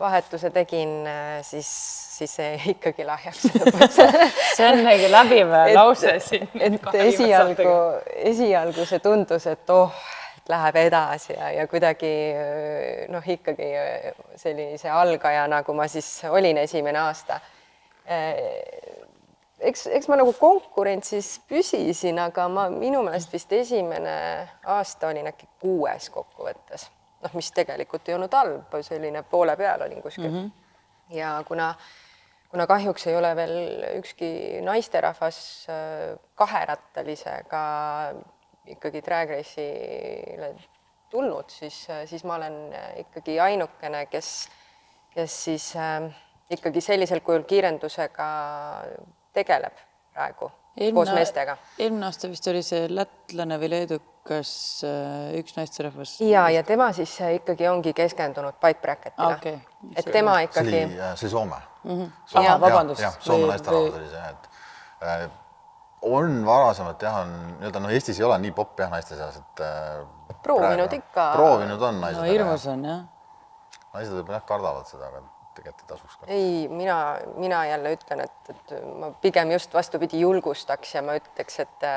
vahetuse 0.00 0.48
tegin, 0.54 1.04
siis, 1.44 1.68
siis 2.16 2.34
see 2.40 2.54
ikkagi 2.72 3.04
lõpuks. 3.04 3.44
see 4.56 4.68
on 4.70 4.80
nagu 4.86 5.10
läbiv 5.12 5.52
lause 5.76 6.16
siin. 6.24 6.48
et 6.56 6.88
esialgu, 7.04 7.74
esialgu 8.32 8.86
see 8.88 9.02
tundus, 9.04 9.44
et 9.52 9.74
oh, 9.74 9.92
läheb 10.48 10.80
edasi 10.86 11.34
ja, 11.36 11.52
ja 11.58 11.68
kuidagi 11.68 12.14
noh, 13.12 13.28
ikkagi 13.36 13.70
sellise 14.40 14.92
algajana, 14.92 15.62
kui 15.64 15.76
ma 15.76 15.88
siis 15.88 16.08
olin 16.32 16.64
esimene 16.64 17.04
aasta 17.04 17.40
eks, 19.60 19.86
eks 20.00 20.08
ma 20.08 20.18
nagu 20.20 20.32
konkurentsis 20.40 21.38
püsisin, 21.48 22.20
aga 22.24 22.48
ma 22.52 22.66
minu 22.72 23.04
meelest 23.04 23.32
vist 23.32 23.52
esimene 23.52 24.16
aasta 24.76 25.12
olin 25.12 25.28
äkki 25.32 25.48
kuues 25.60 26.10
kokkuvõttes, 26.12 26.88
noh, 27.24 27.34
mis 27.38 27.50
tegelikult 27.56 28.08
ei 28.08 28.16
olnud 28.18 28.36
halb, 28.36 28.78
selline 28.86 29.24
poole 29.30 29.56
peal 29.56 29.86
olin 29.86 30.02
kuskil 30.02 30.30
mm. 30.30 30.36
-hmm. 30.38 31.16
ja 31.16 31.34
kuna, 31.48 31.74
kuna 32.50 32.66
kahjuks 32.66 33.06
ei 33.06 33.16
ole 33.16 33.36
veel 33.36 33.84
ükski 33.98 34.60
naisterahvas 34.62 35.38
äh, 35.68 36.18
kaherattalisega 36.34 37.64
ikkagi 38.76 39.02
drag 39.04 39.30
race'ile 39.30 40.54
tulnud, 41.10 41.50
siis, 41.50 41.86
siis 42.06 42.24
ma 42.24 42.34
olen 42.34 42.74
ikkagi 42.96 43.40
ainukene, 43.40 44.06
kes, 44.06 44.48
kes 45.14 45.44
siis 45.44 45.76
äh, 45.76 46.10
ikkagi 46.50 46.80
sellisel 46.80 47.20
kujul 47.20 47.42
kiirendusega 47.48 48.28
tegeleb 49.32 49.76
praegu 50.12 50.50
koos 50.94 51.10
meestega. 51.14 51.56
eelmine 51.78 52.06
aasta 52.06 52.28
vist 52.28 52.46
oli 52.50 52.62
see 52.66 52.88
lätlane 52.90 53.58
või 53.62 53.70
leedukas 53.70 54.50
äh, 54.86 55.36
üks 55.40 55.56
naisterahvas. 55.56 56.16
ja, 56.20 56.48
ja 56.50 56.62
tema 56.66 56.90
siis 56.92 57.14
äh, 57.20 57.34
ikkagi 57.38 57.68
ongi 57.68 57.92
keskendunud 57.94 58.54
bike 58.60 58.80
bracket'ile 58.82 59.28
Ah, 59.30 59.36
okei. 59.38 59.58
et 59.96 60.10
tema 60.12 60.34
see 60.40 60.48
ikkagi 60.50 60.68
oli, 60.74 60.82
see 61.16 61.26
oli 61.28 61.30
Soome 61.36 61.60
mm. 61.84 61.90
-hmm. 62.00 62.10
Ahah, 62.34 62.60
vabandust. 62.60 63.00
jah, 63.00 63.16
Soome 63.20 63.46
naisterahvas 63.52 63.94
oli 64.00 64.08
see, 64.08 64.28
et 64.30 64.48
äh, 65.02 65.30
on 66.02 66.44
varasemalt 66.46 67.02
jah, 67.02 67.20
on 67.22 67.30
nii-öelda 67.60 67.80
noh, 67.80 67.90
Eestis 67.90 68.18
ei 68.20 68.24
ole 68.26 68.38
nii 68.38 68.52
popp 68.52 68.80
jah 68.80 68.90
naiste 68.90 69.16
seas, 69.16 69.36
et 69.36 69.60
äh, 69.60 70.06
Proovinud 70.42 70.88
praegu- 70.88 70.96
ikka. 71.00 71.30
proovinud 71.36 71.82
on 71.82 72.00
naised 72.00 72.20
no, 72.20 72.26
hirmus 72.28 72.66
on 72.66 72.84
jah. 72.84 73.00
naised 73.94 74.12
võib-olla 74.12 74.40
jah 74.42 74.44
kardavad 74.50 74.86
seda, 74.90 75.06
aga 75.08 75.22
tegelikult 75.56 75.84
ei 75.84 75.90
tasuks 75.94 76.20
ka. 76.20 76.28
ei, 76.28 76.68
mina, 76.68 76.98
mina 77.36 77.64
jälle 77.70 77.94
ütlen, 77.96 78.24
et, 78.26 78.52
et 78.54 78.76
ma 79.00 79.10
pigem 79.22 79.54
just 79.54 79.74
vastupidi 79.74 80.20
julgustaks 80.20 80.94
ja 80.94 81.02
ma 81.02 81.18
ütleks, 81.20 81.60
et 81.66 81.90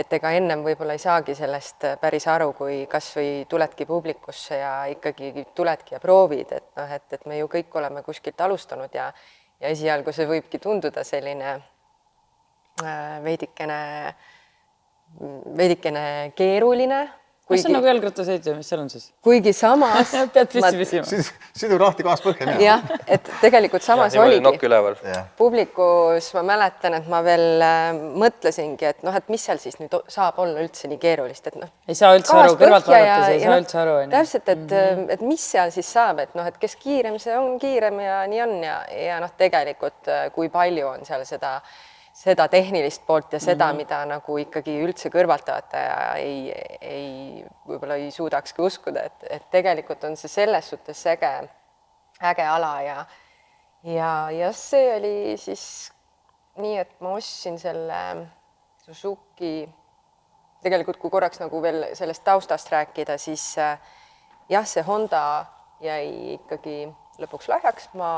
et 0.00 0.12
ega 0.14 0.30
ennem 0.38 0.62
võib-olla 0.62 0.94
ei 0.94 1.02
saagi 1.02 1.34
sellest 1.34 1.84
päris 2.00 2.24
aru, 2.30 2.52
kui 2.54 2.84
kasvõi 2.88 3.44
tuledki 3.50 3.84
publikusse 3.88 4.60
ja 4.60 4.84
ikkagi 4.92 5.44
tuledki 5.54 5.96
ja 5.96 6.00
proovid, 6.00 6.52
et 6.54 6.68
noh, 6.78 6.92
et, 6.94 7.06
et 7.12 7.26
me 7.26 7.40
ju 7.40 7.50
kõik 7.50 7.74
oleme 7.76 8.04
kuskilt 8.06 8.40
alustanud 8.40 8.94
ja 8.94 9.10
ja 9.60 9.70
esialgu 9.74 10.12
see 10.14 10.28
võibki 10.28 10.60
tunduda 10.62 11.04
selline 11.06 11.50
äh, 11.52 13.16
veidikene, 13.24 13.80
veidikene 15.56 16.04
keeruline, 16.38 17.00
see 17.58 17.70
on 17.70 17.74
nagu, 17.76 17.88
jalgrattasõit 17.90 18.46
või 18.46 18.56
mis 18.60 18.68
seal 18.70 18.82
on 18.82 18.90
siis? 18.92 19.06
kuigi 19.24 19.52
samas 19.56 20.12
pead 20.34 20.52
püsti 20.52 20.80
püsima. 20.80 21.24
sidu 21.56 21.78
lahti 21.80 22.06
kaas 22.06 22.22
põhja 22.24 22.46
mina. 22.46 22.60
jah, 22.62 22.84
et 23.06 23.30
tegelikult 23.42 23.84
samas 23.86 24.14
niimoodi 24.14 24.36
oligi 24.36 24.44
nokk 24.46 24.66
üleval. 24.68 24.98
publikus 25.40 26.30
ma 26.36 26.44
mäletan, 26.52 26.96
et 27.00 27.10
ma 27.10 27.22
veel 27.26 27.64
äh, 27.66 27.90
mõtlesingi, 28.24 28.88
et 28.92 29.04
noh, 29.06 29.16
et 29.16 29.28
mis 29.32 29.44
seal 29.50 29.60
siis 29.62 29.80
nüüd 29.82 29.96
saab 30.12 30.38
olla 30.42 30.62
üldse 30.62 30.90
nii 30.90 31.00
keerulist, 31.02 31.50
et 31.50 31.58
noh. 31.60 31.72
ei 31.90 31.98
saa 31.98 32.14
üldse 32.18 32.36
aru, 32.36 32.56
kõrvalt 32.60 32.90
vaadates 32.90 33.34
ei 33.34 33.44
saa 33.44 33.60
üldse 33.60 33.82
aru, 33.82 33.98
täpselt, 34.14 34.48
et 34.48 34.64
mm, 34.64 34.74
-hmm. 34.74 35.06
et 35.16 35.26
mis 35.26 35.50
seal 35.56 35.74
siis 35.74 35.92
saab, 35.98 36.22
et 36.24 36.34
noh, 36.38 36.46
et 36.46 36.58
kes 36.60 36.76
kiirem, 36.80 37.18
see 37.22 37.36
on 37.38 37.58
kiirem 37.62 38.00
ja 38.04 38.22
nii 38.30 38.42
on 38.46 38.58
ja, 38.64 38.80
ja 38.94 39.20
noh, 39.22 39.32
tegelikult 39.38 40.10
äh, 40.10 40.28
kui 40.34 40.48
palju 40.52 40.92
on 40.94 41.06
seal 41.08 41.26
seda, 41.28 41.58
seda 42.20 42.48
tehnilist 42.52 43.06
poolt 43.06 43.32
ja 43.32 43.40
seda 43.40 43.66
mm, 43.66 43.70
-hmm. 43.70 43.76
mida 43.76 44.00
nagu 44.06 44.36
ikkagi 44.42 44.74
üldse 44.84 45.08
kõrvaltvaataja 45.12 46.16
ei, 46.20 46.52
ei, 46.80 47.44
võib-olla 47.68 47.96
ei 47.96 48.10
suudakski 48.10 48.62
uskuda, 48.62 49.06
et, 49.08 49.24
et 49.38 49.50
tegelikult 49.50 50.04
on 50.04 50.16
see 50.20 50.28
selles 50.28 50.68
suhtes 50.70 51.06
äge, 51.06 51.32
äge 52.32 52.46
ala 52.46 52.74
ja 52.82 52.98
ja, 53.84 54.30
ja 54.30 54.52
see 54.52 54.96
oli 54.96 55.36
siis 55.40 55.92
nii, 56.60 56.76
et 56.78 57.00
ma 57.00 57.16
ostsin 57.16 57.58
selle 57.58 58.00
Suzuki, 58.80 59.68
tegelikult 60.64 60.98
kui 61.00 61.10
korraks 61.10 61.40
nagu 61.40 61.62
veel 61.62 61.84
sellest 61.94 62.24
taustast 62.24 62.72
rääkida, 62.72 63.16
siis 63.18 63.58
äh, 63.58 63.78
jah, 64.48 64.66
see 64.66 64.82
Honda 64.84 65.46
jäi 65.80 66.34
ikkagi 66.36 66.82
lõpuks 67.20 67.48
lahjaks, 67.48 67.88
ma 67.94 68.10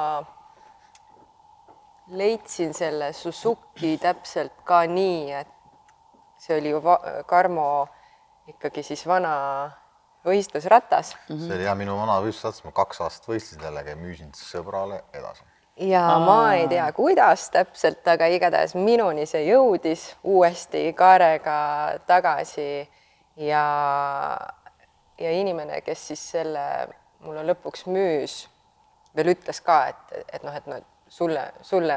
leidsin 2.06 2.74
selle 2.74 3.12
Suzuki 3.12 3.96
täpselt 3.98 4.64
ka 4.64 4.82
nii, 4.86 5.32
et 5.32 5.48
see 6.42 6.58
oli 6.58 6.72
ju 6.72 6.82
Karmo 7.26 7.86
ikkagi 8.50 8.82
siis 8.82 9.06
vana 9.06 9.34
võistlusratas 10.26 11.14
see 11.28 11.56
oli 11.56 11.66
jah 11.66 11.76
minu 11.78 11.96
vana 11.98 12.18
võistlussats, 12.22 12.64
ma 12.66 12.74
kaks 12.74 13.02
aastat 13.04 13.28
võistlesin 13.30 13.62
sellega 13.62 13.94
ja 13.94 13.98
müüsin 13.98 14.32
sõbrale 14.36 15.02
edasi. 15.14 15.44
ja 15.88 16.02
Aa. 16.14 16.18
ma 16.22 16.38
ei 16.58 16.68
tea, 16.70 16.86
kuidas 16.96 17.48
täpselt, 17.54 18.06
aga 18.08 18.28
igatahes 18.34 18.74
minuni 18.78 19.26
see 19.26 19.46
jõudis 19.48 20.12
uuesti 20.22 20.88
kaarega 20.98 21.58
tagasi 22.06 22.88
ja, 23.36 23.66
ja 25.18 25.36
inimene, 25.40 25.80
kes 25.86 26.08
siis 26.12 26.24
selle 26.36 26.66
mulle 27.22 27.44
lõpuks 27.52 27.86
müüs, 27.86 28.46
veel 29.16 29.34
ütles 29.36 29.62
ka, 29.62 29.84
et, 29.92 30.26
et 30.32 30.42
noh, 30.46 30.54
et 30.54 30.66
noh, 30.66 30.82
et 30.82 30.91
sulle, 31.12 31.42
sulle 31.62 31.96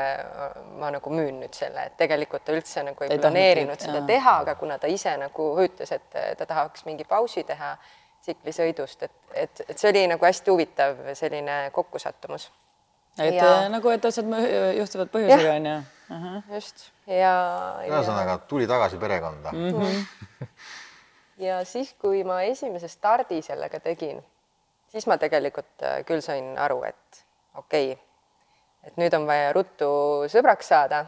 ma 0.80 0.90
nagu 0.92 1.10
müün 1.14 1.38
nüüd 1.44 1.56
selle, 1.56 1.86
et 1.88 1.94
tegelikult 1.98 2.44
ta 2.46 2.56
üldse 2.56 2.84
nagu 2.84 3.06
ei, 3.06 3.14
Ei 3.16 3.22
planeerinud 3.22 3.80
seda 3.80 4.02
jaa. 4.02 4.08
teha, 4.10 4.34
aga 4.44 4.56
kuna 4.60 4.78
ta 4.82 4.92
ise 4.92 5.14
nagu 5.22 5.46
ütles, 5.64 5.94
et 5.96 6.20
ta 6.38 6.46
tahaks 6.50 6.84
mingi 6.86 7.08
pausi 7.08 7.46
teha 7.48 7.76
tsiklisõidust, 8.26 9.08
et, 9.08 9.18
et, 9.34 9.64
et 9.70 9.80
see 9.80 9.92
oli 9.94 10.06
nagu 10.12 10.26
hästi 10.26 10.52
huvitav 10.52 11.02
selline 11.16 11.58
kokkusattumus 11.72 12.50
et 13.20 13.34
Ja- 13.34 13.46
ja. 13.62 13.70
nagu, 13.70 13.90
et 13.90 14.06
asjad 14.06 14.28
juhtuvad 14.78 15.12
põhjusega 15.14 15.54
onju. 15.56 15.76
just 16.54 16.90
ja, 17.08 17.16
ja, 17.16 17.88
ühesõnaga 17.88 18.38
tuli 18.50 18.68
tagasi 18.68 19.00
perekonda 19.02 19.54
mm. 19.56 20.50
ja 21.48 21.62
siis, 21.66 21.94
kui 22.02 22.24
ma 22.28 22.42
esimese 22.46 22.88
stardi 22.92 23.40
sellega 23.46 23.80
tegin, 23.80 24.20
siis 24.92 25.08
ma 25.08 25.18
tegelikult 25.22 25.88
äh, 25.88 26.02
küll 26.06 26.22
sain 26.26 26.58
aru, 26.60 26.84
et 26.84 27.24
okei 27.56 27.94
okay,, 27.94 28.04
et 28.86 28.98
nüüd 29.02 29.14
on 29.18 29.28
vaja 29.28 29.54
ruttu 29.56 29.88
sõbraks 30.32 30.74
saada. 30.74 31.06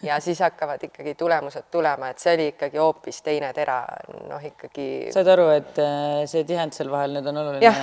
Ja 0.00 0.16
siis 0.24 0.38
hakkavad 0.40 0.80
ikkagi 0.86 1.12
tulemused 1.20 1.66
tulema, 1.72 2.08
et 2.08 2.22
see 2.22 2.32
oli 2.38 2.46
ikkagi 2.54 2.80
hoopis 2.80 3.18
teine 3.20 3.50
tera, 3.52 3.82
noh 4.30 4.40
ikkagi 4.40 5.10
said 5.12 5.28
aru, 5.28 5.50
et 5.52 5.80
äh, 5.82 6.22
see 6.30 6.40
tihend 6.48 6.72
seal 6.72 6.88
vahel 6.92 7.12
nüüd 7.18 7.28
on 7.28 7.40
oluline 7.42 7.60
jah, 7.60 7.82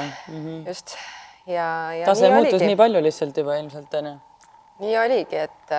just. 0.66 0.96
Ja, 1.46 1.68
ja 1.94 2.08
tase 2.10 2.32
muutus 2.34 2.58
oligi. 2.58 2.72
nii 2.72 2.80
palju 2.80 3.04
lihtsalt 3.06 3.38
juba 3.38 3.60
ilmselt 3.62 3.94
onju. 4.02 4.16
nii 4.82 4.98
oligi, 4.98 5.44
et, 5.46 5.76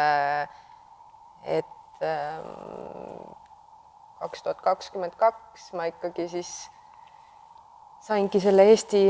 et 1.59 2.07
ähm, 2.07 2.47
kaks 4.22 4.47
tuhat 4.47 4.62
kakskümmend 4.62 5.18
kaks 5.18 5.72
ma 5.74 5.91
ikkagi 5.91 6.28
siis 6.30 6.53
saingi 8.07 8.39
selle 8.43 8.70
Eesti 8.70 9.09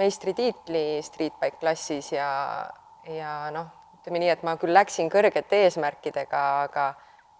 meistritiitli 0.00 0.84
streetbike 1.04 1.60
klassis 1.60 2.14
ja, 2.14 2.30
ja 3.08 3.50
noh, 3.54 3.68
ütleme 4.00 4.22
nii, 4.22 4.32
et 4.32 4.42
ma 4.46 4.56
küll 4.60 4.74
läksin 4.74 5.10
kõrgete 5.12 5.64
eesmärkidega, 5.66 6.42
aga 6.64 6.86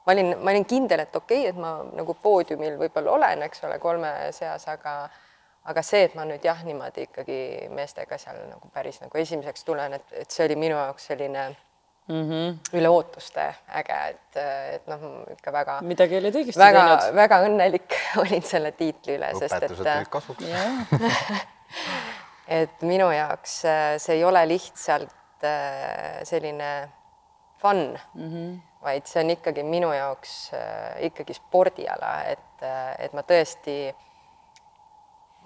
ma 0.06 0.14
olin, 0.14 0.34
ma 0.40 0.54
olin 0.54 0.66
kindel, 0.68 1.04
et 1.06 1.16
okei 1.16 1.46
okay,, 1.46 1.54
et 1.54 1.58
ma 1.60 1.78
nagu 1.96 2.14
poodiumil 2.22 2.78
võib-olla 2.80 3.16
olen, 3.16 3.42
eks 3.48 3.64
ole, 3.68 3.78
kolme 3.82 4.12
seas, 4.36 4.68
aga 4.68 5.02
aga 5.70 5.82
see, 5.84 6.06
et 6.08 6.14
ma 6.16 6.24
nüüd 6.24 6.44
jah, 6.44 6.60
niimoodi 6.64 7.04
ikkagi 7.08 7.40
meestega 7.74 8.16
seal 8.20 8.38
nagu 8.48 8.70
päris 8.72 9.00
nagu 9.02 9.18
esimeseks 9.20 9.66
tulen, 9.66 9.98
et, 9.98 10.14
et 10.22 10.32
see 10.32 10.46
oli 10.46 10.56
minu 10.58 10.78
jaoks 10.78 11.10
selline 11.12 11.50
mm 12.10 12.22
-hmm. 12.30 12.56
üle 12.78 12.88
ootuste 12.88 13.44
äge, 13.80 13.98
et, 14.08 14.40
et 14.74 14.86
noh, 14.88 15.04
ikka 15.36 15.52
väga 15.52 15.78
midagi 15.82 16.16
olid 16.18 16.40
õigesti 16.42 16.58
väga, 16.58 16.84
teinud. 16.86 17.14
väga 17.14 17.40
õnnelik 17.46 17.96
olin 18.22 18.42
selle 18.42 18.72
tiitli 18.72 19.16
üle, 19.18 19.32
sest 19.38 19.54
et 19.54 19.70
õpetused 19.70 19.84
tulid 19.84 20.08
kasuks. 20.08 20.44
et 22.60 22.82
minu 22.82 23.10
jaoks 23.14 23.64
äh, 23.64 23.94
see 24.02 24.16
ei 24.18 24.24
ole 24.24 24.46
lihtsalt 24.48 25.19
äh, 25.44 26.20
selline 26.24 26.88
fun 27.60 27.98
mm, 28.14 28.28
-hmm. 28.28 28.60
vaid 28.82 29.06
see 29.06 29.24
on 29.24 29.30
ikkagi 29.30 29.62
minu 29.62 29.92
jaoks 29.92 30.52
äh, 30.54 31.04
ikkagi 31.10 31.34
spordiala, 31.34 32.22
et, 32.24 32.64
et 32.98 33.12
ma 33.12 33.22
tõesti, 33.22 33.94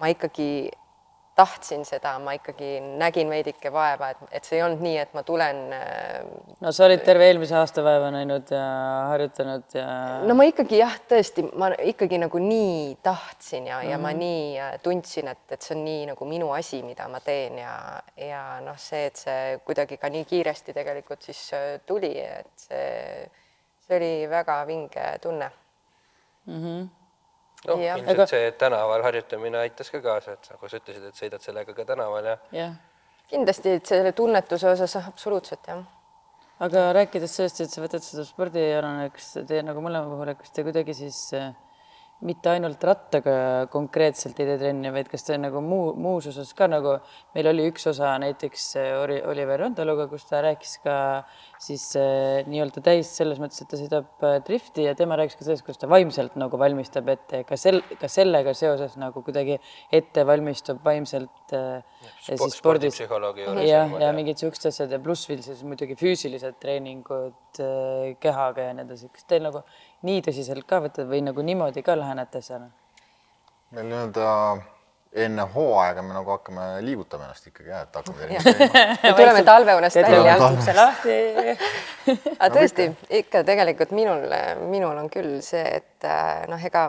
ma 0.00 0.06
ikkagi 0.06 0.70
tahtsin 1.34 1.82
seda, 1.86 2.14
ma 2.22 2.34
ikkagi 2.36 2.76
nägin 3.00 3.30
veidike 3.30 3.72
vaeva, 3.74 4.12
et, 4.14 4.20
et 4.38 4.46
see 4.46 4.58
ei 4.60 4.62
olnud 4.62 4.82
nii, 4.84 4.96
et 5.02 5.14
ma 5.16 5.24
tulen 5.26 5.60
no 6.62 6.72
sa 6.74 6.86
olid 6.86 7.02
terve 7.06 7.26
eelmise 7.26 7.56
aasta 7.58 7.82
vaeva 7.84 8.12
näinud 8.14 8.52
ja 8.54 8.64
harjutanud 9.10 9.74
ja 9.74 9.88
no 10.28 10.36
ma 10.38 10.46
ikkagi 10.46 10.78
jah, 10.78 10.94
tõesti, 11.10 11.46
ma 11.58 11.72
ikkagi 11.90 12.20
nagu 12.22 12.38
nii 12.42 12.94
tahtsin 13.02 13.66
ja 13.66 13.80
mm, 13.80 13.82
-hmm. 13.82 13.90
ja 13.90 13.98
ma 13.98 14.14
nii 14.14 14.46
äh, 14.62 14.72
tundsin, 14.82 15.28
et, 15.34 15.44
et 15.50 15.62
see 15.62 15.76
on 15.76 15.84
nii 15.84 16.06
nagu 16.12 16.30
minu 16.30 16.50
asi, 16.54 16.82
mida 16.86 17.08
ma 17.10 17.20
teen 17.20 17.58
ja, 17.58 17.76
ja 18.16 18.42
noh, 18.64 18.78
see, 18.78 19.06
et 19.10 19.16
see 19.26 19.60
kuidagi 19.66 19.98
ka 19.98 20.10
nii 20.14 20.24
kiiresti 20.30 20.74
tegelikult 20.76 21.22
siis 21.22 21.46
äh, 21.52 21.80
tuli, 21.86 22.14
et 22.20 22.68
see, 22.68 23.30
see 23.86 23.96
oli 23.98 24.12
väga 24.30 24.62
vinge 24.66 25.18
tunne. 25.22 25.50
noh, 27.68 27.80
ilmselt 27.80 28.10
Aga- 28.14 28.26
see 28.30 28.50
tänaval 28.60 29.02
harjutamine 29.06 29.58
aitas 29.62 29.90
ka 29.90 30.00
kaasa, 30.04 30.36
et 30.38 30.48
nagu 30.52 30.68
sa 30.68 30.80
ütlesid, 30.80 31.08
et 31.08 31.14
sõidad 31.20 31.44
sellega 31.44 31.74
ka 31.74 31.84
tänaval 31.94 32.24
ja 32.32 32.36
jah. 32.52 32.74
Kindlasti 33.30 33.70
et 33.78 33.86
selle 33.88 34.12
tunnetuse 34.12 34.68
osas 34.68 34.96
absoluutselt 35.00 35.66
jah. 35.68 35.84
aga 36.60 36.92
rääkides 36.94 37.32
sellest, 37.36 37.60
et 37.64 37.70
sa 37.72 37.80
võtad 37.82 38.04
seda 38.04 38.24
spordialana, 38.24 39.08
kas 39.10 39.32
te 39.48 39.62
nagu 39.64 39.80
mõlema 39.82 40.06
puhul, 40.12 40.34
kas 40.38 40.52
te 40.54 40.62
kuidagi 40.62 40.94
siis 40.94 41.18
äh, 41.34 41.48
mitte 42.24 42.48
ainult 42.52 42.84
rattaga 42.84 43.66
konkreetselt 43.72 44.38
ei 44.40 44.46
tee 44.46 44.58
trenni, 44.60 44.92
vaid 44.94 45.08
kas 45.10 45.24
te 45.26 45.36
nagu 45.40 45.60
muu, 45.60 45.94
muus 45.98 46.28
osas 46.30 46.52
ka 46.56 46.68
nagu, 46.70 46.94
meil 47.34 47.48
oli 47.50 47.66
üks 47.72 47.88
osa 47.90 48.12
näiteks 48.22 48.68
Ori- 49.02 49.22
Oliver 49.28 49.60
Randaluga, 49.64 50.06
kus 50.08 50.24
ta 50.30 50.40
rääkis 50.46 50.78
ka 50.84 50.94
siis 51.64 51.84
äh, 51.96 52.42
nii-öelda 52.50 52.82
täis 52.84 53.10
selles 53.16 53.38
mõttes, 53.40 53.62
et 53.62 53.70
ta 53.70 53.78
sõidab 53.80 54.24
äh, 54.26 54.36
drifti 54.44 54.84
ja 54.84 54.92
tema 54.98 55.16
rääkis 55.18 55.38
ka 55.38 55.46
sellest, 55.46 55.64
kuidas 55.66 55.80
ta 55.80 55.88
vaimselt 55.90 56.36
nagu 56.40 56.58
valmistab 56.60 57.08
ette, 57.14 57.40
ka 57.48 57.58
sel, 57.60 57.80
ka 58.00 58.10
sellega 58.10 58.52
seoses 58.56 58.98
nagu 59.00 59.22
kuidagi 59.24 59.56
ette 59.94 60.26
valmistub 60.28 60.82
vaimselt 60.84 61.54
äh, 61.56 61.80
ja 61.80 62.10
spo- 62.10 62.18
siis 62.26 62.58
spordis 62.58 62.58
spordipsühholoogi 62.60 63.46
juures 63.46 63.68
jah, 63.68 63.88
niimoodi, 63.88 64.04
ja 64.04 64.10
jah. 64.10 64.18
mingid 64.18 64.44
siuksed 64.44 64.68
asjad 64.72 64.94
ja 64.96 65.00
pluss 65.06 65.30
veel 65.30 65.42
siis 65.46 65.64
muidugi 65.66 65.96
füüsilised 66.00 66.60
treeningud 66.62 67.62
äh, 67.64 68.12
kehaga 68.20 68.68
ja 68.68 68.76
nii 68.76 68.88
edasi, 68.88 69.10
kas 69.14 69.28
teil 69.30 69.48
nagu 69.48 69.64
nii 70.04 70.26
tõsiselt 70.28 70.68
ka 70.68 70.82
võtate 70.84 71.08
või 71.08 71.24
nagu 71.24 71.46
niimoodi 71.46 71.86
ka 71.86 71.96
lähenete 71.98 72.44
asjale? 72.44 72.70
meil 73.74 73.88
nii-öelda 73.90 74.30
enne 75.14 75.46
hooaega 75.54 76.02
me 76.02 76.14
nagu 76.16 76.34
hakkame, 76.34 76.66
liigutame 76.82 77.28
ennast 77.28 77.46
ikkagi 77.46 77.70
jah, 77.70 77.84
et 77.86 77.96
hakkame 77.98 78.28
me 79.02 79.12
tuleme 79.14 79.42
talveunest 79.46 80.00
välja 80.02 80.36
ukse 80.48 80.74
lahti. 80.74 81.18
aga 82.38 82.50
tõesti 82.56 82.88
ikka 83.22 83.44
tegelikult 83.46 83.94
minul, 83.94 84.26
minul 84.70 84.98
on 84.98 85.10
küll 85.12 85.38
see, 85.46 85.64
et 85.78 86.08
äh, 86.08 86.44
noh, 86.50 86.60
ega 86.70 86.88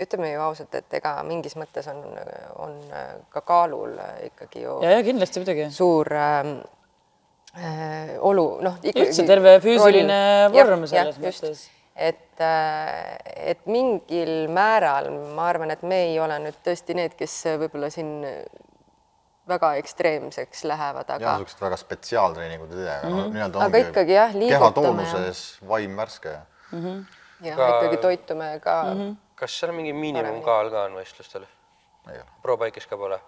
ütleme 0.00 0.32
ju 0.32 0.40
ausalt, 0.42 0.74
et 0.74 0.98
ega 0.98 1.16
mingis 1.26 1.54
mõttes 1.58 1.86
on, 1.90 2.02
on 2.62 2.78
äh, 2.92 3.12
ka 3.32 3.44
kaalul 3.46 3.96
äh, 4.02 4.26
ikkagi 4.30 4.64
ju 4.64 4.78
ja, 4.82 4.96
ja 4.98 5.04
kindlasti 5.06 5.42
muidugi. 5.42 5.68
suur 5.74 6.10
ähm, 6.18 6.56
äh, 7.54 8.16
olu, 8.18 8.48
noh. 8.64 8.80
Üldse 8.92 9.26
terve 9.28 9.56
füüsiline 9.64 10.18
vorm 10.54 10.84
selles 10.90 11.20
mõttes. 11.22 11.68
et, 11.94 12.40
et 12.40 13.66
mingil 13.70 14.48
määral 14.52 15.10
ma 15.36 15.48
arvan, 15.52 15.70
et 15.70 15.82
me 15.82 16.02
ei 16.10 16.20
ole 16.20 16.38
nüüd 16.42 16.60
tõesti 16.66 16.96
need, 16.98 17.14
kes 17.18 17.36
võib-olla 17.62 17.90
siin 17.94 18.22
väga 19.48 19.74
ekstreemseks 19.80 20.64
lähevad, 20.64 21.10
aga 21.14 21.36
niisugused 21.36 21.60
väga 21.62 21.76
spetsiaaltreeningud 21.78 22.72
ei 22.72 22.80
tee, 22.80 22.94
aga 22.96 23.12
no 23.12 23.26
nii-öelda 23.28 23.60
Aga 23.60 23.66
ongi 23.68 23.82
ikkagi 23.90 24.16
jah, 24.16 24.32
keha 24.32 24.40
liigutame 24.40 25.04
ja- 25.04 25.12
toonuses, 25.12 25.44
vaim 25.68 26.00
värske 26.00 26.32
ja 26.32 26.42
ja 27.44 27.56
Ka- 27.56 27.68
ikkagi 27.68 27.96
toitume 27.96 28.60
ka 28.62 28.82
mm. 28.84 29.00
-hmm. 29.00 29.16
kas 29.34 29.58
seal 29.60 29.72
mingi 29.72 29.92
miinimumkaal 29.92 30.70
ka 30.70 30.84
on 30.88 30.98
võistlustel? 31.00 31.46
Pro-bike'is 32.42 32.86
ka 32.86 32.96
pole? 32.96 33.20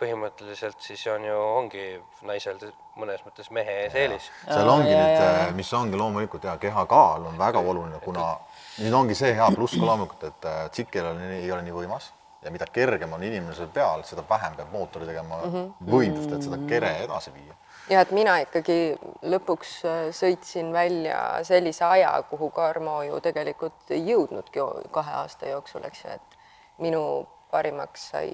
Põhimõtteliselt 0.00 0.80
siis 0.82 1.04
on 1.12 1.24
ju, 1.24 1.36
ongi 1.58 1.84
naisel 2.26 2.58
mõnes 2.98 3.22
mõttes 3.26 3.50
mehe 3.54 3.76
ees 3.84 3.94
eelis. 3.98 4.26
seal 4.48 4.68
ongi 4.68 4.90
nüüd, 4.90 5.54
mis 5.58 5.72
ongi 5.76 5.98
loomulikult 5.98 6.44
ja 6.48 6.56
kehakaal 6.60 7.30
on 7.30 7.38
väga 7.38 7.62
oluline, 7.62 8.00
kuna 8.04 8.34
nüüd 8.82 8.98
ongi 9.02 9.16
see 9.18 9.34
hea 9.34 9.48
pluss 9.54 9.78
ka 9.78 9.86
loomulikult, 9.86 10.28
et 10.30 10.50
äh, 10.50 10.60
tsikkel 10.74 11.10
on, 11.12 11.24
ei 11.38 11.50
ole 11.52 11.62
nii 11.66 11.76
võimas 11.82 12.10
ja 12.44 12.52
mida 12.52 12.66
kergem 12.72 13.12
on 13.16 13.22
inimesel 13.24 13.68
peal, 13.72 14.02
seda 14.04 14.24
vähem 14.28 14.56
peab 14.56 14.72
mootori 14.72 15.06
tegema 15.08 15.40
mm 15.44 15.52
-hmm. 15.52 15.90
võimsust, 15.90 16.34
et 16.36 16.42
seda 16.42 16.58
kere 16.68 16.96
edasi 17.04 17.32
viia. 17.34 17.54
ja 17.90 18.00
et 18.00 18.10
mina 18.10 18.38
ikkagi 18.42 18.96
lõpuks 19.22 19.72
äh, 19.84 20.08
sõitsin 20.10 20.72
välja 20.72 21.44
sellise 21.44 21.84
aja, 21.84 22.22
kuhu 22.30 22.50
Karmo 22.50 23.02
ju 23.02 23.20
tegelikult 23.20 23.90
ei 23.90 24.04
jõudnudki 24.10 24.60
kahe 24.90 25.12
aasta 25.12 25.48
jooksul, 25.48 25.84
eks 25.84 26.04
ju, 26.04 26.10
et 26.10 26.38
minu 26.78 27.26
parimaks 27.54 28.10
sai 28.12 28.28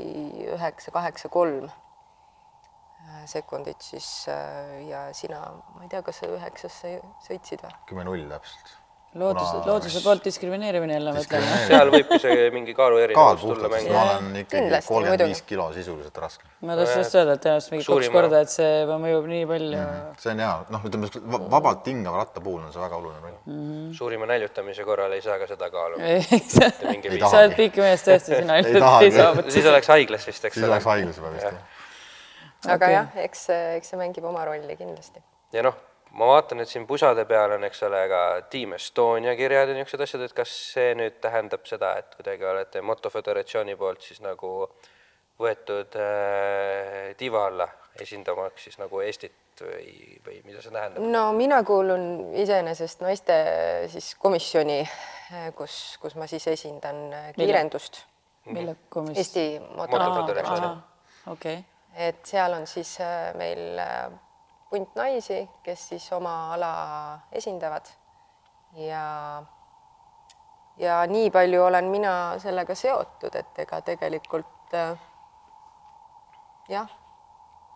üheksa, 0.48 0.92
kaheksa, 0.94 1.30
kolm 1.32 1.68
äh, 1.68 3.24
sekundit 3.30 3.84
siis 3.84 4.10
äh, 4.32 4.76
ja 4.88 5.06
sina, 5.16 5.42
ma 5.74 5.84
ei 5.84 5.92
tea, 5.92 6.02
kas 6.06 6.22
sa 6.22 6.30
üheksasse 6.32 6.96
sõitsid 7.26 7.66
või? 7.66 7.74
kümme 7.90 8.06
null 8.08 8.24
täpselt. 8.32 8.76
loodus, 9.18 9.48
looduse 9.66 10.00
poolt 10.04 10.24
diskrimineerimine 10.24 10.94
jälle 10.94 11.12
mõtlen. 11.16 11.46
seal 11.66 11.90
võibki 11.90 12.18
see 12.22 12.44
mingi 12.54 12.74
kaal 12.76 12.94
kaaluerinevus 12.94 13.40
tulla 13.42 13.70
mängu 13.72 13.94
ma. 13.94 14.02
olen 14.04 14.36
ikkagi 14.44 14.80
kolmkümmend 14.86 15.24
viis 15.26 15.42
kilo 15.48 15.66
sisuliselt 15.74 16.20
raske. 16.22 16.46
ma 16.62 16.76
tahtsin 16.78 17.02
just 17.02 17.16
öelda, 17.18 17.34
et 17.34 17.42
tõenäoliselt 17.46 17.74
mingi 17.74 17.86
kaks 17.88 18.12
korda, 18.14 18.42
et 18.44 18.54
see 18.54 18.68
juba 18.84 19.00
mõjub 19.02 19.26
nii 19.32 19.48
palju. 19.50 19.82
see 20.22 20.32
on 20.34 20.44
hea, 20.44 20.52
noh, 20.76 20.86
ütleme 20.90 21.11
va- 21.34 21.42
vabalt 21.56 21.90
hingava 21.90 22.22
ratta 22.22 22.44
puhul 22.44 22.62
on 22.62 22.70
see 22.70 22.84
väga 22.84 23.02
oluline 23.02 23.20
roll. 23.26 23.92
suurima 23.98 24.30
näljutamise 24.30 24.86
korral 24.86 25.18
ei 25.18 25.26
saa 25.26 25.40
ka 25.42 25.50
seda 25.50 25.70
kaalu. 25.74 25.98
sa 26.54 27.42
oled 27.42 27.58
piikimees 27.58 28.06
tõesti, 28.06 28.38
sina 28.38 28.61
Ei 28.62 29.11
saavuta. 29.11 29.50
siis 29.50 29.66
oleks 29.66 29.90
haiglas 29.90 30.26
vist, 30.30 30.44
eks 30.44 30.54
siis 30.54 30.66
ole 30.66 30.76
oleks. 30.76 30.90
haiglas 30.94 31.18
juba 31.18 31.34
vist 31.34 31.50
jah. 31.50 32.74
aga 32.78 32.94
jah, 32.94 33.22
eks, 33.26 33.46
eks 33.80 33.94
see 33.94 33.98
mängib 33.98 34.30
oma 34.30 34.46
rolli 34.46 34.78
kindlasti. 34.78 35.18
ja 35.56 35.66
noh, 35.66 35.74
ma 36.18 36.30
vaatan, 36.32 36.62
et 36.62 36.68
siin 36.68 36.86
pusade 36.86 37.24
peal 37.28 37.56
on, 37.56 37.64
eks 37.68 37.82
ole, 37.86 38.00
ka 38.11 38.22
Team 38.50 38.74
Estonia 38.76 39.34
kirjad 39.38 39.70
ja 39.70 39.76
niisugused 39.76 40.06
asjad, 40.06 40.24
et 40.26 40.36
kas 40.36 40.54
see 40.74 40.94
nüüd 40.98 41.20
tähendab 41.22 41.66
seda, 41.68 41.94
et 42.00 42.16
kuidagi 42.18 42.48
olete 42.50 42.82
Motoföderatsiooni 42.82 43.76
poolt 43.78 44.02
siis 44.06 44.22
nagu 44.24 44.54
võetud 45.40 45.96
äh, 45.96 47.12
tiiva 47.20 47.46
alla 47.48 47.68
esindamaks 48.00 48.68
siis 48.68 48.78
nagu 48.80 49.00
Eestit 49.04 49.62
või, 49.62 50.18
või 50.26 50.42
mida 50.44 50.62
see 50.62 50.72
tähendab? 50.72 51.04
no 51.14 51.24
mina 51.36 51.62
kuulun 51.66 52.36
iseenesest 52.38 53.02
naiste 53.04 53.40
siis 53.92 54.14
komisjoni, 54.20 54.82
kus, 55.56 55.80
kus 56.02 56.16
ma 56.20 56.28
siis 56.30 56.46
esindan 56.52 57.02
äh, 57.12 57.28
kiirendust 57.38 58.04
mille 58.44 58.76
komisjon? 58.88 59.16
Eesti 59.16 59.61
Motoföderatsioon. 59.76 60.82
Okei, 61.26 61.64
et 61.94 62.24
seal 62.26 62.54
on 62.56 62.66
siis 62.66 62.96
äh, 63.00 63.30
meil 63.38 63.78
äh, 63.78 64.11
punt 64.70 64.94
naisi, 64.94 65.42
kes 65.62 65.88
siis 65.92 66.12
oma 66.12 66.34
ala 66.54 66.72
esindavad. 67.32 67.90
Ja 68.78 69.42
ja 70.80 71.06
nii 71.06 71.30
palju 71.30 71.64
olen 71.64 71.90
mina 71.92 72.14
sellega 72.38 72.74
seotud, 72.74 73.34
et 73.34 73.58
ega 73.64 73.80
tegelikult 73.84 74.74
äh, 74.74 74.94
jah, 76.70 76.88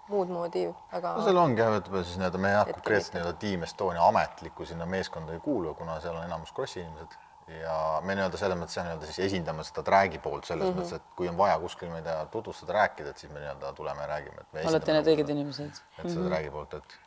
muud 0.09 0.31
moodi 0.33 0.65
väga 0.93 1.17
no 1.19 1.27
seal 1.27 1.41
ongi 1.43 1.61
jah, 1.61 1.77
ütleme 1.81 2.05
siis 2.05 2.21
nii-öelda 2.21 2.41
me 2.41 2.55
jah, 2.55 2.71
konkreetselt 2.71 3.19
nii-öelda 3.19 3.37
Team 3.43 3.67
Estonia 3.67 4.07
ametlikku 4.09 4.67
sinna 4.69 4.87
meeskonda 4.87 5.37
ei 5.37 5.43
kuulu, 5.45 5.75
kuna 5.75 5.99
seal 6.01 6.17
on 6.17 6.25
enamus 6.25 6.53
krossi 6.57 6.81
inimesed 6.81 7.19
ja 7.49 8.01
me 8.05 8.15
nii-öelda 8.17 8.39
selles 8.41 8.59
mõttes 8.59 8.79
nii-öelda 8.81 9.09
siis 9.11 9.19
esindame 9.27 9.65
seda 9.67 9.83
track'i 9.85 10.19
poolt 10.19 10.49
selles 10.49 10.69
mm 10.69 10.73
-hmm. 10.73 10.81
mõttes, 10.81 10.97
et 10.97 11.17
kui 11.17 11.29
on 11.29 11.37
vaja 11.39 11.59
kuskil, 11.61 11.91
ma 11.93 12.01
ei 12.01 12.07
tea, 12.07 12.27
tutvustada, 12.33 12.73
rääkida, 12.73 13.11
et 13.11 13.19
siis 13.19 13.33
me 13.33 13.41
nii-öelda 13.41 13.73
tuleme 13.73 14.01
ja 14.01 14.07
räägime, 14.07 14.41
et 14.41 14.53
me 14.53 14.67
olete 14.69 14.93
need 14.93 15.13
õiged 15.13 15.31
inimesed. 15.37 15.83
et 15.99 16.11
seda 16.11 16.29
track'i 16.29 16.51
poolt, 16.51 16.75
et 16.75 16.99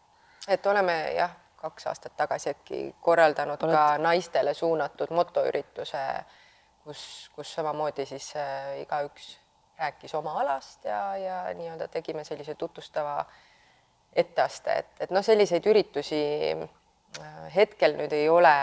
et 0.47 0.65
oleme 0.65 0.95
jah, 1.15 1.31
kaks 1.55 1.87
aastat 1.87 2.15
tagasi 2.17 2.49
äkki 2.49 2.95
korraldanud 3.01 3.63
Oled... 3.63 3.73
ka 3.73 3.97
naistele 3.97 4.53
suunatud 4.53 5.09
motoürituse, 5.09 6.03
kus, 6.83 7.31
kus 7.35 7.53
samamoodi 7.53 8.05
siis 8.05 8.35
äh, 8.35 8.81
igaüks 8.81 9.37
rääkis 9.77 10.15
oma 10.15 10.39
alast 10.41 10.85
ja, 10.85 11.17
ja 11.17 11.53
nii-öelda 11.53 11.87
tegime 11.87 12.23
sellise 12.23 12.55
tutvustava 12.55 13.25
etteaste, 14.15 14.73
et, 14.73 14.93
et 14.99 15.11
noh, 15.13 15.25
selliseid 15.25 15.65
üritusi 15.65 16.21
äh, 16.53 17.55
hetkel 17.55 17.97
nüüd 17.97 18.13
ei 18.13 18.29
ole 18.29 18.53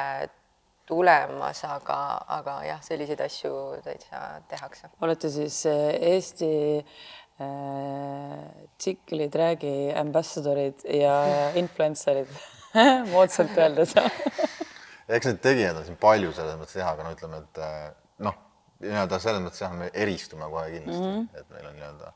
tulemas, 0.87 1.65
aga, 1.69 1.99
aga 2.39 2.59
jah, 2.69 2.81
selliseid 2.85 3.21
asju 3.25 3.53
täitsa 3.85 4.23
tehakse. 4.51 4.91
olete 5.01 5.31
siis 5.33 5.65
äh, 5.71 5.95
Eesti 6.13 6.53
äh, 6.79 8.41
tsikli 8.79 9.29
träägi 9.33 9.93
ambassadorid 9.97 10.85
ja 11.01 11.15
influencer'id 11.63 12.33
moodsalt 13.15 13.57
öeldes 13.59 13.95
eks 15.09 15.29
neid 15.29 15.41
tegijaid 15.45 15.79
on 15.79 15.87
siin 15.89 16.01
palju 16.01 16.33
selles 16.37 16.59
mõttes 16.61 16.79
jah, 16.81 16.93
aga 16.95 17.07
no 17.07 17.15
ütleme, 17.17 17.41
et 17.45 17.63
äh, 17.65 17.89
noh, 18.25 18.37
nii-öelda 18.85 19.21
selles 19.23 19.43
mõttes 19.45 19.65
jah, 19.65 19.75
me 19.77 19.91
eristume 19.93 20.49
kohe 20.51 20.69
kindlasti 20.73 21.09
mm, 21.09 21.17
-hmm. 21.19 21.41
et 21.41 21.57
meil 21.57 21.71
on 21.71 21.77
nii-öelda 21.79 22.13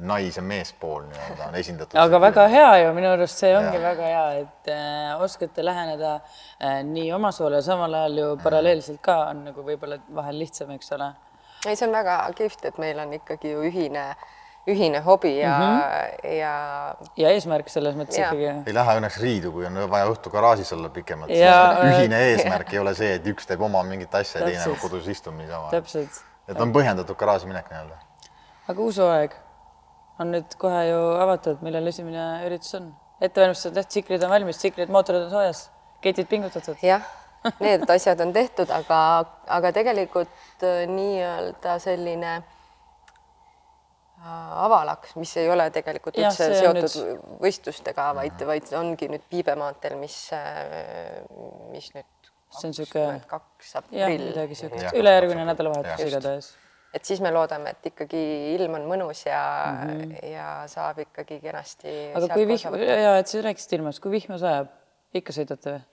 nais- 0.00 0.36
ja 0.36 0.42
meespool 0.42 1.02
nii-öelda 1.02 1.48
on 1.48 1.54
esindatud. 1.54 1.98
aga 2.00 2.20
väga 2.20 2.46
hea 2.48 2.78
ju, 2.84 2.92
minu 2.96 3.12
arust 3.12 3.38
see 3.38 3.52
ongi 3.56 3.76
Jaa. 3.76 3.82
väga 3.82 4.10
hea, 4.12 4.26
et 4.40 4.72
äh, 4.72 5.22
oskate 5.22 5.64
läheneda 5.64 6.14
äh, 6.14 6.82
nii 6.84 7.12
oma 7.12 7.32
soole 7.32 7.60
ja 7.60 7.62
samal 7.62 7.94
ajal 7.94 8.18
ju 8.18 8.28
paralleelselt 8.42 9.00
ka 9.02 9.18
on 9.30 9.44
nagu 9.50 9.64
võib-olla 9.66 10.00
vahel 10.14 10.38
lihtsam, 10.38 10.70
eks 10.76 10.92
ole. 10.96 11.12
ei, 11.66 11.76
see 11.76 11.88
on 11.88 11.94
väga 11.94 12.20
kihvt, 12.36 12.64
et 12.70 12.78
meil 12.78 13.00
on 13.02 13.12
ikkagi 13.18 13.52
ju 13.52 13.64
ühine, 13.68 14.06
ühine 14.70 15.02
hobi 15.04 15.34
ja 15.38 15.58
mm, 15.58 15.76
-hmm. 15.80 16.32
ja 16.38 16.54
ja 17.16 17.34
eesmärk 17.36 17.68
selles 17.68 17.96
mõttes 17.96 18.18
Jaa. 18.18 18.32
ikkagi. 18.32 18.70
ei 18.70 18.74
lähe 18.74 18.96
õnneks 19.00 19.20
riidu, 19.20 19.52
kui 19.52 19.66
on 19.66 19.82
vaja 19.90 20.08
õhtu 20.08 20.32
garaažis 20.32 20.72
olla 20.72 20.88
pikemalt, 20.88 21.30
ühine 21.30 22.24
eesmärk 22.30 22.72
ei 22.72 22.78
ole 22.78 22.94
see, 22.94 23.14
et 23.14 23.26
üks 23.26 23.46
teeb 23.46 23.60
oma 23.60 23.82
mingit 23.82 24.14
asja 24.14 24.40
ja 24.40 24.46
teine 24.46 24.64
Täpselt. 24.64 24.80
kodus 24.80 25.08
istub 25.08 25.34
niisama. 25.36 25.70
et 26.48 26.60
on 26.60 26.72
põhjendatud 26.72 27.16
garaaži 27.16 27.46
minek 27.46 27.70
nii-öelda. 27.70 28.02
aga 28.68 28.82
uus 28.82 28.98
hooaeg 28.98 29.36
on 30.20 30.30
nüüd 30.34 30.52
kohe 30.60 30.82
ju 30.90 31.00
avatud, 31.24 31.62
millal 31.64 31.86
esimene 31.90 32.24
üritus 32.48 32.74
on? 32.78 32.90
ettevalmistused, 33.24 33.76
jah, 33.76 33.84
tsiklid 33.88 34.22
on 34.24 34.30
valmis, 34.32 34.56
tsiklid, 34.60 34.88
mootorid 34.92 35.26
on 35.26 35.32
soojas, 35.32 35.66
ketid 36.04 36.28
pingutatud. 36.30 36.76
jah, 36.84 37.02
need 37.60 37.84
asjad 37.92 38.20
on 38.24 38.32
tehtud, 38.36 38.68
aga, 38.72 39.00
aga 39.58 39.72
tegelikult 39.76 40.64
äh, 40.64 40.84
nii-öelda 40.88 41.74
selline 41.84 42.32
äh, 44.20 44.62
avalaks, 44.64 45.14
mis 45.20 45.32
ei 45.40 45.48
ole 45.52 45.66
tegelikult 45.74 46.16
Jah, 46.20 46.28
üldse 46.32 46.48
seotud 46.60 46.96
nüüd- 46.96 47.20
võistlustega, 47.44 48.10
vaid, 48.20 48.40
vaid 48.48 48.72
ongi 48.80 49.08
nüüd 49.12 49.24
Piibemaanteel, 49.32 49.96
mis, 50.00 50.16
mis 51.74 51.92
nüüd 51.96 52.08
See 52.50 52.66
on 52.66 52.72
sihuke- 52.74 53.20
kaks 53.30 53.76
aprill 53.78 54.24
midagi 54.26 54.56
Jah. 54.58 54.90
ülejärgmine 54.98 55.44
nädalavahetus 55.52 56.00
igatahes. 56.08 56.48
Et 56.94 57.04
siis 57.06 57.20
me 57.22 57.30
loodame, 57.30 57.74
et 57.74 57.90
ikkagi 57.92 58.20
ilm 58.56 58.74
on 58.80 58.88
mõnus 58.90 59.24
ja 59.26 59.42
mm. 59.70 59.90
-hmm. 60.00 60.30
ja 60.32 60.48
saab 60.70 60.98
ikkagi 61.06 61.40
kenasti. 61.40 61.94
aga 62.14 62.34
kui 62.34 62.48
vihm, 62.48 62.80
ja 62.82 63.16
et 63.18 63.30
sa 63.30 63.42
rääkisid 63.46 63.78
ilmast, 63.78 64.02
kui 64.02 64.10
vihma 64.16 64.38
sajab, 64.38 64.72
ikka 65.14 65.36
sõidate 65.36 65.76
või? 65.76 65.86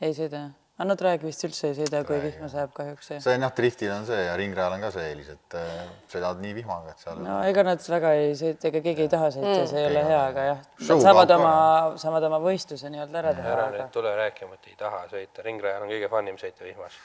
Ei. 0.00 0.12
sõida? 0.12 0.50
Aga 0.80 0.88
no 0.88 0.96
traag 0.96 1.24
vist 1.26 1.44
üldse 1.44 1.68
ei 1.68 1.74
sõida, 1.76 2.00
kui 2.08 2.16
vihma 2.22 2.48
sajab 2.48 2.70
kahjuks. 2.72 3.10
see 3.20 3.34
on 3.36 3.44
jah, 3.44 3.52
driftil 3.56 3.90
on 3.92 4.06
see 4.08 4.20
ja 4.24 4.36
ringrajal 4.40 4.76
on 4.76 4.84
ka 4.86 4.90
see 4.94 5.08
eelis, 5.10 5.28
et 5.34 5.56
äh, 5.60 5.82
sõidad 6.08 6.40
nii 6.40 6.54
vihmaga, 6.56 6.94
et 6.94 7.04
seal 7.04 7.20
no 7.20 7.34
ega 7.44 7.64
nad 7.68 7.84
väga 7.94 8.12
ei 8.16 8.30
sõita, 8.38 8.70
ega 8.70 8.80
keegi 8.86 9.04
ei 9.04 9.10
taha 9.12 9.28
sõita 9.34 9.50
mm., 9.52 9.66
see 9.68 9.82
ei 9.82 9.88
ole 9.90 10.04
hea, 10.06 10.20
aga 10.30 10.46
jah, 10.46 10.62
nad 10.88 11.02
saavad 11.04 11.34
oma 11.36 11.52
saavad 12.00 12.28
oma 12.30 12.38
võistluse 12.46 12.92
nii-öelda 12.94 13.20
ära 13.20 13.34
teha, 13.36 13.52
ära 13.56 13.66
aga 13.68 13.82
nüüd 13.82 13.92
tule 13.98 14.14
rääkima, 14.22 14.56
et 14.56 14.70
ei 14.72 14.78
taha 14.80 15.02
sõita, 15.12 15.44
ringrajal 15.44 15.84
on 15.84 15.92
kõige 15.92 16.10
funnim 16.14 16.40
sõita 16.40 16.64
vihmas. 16.64 16.96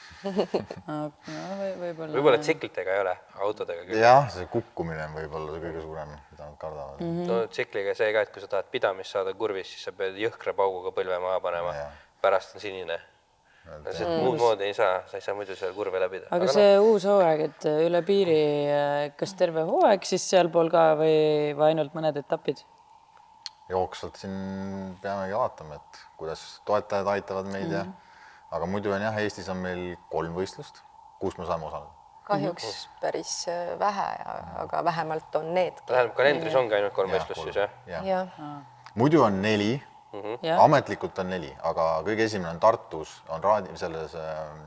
no, 0.88 0.96
või, 1.60 1.70
võib-olla 1.82 2.16
võib-olla 2.16 2.40
tsiklitega 2.40 2.96
ei 2.96 3.04
ole, 3.04 3.14
autodega 3.44 3.84
küll. 3.84 4.00
jah, 4.00 4.30
see 4.32 4.48
kukkumine 4.56 5.04
on 5.04 5.20
võib-olla 5.20 5.60
kõige 5.60 5.84
suurem, 5.84 6.16
mida 6.32 6.48
nad 6.48 6.56
kardavad 6.64 7.04
mm. 7.04 7.12
-hmm. 7.12 7.28
no 7.28 7.52
tsikliga 7.52 7.92
see 7.98 8.08
ka, 8.16 8.24
et 8.24 8.32
kui 8.32 8.40
sa 8.44 8.48
tahad 8.56 8.72
pidamist 8.72 9.12
saada 9.12 9.36
kurvis, 9.36 9.68
siis 9.74 9.84
sa 9.90 9.92
pead 9.92 10.16
jõhkra 10.20 10.56
pauguga 10.56 10.96
põlve 10.96 11.20
maha 11.20 11.44
panema 11.44 11.76
pärast 12.26 12.56
on 12.56 12.60
sinine. 12.60 12.98
Sest 13.66 14.06
muud 14.22 14.38
moodi 14.40 14.68
ei 14.68 14.74
saa, 14.76 15.00
sa 15.10 15.18
ei 15.18 15.24
saa 15.24 15.34
muidu 15.38 15.56
seal 15.58 15.74
kurve 15.76 16.00
läbida. 16.02 16.30
aga 16.34 16.48
see 16.50 16.78
uus 16.78 17.06
hooaeg, 17.08 17.44
et 17.50 17.68
üle 17.86 18.02
piiri, 18.06 18.40
kas 19.18 19.34
terve 19.38 19.66
hooaeg 19.68 20.06
siis 20.06 20.24
sealpool 20.30 20.70
ka 20.72 20.88
või, 21.00 21.52
või 21.58 21.72
ainult 21.72 21.96
mõned 21.98 22.18
etapid? 22.22 22.62
jooksvalt 23.70 24.18
siin 24.22 24.96
peamegi 25.02 25.34
vaatama, 25.34 25.80
et 25.80 26.02
kuidas 26.20 26.42
toetajad 26.68 27.08
aitavad 27.16 27.48
meid 27.50 27.72
ja 27.74 27.84
aga 28.54 28.68
muidu 28.70 28.92
on 28.94 29.02
jah, 29.02 29.18
Eestis 29.22 29.48
on 29.52 29.58
meil 29.62 29.82
kolm 30.12 30.36
võistlust, 30.36 30.82
kus 31.22 31.36
me 31.40 31.48
saame 31.48 31.66
osaleda. 31.68 31.92
kahjuks 32.26 32.86
päris 33.02 33.32
äh, 33.50 33.74
vähe, 33.78 34.06
aga 34.62 34.84
vähemalt 34.86 35.36
on 35.40 35.52
needki. 35.54 35.86
tähendab, 35.90 36.14
kalendris 36.18 36.54
ongi 36.58 36.78
ainult 36.78 36.94
kolm 36.94 37.12
võistlust 37.14 37.42
kolm. 37.42 37.52
siis 37.52 37.62
jah? 37.64 37.76
jah, 37.90 38.06
jah, 38.06 38.56
muidu 38.94 39.22
on 39.26 39.42
neli 39.42 39.74
jah, 40.42 40.62
ametlikult 40.64 41.18
on 41.22 41.30
neli, 41.32 41.50
aga 41.70 41.86
kõige 42.06 42.26
esimene 42.28 42.54
on 42.54 42.60
Tartus, 42.62 43.16
on 43.32 43.42
raadi-, 43.44 43.76
selles 43.80 44.14
ähm, 44.20 44.60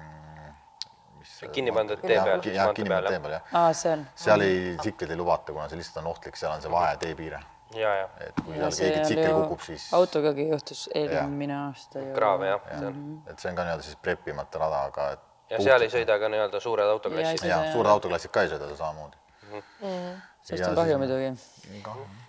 mis 1.20 1.38
Kinni 1.54 1.72
pandud 1.76 2.02
tee 2.02 2.18
peal, 2.18 2.44
jah, 2.56 2.74
kinni 2.76 2.92
pandud 2.92 3.14
tee 3.14 3.22
peal, 3.24 3.38
jah. 3.38 3.54
aa, 3.62 3.72
seal. 3.78 4.04
seal 4.16 4.46
ei, 4.46 4.60
tsikleid 4.82 5.16
ei 5.16 5.20
lubata, 5.20 5.56
kuna 5.56 5.70
see 5.72 5.80
lihtsalt 5.80 6.04
on 6.04 6.12
ohtlik, 6.12 6.38
seal 6.40 6.54
on 6.56 6.66
see 6.66 6.74
vaheteepiire. 6.74 7.42
ja, 7.78 7.96
ja 8.02 8.06
et 8.26 8.44
kui 8.44 8.58
seal 8.58 8.78
keegi 8.78 9.08
tsikkel 9.08 9.34
kukub, 9.44 9.64
siis 9.66 9.88
autogagi 9.94 10.50
juhtus 10.50 10.88
eelmine 10.96 11.58
aasta 11.68 12.04
ju. 12.04 12.14
kraave 12.18 12.54
jah, 12.54 12.70
seal. 12.72 13.02
et 13.30 13.42
see 13.42 13.52
on 13.52 13.60
ka 13.60 13.68
nii-öelda 13.68 13.90
siis 13.90 14.00
prepimata 14.08 14.62
rada, 14.62 14.86
aga 14.92 15.12
et 15.18 15.28
ja 15.54 15.62
seal 15.66 15.86
ei 15.86 15.94
sõida 15.94 16.18
ka 16.22 16.30
nii-öelda 16.32 16.62
suured 16.64 16.96
autoklassid. 16.96 17.46
Ja 17.48 17.56
jah, 17.56 17.72
suured 17.74 17.92
autoklassid 17.92 18.34
ka 18.34 18.46
ei 18.46 18.52
sõida 18.54 18.70
seal 18.70 18.82
samamoodi. 18.84 19.18
sellest 19.50 20.29
Ja 20.50 20.70
on 20.70 20.76
kahju 20.76 20.98
muidugi. 20.98 21.30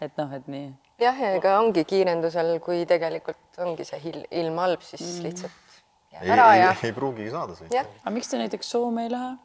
et 0.04 0.16
noh, 0.18 0.32
et 0.36 0.48
nii. 0.50 0.70
jah, 1.00 1.20
ja 1.24 1.32
ega 1.38 1.56
ongi 1.60 1.84
kiirendusel, 1.88 2.58
kui 2.64 2.84
tegelikult 2.88 3.60
ongi 3.64 3.86
see 3.88 4.00
il, 4.10 4.24
ilm 4.42 4.58
halb, 4.60 4.82
siis 4.84 5.04
mm. 5.06 5.28
lihtsalt 5.28 5.78
jääb 6.12 6.24
ei, 6.24 6.32
ära 6.34 6.48
ei, 6.54 6.60
ja 6.60 6.74
ei, 6.74 6.92
pruugigi 6.96 7.30
saada 7.32 7.56
sõita 7.56 7.84
aga 7.86 8.12
miks 8.14 8.28
te 8.32 8.40
näiteks 8.40 8.74
Soome 8.74 9.06
ei 9.06 9.14
lähe? 9.14 9.36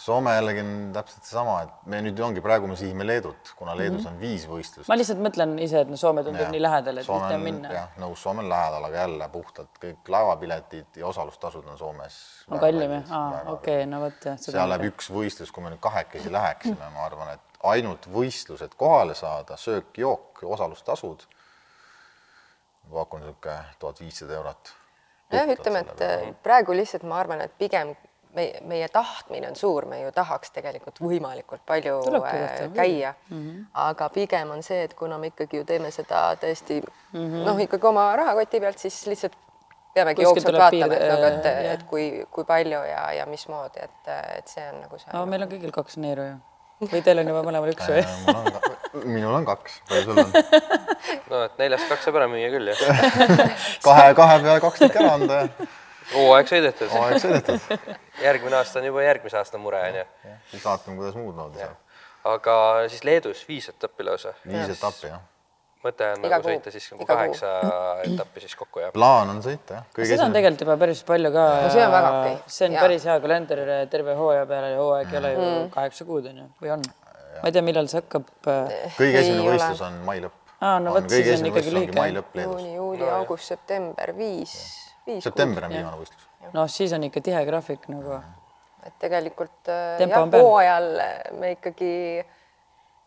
Soome 0.00 0.32
jällegi 0.34 0.60
on 0.62 0.92
täpselt 0.94 1.26
seesama, 1.26 1.54
et 1.64 1.86
me 1.90 1.98
nüüd 2.04 2.20
ongi, 2.22 2.42
praegu 2.44 2.68
me 2.70 2.76
sihime 2.78 3.04
Leedut, 3.06 3.50
kuna 3.58 3.74
Leedus 3.76 4.04
on 4.06 4.18
viis 4.20 4.44
võistlust. 4.48 4.88
ma 4.88 4.96
lihtsalt 4.96 5.20
mõtlen 5.22 5.56
ise, 5.64 5.82
et 5.84 5.90
no 5.90 5.98
Soome 5.98 6.22
tundub 6.24 6.44
Jah. 6.44 6.52
nii 6.54 6.62
lähedal, 6.62 7.00
et 7.02 7.08
on- 7.10 7.40
minna. 7.42 7.72
jah, 7.74 7.88
nõus, 7.98 8.22
Soome 8.22 8.44
on 8.44 8.48
lähedal, 8.48 8.84
aga 8.86 9.00
jälle 9.02 9.28
puhtalt 9.32 9.80
kõik 9.82 10.10
laevapiletid 10.14 11.00
ja 11.02 11.06
osalustasud 11.06 11.66
on 11.66 11.78
Soomes. 11.78 12.18
on 12.48 12.62
kallim 12.62 12.94
jah? 12.94 13.12
aa, 13.18 13.42
okei, 13.52 13.86
no 13.86 14.00
vot 14.00 14.24
jah. 14.24 14.38
seal 14.38 14.68
läheb 14.68 14.86
üks 14.92 15.10
võistlus, 15.10 15.50
kui 15.52 15.64
me 15.64 15.70
nüüd 15.74 15.82
kahekesi 15.82 16.32
läheksime, 16.32 16.90
ma 16.94 17.04
arvan, 17.04 17.32
et 17.34 17.40
ainult 17.62 18.06
võistlused 18.06 18.76
kohale 18.76 19.14
saada, 19.14 19.56
söök, 19.56 19.98
jook, 19.98 20.44
osalustasud. 20.44 21.26
pakun 22.90 23.20
niisugune 23.20 23.64
tuhat 23.78 24.00
viissada 24.00 24.38
eurot. 24.38 24.72
jah, 25.32 25.50
ütleme, 25.56 25.82
et 25.82 26.00
äh, 26.06 26.30
praegu 26.42 26.72
lihtsalt 26.72 27.02
ma 27.02 27.18
arvan, 27.18 27.40
et 27.40 27.58
pigem 27.58 27.96
meie, 28.34 28.60
meie 28.66 28.88
tahtmine 28.92 29.48
on 29.50 29.56
suur, 29.56 29.86
me 29.90 30.00
ju 30.02 30.12
tahaks 30.14 30.52
tegelikult 30.54 31.00
võimalikult 31.02 31.62
palju 31.66 32.00
Tulebki 32.06 32.42
äh, 32.46 32.64
käia 32.74 33.14
mm, 33.28 33.36
-hmm. 33.36 33.68
aga 33.86 34.08
pigem 34.14 34.50
on 34.50 34.62
see, 34.62 34.82
et 34.84 34.94
kuna 34.94 35.18
me 35.18 35.32
ikkagi 35.32 35.60
ju 35.60 35.64
teeme 35.64 35.90
seda 35.90 36.34
tõesti 36.40 36.80
mm 36.80 37.18
-hmm. 37.20 37.46
noh, 37.46 37.62
ikkagi 37.66 37.86
oma 37.86 38.10
rahakoti 38.16 38.60
pealt, 38.60 38.78
siis 38.78 39.06
lihtsalt 39.06 39.36
peamegi 39.94 40.22
jooksvalt 40.22 40.58
vaatama, 40.58 40.94
et 40.94 41.08
nagu, 41.08 41.24
et 41.24 41.46
äh,, 41.46 41.64
jah. 41.64 41.72
et 41.72 41.82
kui, 41.82 42.26
kui 42.30 42.44
palju 42.44 42.84
ja, 42.90 43.12
ja 43.12 43.26
mismoodi, 43.26 43.82
et, 43.82 44.14
et 44.38 44.48
see 44.48 44.68
on 44.72 44.80
nagu 44.84 44.98
see 44.98 45.12
no 45.12 45.26
meil 45.26 45.42
on 45.42 45.50
kõigil 45.50 45.74
kaks 45.74 45.96
neeru 45.96 46.28
ju. 46.28 46.38
või 46.92 47.02
teil 47.02 47.18
on 47.18 47.32
juba 47.34 47.42
mõlemal 47.42 47.74
üks 47.74 47.90
või? 47.90 48.04
ka, 48.26 49.02
minul 49.04 49.34
on 49.34 49.44
kaks, 49.44 49.82
palju 49.88 50.04
sul 50.04 50.22
on? 50.24 50.32
no 51.30 51.44
et 51.48 51.58
neljast 51.58 51.88
kaks 51.88 52.04
saab 52.04 52.22
ära 52.22 52.30
müüa 52.30 52.50
küll 52.54 52.72
jah. 52.72 53.04
kahe, 53.86 54.14
kahe 54.14 54.40
peale 54.42 54.60
kaks 54.60 54.86
tükki 54.86 55.02
ära 55.02 55.14
anda 55.18 55.44
ja 55.44 55.70
hooaeg 56.14 56.50
sõidetud. 56.50 56.92
hooaeg 56.92 57.22
sõidetud. 57.22 57.80
järgmine 58.26 58.60
aasta 58.60 58.80
on 58.80 58.88
juba 58.90 59.02
järgmise 59.04 59.40
aasta 59.40 59.58
mure 59.58 59.80
onju. 59.88 60.04
siis 60.52 60.64
vaatame, 60.64 60.96
kuidas 61.00 61.18
muud 61.18 61.36
moodi 61.38 61.62
saab. 61.62 61.76
aga 62.34 62.54
siis 62.88 63.04
Leedus 63.04 63.42
viis 63.48 63.68
etappi 63.72 64.06
lausa. 64.06 64.34
viis 64.46 64.72
etappi 64.76 65.10
jah. 65.10 65.20
mõte 65.84 66.08
on 66.12 66.24
Iga 66.24 66.36
nagu 66.36 66.46
kuu. 66.46 66.54
sõita 66.54 66.74
siis 66.74 66.88
nagu 66.94 67.06
kaheksa 67.08 67.52
etappi 68.08 68.44
siis 68.46 68.56
kokku 68.58 68.84
jah. 68.84 68.94
plaan 68.96 69.34
on 69.34 69.42
sõita 69.44 69.80
jah. 69.80 69.86
seda 69.92 70.02
on 70.02 70.08
esimene, 70.14 70.38
tegelikult 70.38 70.66
juba 70.66 70.78
päris 70.84 71.04
palju 71.12 71.34
ka. 71.36 71.46
No 71.66 71.70
see 71.76 71.84
on 71.84 71.94
väga 71.96 72.16
okei. 72.16 72.40
see 72.46 72.66
on 72.68 72.78
Jaa. 72.78 72.88
päris 72.88 73.06
hea 73.10 73.20
kalender 73.26 73.64
terve 73.92 74.18
hooaja 74.18 74.48
peale 74.50 74.74
ja 74.74 74.82
hooaeg 74.82 75.14
ei 75.14 75.22
ole 75.22 75.32
ju 75.36 75.46
kaheksa 75.76 76.08
kuud 76.08 76.32
onju, 76.32 76.50
või 76.62 76.74
on? 76.78 76.90
ma 77.40 77.48
ei 77.48 77.54
tea, 77.54 77.64
millal 77.64 77.88
see 77.90 78.02
hakkab. 78.02 78.28
kõige 78.98 79.08
Ei 79.14 79.22
esimene 79.22 79.48
võistlus 79.48 79.82
on 79.86 79.98
mai 80.04 80.20
lõpp. 80.24 80.36
Aa, 80.60 80.76
no 80.82 80.92
vot, 80.92 81.06
siis 81.08 81.40
on 81.40 81.46
ikkagi 81.48 81.72
lühike. 81.72 82.02
juuni, 82.42 82.74
juuli, 82.74 83.06
august, 83.08 83.48
september, 83.48 84.12
viis, 84.16 84.52
viis 85.10 85.24
september 85.26 85.68
on 85.68 85.76
viimane 85.76 86.02
võistlus. 86.02 86.26
noh, 86.56 86.68
siis 86.70 86.92
on 86.96 87.06
ikka 87.08 87.22
tihe 87.30 87.44
graafik 87.48 87.88
nagu. 87.92 88.20
et 88.86 88.98
tegelikult 89.02 89.72
äh, 89.72 89.96
Tempo 90.00 90.26
jah 90.26 90.44
hooajal 90.44 90.92
me 91.40 91.54
ikkagi 91.58 91.90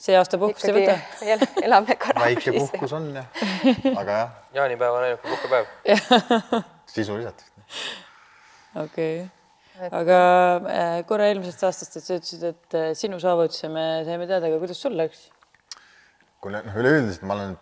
see 0.04 0.18
aasta 0.20 0.39
puhkust 0.41 0.68
ei 0.68 0.76
võta? 0.78 0.95
el- 1.36 1.45
elame 1.64 1.91
väike 1.91 2.10
garaažis. 2.10 2.58
puhkus 2.58 2.95
on 2.97 3.10
jah, 3.16 3.45
aga 4.01 4.18
jah, 4.18 4.34
jaanipäev 4.58 4.97
on 4.97 5.08
ainuke 5.08 5.30
puhkepäev. 5.30 5.70
sisuliselt. 6.95 7.45
okei 8.84 9.14
okay. 9.24 9.89
aga 10.01 10.18
äh, 10.58 10.97
korra 11.10 11.30
eelmisest 11.32 11.64
aastast, 11.70 11.99
et 11.99 12.08
sa 12.08 12.20
ütlesid, 12.20 12.47
et 12.51 12.80
äh, 12.80 12.89
sinu 12.97 13.22
saavutuse 13.24 13.72
me 13.74 13.86
saime 14.08 14.28
teada, 14.30 14.49
aga 14.49 14.60
kuidas 14.64 14.82
sul 14.84 14.97
läks? 14.99 15.30
kui 16.43 16.51
noh, 16.51 16.66
üleüldiselt 16.76 17.24
ma 17.28 17.38
olen 17.39 17.56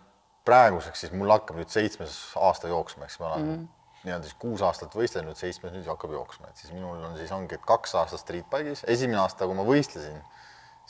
praeguseks, 0.46 1.04
siis 1.04 1.14
mul 1.14 1.30
hakkab 1.30 1.60
nüüd 1.60 1.70
seitsmes 1.70 2.16
aasta 2.34 2.70
jooksma, 2.72 3.06
eks 3.06 3.20
ma 3.22 3.30
olen 3.30 3.44
mm 3.44 3.54
-hmm. 3.54 3.70
Nii-öelda 4.02 4.26
siis 4.26 4.38
kuus 4.42 4.62
aastat 4.66 4.94
võistelnud, 4.98 5.38
seitsmes 5.38 5.72
nüüd 5.74 5.86
hakkab 5.86 6.14
jooksma, 6.16 6.50
et 6.50 6.62
siis 6.62 6.72
minul 6.74 7.02
on 7.06 7.14
siis 7.18 7.30
ongi, 7.34 7.56
et 7.58 7.66
kaks 7.66 7.94
aastat 8.00 8.22
streetbike'is, 8.24 8.84
esimene 8.90 9.20
aasta, 9.22 9.46
kui 9.46 9.58
ma 9.58 9.66
võistlesin, 9.66 10.18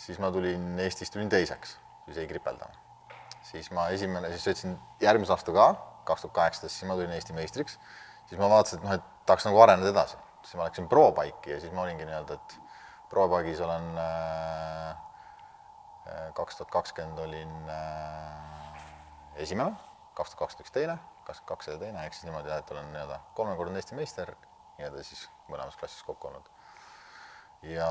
siis 0.00 0.20
ma 0.22 0.32
tulin 0.32 0.80
Eestis 0.80 1.12
tulin 1.12 1.28
teiseks, 1.32 1.76
siis 2.06 2.22
jäi 2.22 2.28
kripeldama. 2.30 2.80
siis 3.52 3.68
ma 3.74 3.88
esimene, 3.92 4.30
siis 4.32 4.46
sõitsin 4.48 4.76
järgmise 5.02 5.34
aasta 5.34 5.52
ka, 5.52 5.68
kaks 6.08 6.24
tuhat 6.24 6.34
kaheksateist, 6.38 6.78
siis 6.78 6.88
ma 6.88 6.96
tulin 6.96 7.12
Eesti 7.12 7.36
meistriks, 7.36 7.78
siis 8.30 8.40
ma 8.40 8.48
vaatasin, 8.48 8.80
et 8.80 8.86
noh, 8.86 8.96
et 8.96 9.26
tahaks 9.28 9.46
nagu 9.48 9.60
areneda 9.60 9.92
edasi, 9.92 10.16
siis 10.42 10.56
ma 10.56 10.70
läksin 10.70 10.88
pro-bike'i 10.88 11.56
ja 11.56 11.60
siis 11.60 11.74
ma 11.76 11.84
olingi 11.84 12.08
nii-öelda, 12.08 12.38
et 12.38 12.56
pro-bike'is 13.12 13.60
olen 13.60 13.92
äh, 14.00 14.96
kaks 16.38 16.58
tuhat 16.58 16.72
kakskümmend 16.80 17.20
olin 17.26 17.52
äh, 17.68 18.84
esimene, 19.44 19.76
kaks 20.14 20.34
tuhat 20.34 20.40
kakskümmend 20.44 20.66
üks 20.66 20.74
teine, 20.74 20.96
kakskümmend 21.26 21.48
kaks 21.52 21.68
oli 21.72 21.78
teine, 21.84 22.06
ehk 22.06 22.16
siis 22.16 22.28
niimoodi 22.28 22.52
jah, 22.52 22.62
et 22.62 22.70
olen 22.74 22.90
nii-öelda 22.92 23.20
kolmekordne 23.38 23.80
Eesti 23.80 23.98
meister 23.98 24.34
nii-öelda 24.78 25.04
siis 25.06 25.24
mõlemas 25.50 25.76
klassis 25.78 26.02
kokku 26.06 26.28
olnud. 26.28 26.48
ja 27.62 27.88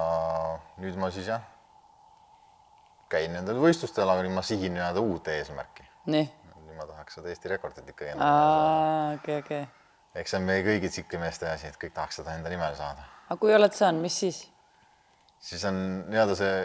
nüüd 0.84 0.98
ma 1.00 1.12
siis 1.14 1.30
jah, 1.32 1.44
käin 3.12 3.34
nendel 3.36 3.60
võistlustel, 3.62 4.10
aga 4.10 4.26
nüüd 4.26 4.36
ma 4.36 4.44
sihin 4.46 4.76
nii-öelda 4.76 5.04
uut 5.04 5.28
eesmärki. 5.32 5.88
nüüd 6.08 6.76
ma 6.78 6.88
tahaks 6.90 7.20
seda 7.20 7.32
Eesti 7.32 7.54
rekordit 7.54 7.90
ikkagi 7.94 8.18
saada. 8.18 9.16
okei, 9.20 9.40
okei. 9.46 9.64
eks 10.16 10.36
see 10.36 10.42
on 10.42 10.50
meie 10.50 10.66
kõigi 10.68 10.92
tsiklimeeste 10.92 11.50
asi, 11.52 11.72
et 11.72 11.80
kõik 11.82 11.96
tahaks 11.98 12.22
seda 12.22 12.36
enda 12.36 12.52
nimele 12.52 12.76
saada. 12.76 13.08
aga 13.30 13.40
kui 13.40 13.56
oled 13.56 13.78
saanud, 13.78 14.04
mis 14.04 14.20
siis? 14.26 14.44
siis 15.40 15.66
on 15.66 15.82
nii-öelda 16.10 16.38
see 16.38 16.56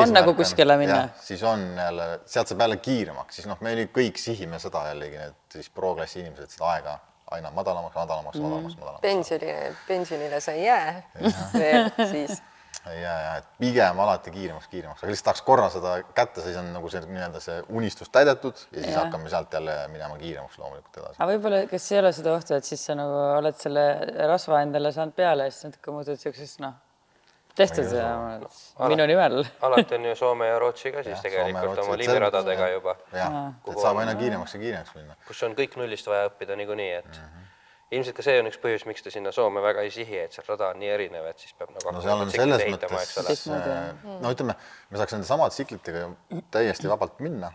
On 0.00 0.12
nagu 0.12 0.32
kuskile 0.34 0.76
minna? 0.80 1.08
siis 1.20 1.42
on 1.44 1.64
jälle, 1.76 2.20
sealt 2.26 2.48
saab 2.48 2.62
jälle 2.64 2.76
kiiremaks, 2.76 3.36
siis 3.36 3.48
noh, 3.50 3.58
me 3.60 3.74
nüüd 3.76 3.90
kõik 3.92 4.20
sihime 4.20 4.58
seda 4.62 4.86
jällegi, 4.88 5.18
need 5.20 5.58
siis 5.58 5.68
pro-klassi 5.74 6.22
inimesed 6.22 6.54
seda 6.56 6.70
aega 6.72 6.94
aina 7.34 7.50
madalamaks, 7.50 7.94
madalamaks, 7.94 8.38
madalamaks, 8.38 8.76
madalamaks. 8.78 9.02
pensionile, 9.02 9.76
pensionile 9.88 10.40
sa 10.40 10.52
ei 10.52 10.64
jää 10.64 11.02
veel 11.52 11.90
siis. 12.10 12.42
ja, 12.84 13.14
ja 13.26 13.36
et 13.40 13.48
pigem 13.58 14.00
alati 14.04 14.32
kiiremaks, 14.34 14.68
kiiremaks, 14.68 15.02
aga 15.02 15.12
lihtsalt 15.12 15.30
tahaks 15.30 15.42
korra 15.46 15.68
seda 15.72 15.94
kätte, 16.16 16.44
siis 16.44 16.56
on 16.60 16.70
nagu 16.74 16.90
see 16.92 17.04
nii-öelda 17.08 17.40
see 17.44 17.60
unistus 17.72 18.12
täidetud 18.12 18.56
ja 18.70 18.82
siis 18.82 18.90
Jah. 18.92 19.04
hakkame 19.04 19.32
sealt 19.32 19.52
jälle 19.56 19.76
minema 19.92 20.18
kiiremaks 20.20 20.58
loomulikult 20.60 21.00
edasi. 21.00 21.18
aga 21.18 21.30
võib-olla, 21.32 21.62
kas 21.70 21.90
ei 21.92 22.00
ole 22.02 22.12
seda 22.16 22.34
ohtu, 22.36 22.56
et 22.58 22.68
siis 22.68 22.84
sa 22.90 22.96
nagu 22.98 23.20
oled 23.38 23.60
selle 23.60 23.86
rasva 24.28 24.64
endale 24.66 24.92
saanud 24.92 25.16
peale 25.16 25.48
ja 25.48 25.54
siis 25.54 25.70
natuke 25.70 25.96
muutud 25.96 26.20
siukseks 26.20 26.58
noh, 26.64 26.76
tehtud 27.54 27.92
ja 27.94 28.08
minu 28.88 29.06
nimel. 29.06 29.44
alati 29.60 29.94
on 29.94 30.04
ju 30.04 30.16
Soome 30.16 30.48
ja 30.48 30.58
Rootsi 30.58 30.92
ka 30.92 31.02
siis 31.02 31.14
Jah, 31.14 31.22
tegelikult 31.22 31.74
Soome, 31.74 31.86
oma 31.86 31.96
see- 31.96 32.72
juba, 32.72 32.96
jah, 33.12 33.38
et 33.68 33.78
saab 33.78 34.02
aina 34.02 34.14
kiiremaks 34.18 34.54
ja 34.54 34.60
kiiremaks 34.60 34.94
minna. 34.94 35.16
kus 35.26 35.42
on 35.42 35.56
kõik 35.58 35.76
nullist 35.78 36.06
vaja 36.10 36.28
õppida 36.30 36.56
niikuinii, 36.56 36.90
et 36.98 37.06
mm 37.06 37.22
-hmm. 37.22 37.50
ilmselt 37.90 38.16
ka 38.16 38.22
see 38.22 38.38
on 38.40 38.50
üks 38.50 38.58
põhjus, 38.62 38.86
miks 38.86 39.02
ta 39.02 39.10
sinna 39.10 39.32
Soome 39.32 39.62
väga 39.62 39.86
ei 39.86 39.90
sihi, 39.90 40.18
et 40.18 40.32
seal 40.32 40.46
rada 40.48 40.68
on 40.68 40.78
nii 40.78 40.90
erinev, 40.90 41.26
et 41.30 41.38
siis 41.38 41.54
peab 41.58 41.70
nagu 41.70 41.92
no 41.92 42.02
seal 42.02 42.20
on 42.20 42.30
selles 42.30 42.66
mõttes, 42.74 43.46
no 44.20 44.30
ütleme, 44.30 44.54
me 44.90 44.98
saaks 44.98 45.12
nende 45.12 45.26
samade 45.26 45.50
tsiklitega 45.50 46.08
täiesti 46.50 46.88
vabalt 46.88 47.20
minna, 47.20 47.52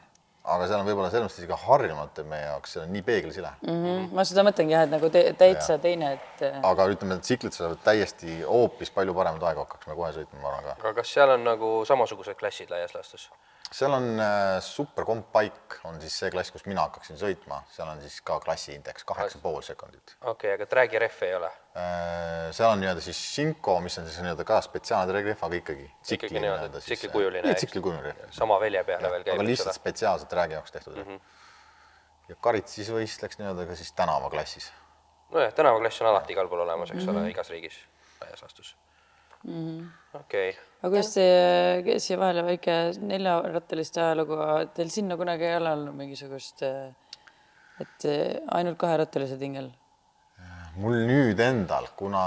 aga 0.55 0.67
seal 0.69 0.81
on 0.81 0.87
võib-olla 0.89 1.09
selles 1.13 1.27
mõttes 1.27 1.41
isegi 1.43 1.59
harjumatu 1.65 2.25
meie 2.29 2.45
jaoks, 2.47 2.75
see 2.75 2.83
on 2.83 2.93
nii 2.95 3.03
peeglisile 3.05 3.51
mm. 3.61 3.69
Mm 3.69 3.83
-hmm. 3.85 4.07
ma 4.17 4.25
seda 4.27 4.45
mõtlengi 4.47 4.75
jah, 4.75 4.87
et 4.87 4.93
nagu 4.95 5.11
te, 5.13 5.23
täitsa 5.39 5.77
teine, 5.81 6.13
et 6.17 6.43
äh, 6.47 6.57
aga 6.71 6.87
ütleme, 6.93 7.19
et 7.19 7.27
tsiklit 7.27 7.57
saavad 7.57 7.83
täiesti 7.85 8.41
hoopis 8.41 8.91
palju 8.95 9.15
paremat 9.17 9.45
aega 9.51 9.65
hakkaks 9.65 9.91
me 9.91 9.99
kohe 9.99 10.11
sõitma, 10.15 10.41
ma 10.41 10.51
arvan 10.53 10.67
ka. 10.69 10.75
aga 10.79 10.93
kas 11.01 11.13
seal 11.17 11.35
on 11.35 11.45
nagu 11.47 11.71
samasugused 11.89 12.39
klassid 12.41 12.73
laias 12.73 12.95
laastus? 12.97 13.29
seal 13.71 13.93
on 13.93 14.19
äh, 14.19 14.59
super 14.65 15.05
komp-bike 15.05 15.81
on 15.89 15.99
siis 16.01 16.17
see 16.19 16.31
klass, 16.33 16.51
kus 16.51 16.65
mina 16.65 16.87
hakkaksin 16.87 17.19
sõitma, 17.21 17.61
seal 17.73 17.89
on 17.91 18.01
siis 18.01 18.19
ka 18.25 18.39
klassiindeks 18.43 19.05
kaheksa 19.05 19.41
pool 19.43 19.61
sekundit. 19.65 20.15
okei 20.21 20.31
okay,, 20.31 20.55
aga 20.57 20.69
track'i 20.69 21.01
rehve 21.05 21.29
ei 21.29 21.35
ole? 21.37 21.51
Äh, 21.77 22.49
seal 22.55 22.71
on 22.73 22.79
nii-öelda 22.81 23.01
siis 23.05 23.17
Shinko, 23.35 23.75
mis 23.85 23.93
on 24.01 24.07
siis 24.09 24.17
nii-öelda 24.23 24.41
ka 24.47 24.57
spetsiaalne 24.65 25.13
rehv, 25.13 25.37
aga 25.45 25.57
ikkagi 25.59 25.83
tsikli 26.01 26.39
nii-öelda 26.41 26.79
siis, 26.81 26.87
tsiklikujuline, 26.97 27.51
tsiklikujuline 27.53 28.05
rehv. 28.07 28.31
sama 28.33 28.55
velje 28.59 28.81
peale 28.87 29.11
veel 29.13 29.25
käib, 29.27 29.35
aga 29.37 29.45
lihtsalt 29.45 29.69
ole? 29.69 29.77
spetsiaalselt 29.77 30.31
räägi 30.39 30.55
jaoks 30.57 30.71
tehtud 30.73 30.95
mm. 30.97 31.03
-hmm. 31.05 31.19
ja 32.31 32.37
Karit 32.47 32.73
siis 32.73 32.89
võistleks 32.89 33.37
nii-öelda 33.37 33.67
ka 33.69 33.75
siis 33.77 33.91
tänavaklassis. 33.99 34.71
nojah, 35.29 35.53
tänavaklass 35.53 36.01
on 36.01 36.09
alati 36.09 36.33
igal 36.33 36.49
pool 36.49 36.63
olemas, 36.65 36.89
eks 36.91 37.05
Mhm. 37.05 37.17
ole, 37.17 37.29
igas 37.29 37.49
riigis 37.53 37.77
laias 38.21 38.41
laastus. 38.41 38.75
okei, 40.19 40.57
aga 40.81 40.89
kuidas 40.89 41.13
see, 41.13 41.99
siia 41.99 42.17
vahele 42.19 42.43
väike 42.47 42.79
neljarattaliste 43.01 44.01
ajalugu, 44.01 44.39
teil 44.73 44.89
sinna 44.89 45.17
kunagi 45.17 45.45
ei 45.45 45.55
ole 45.61 45.71
olnud 45.71 45.95
mingisugust, 45.95 46.63
et 46.63 48.05
äh, 48.09 48.41
ainult 48.57 48.77
kaherattalised 48.81 49.41
ingel? 49.41 49.69
Mul 50.79 50.97
nüüd 51.09 51.39
endal, 51.43 51.87
kuna 51.99 52.23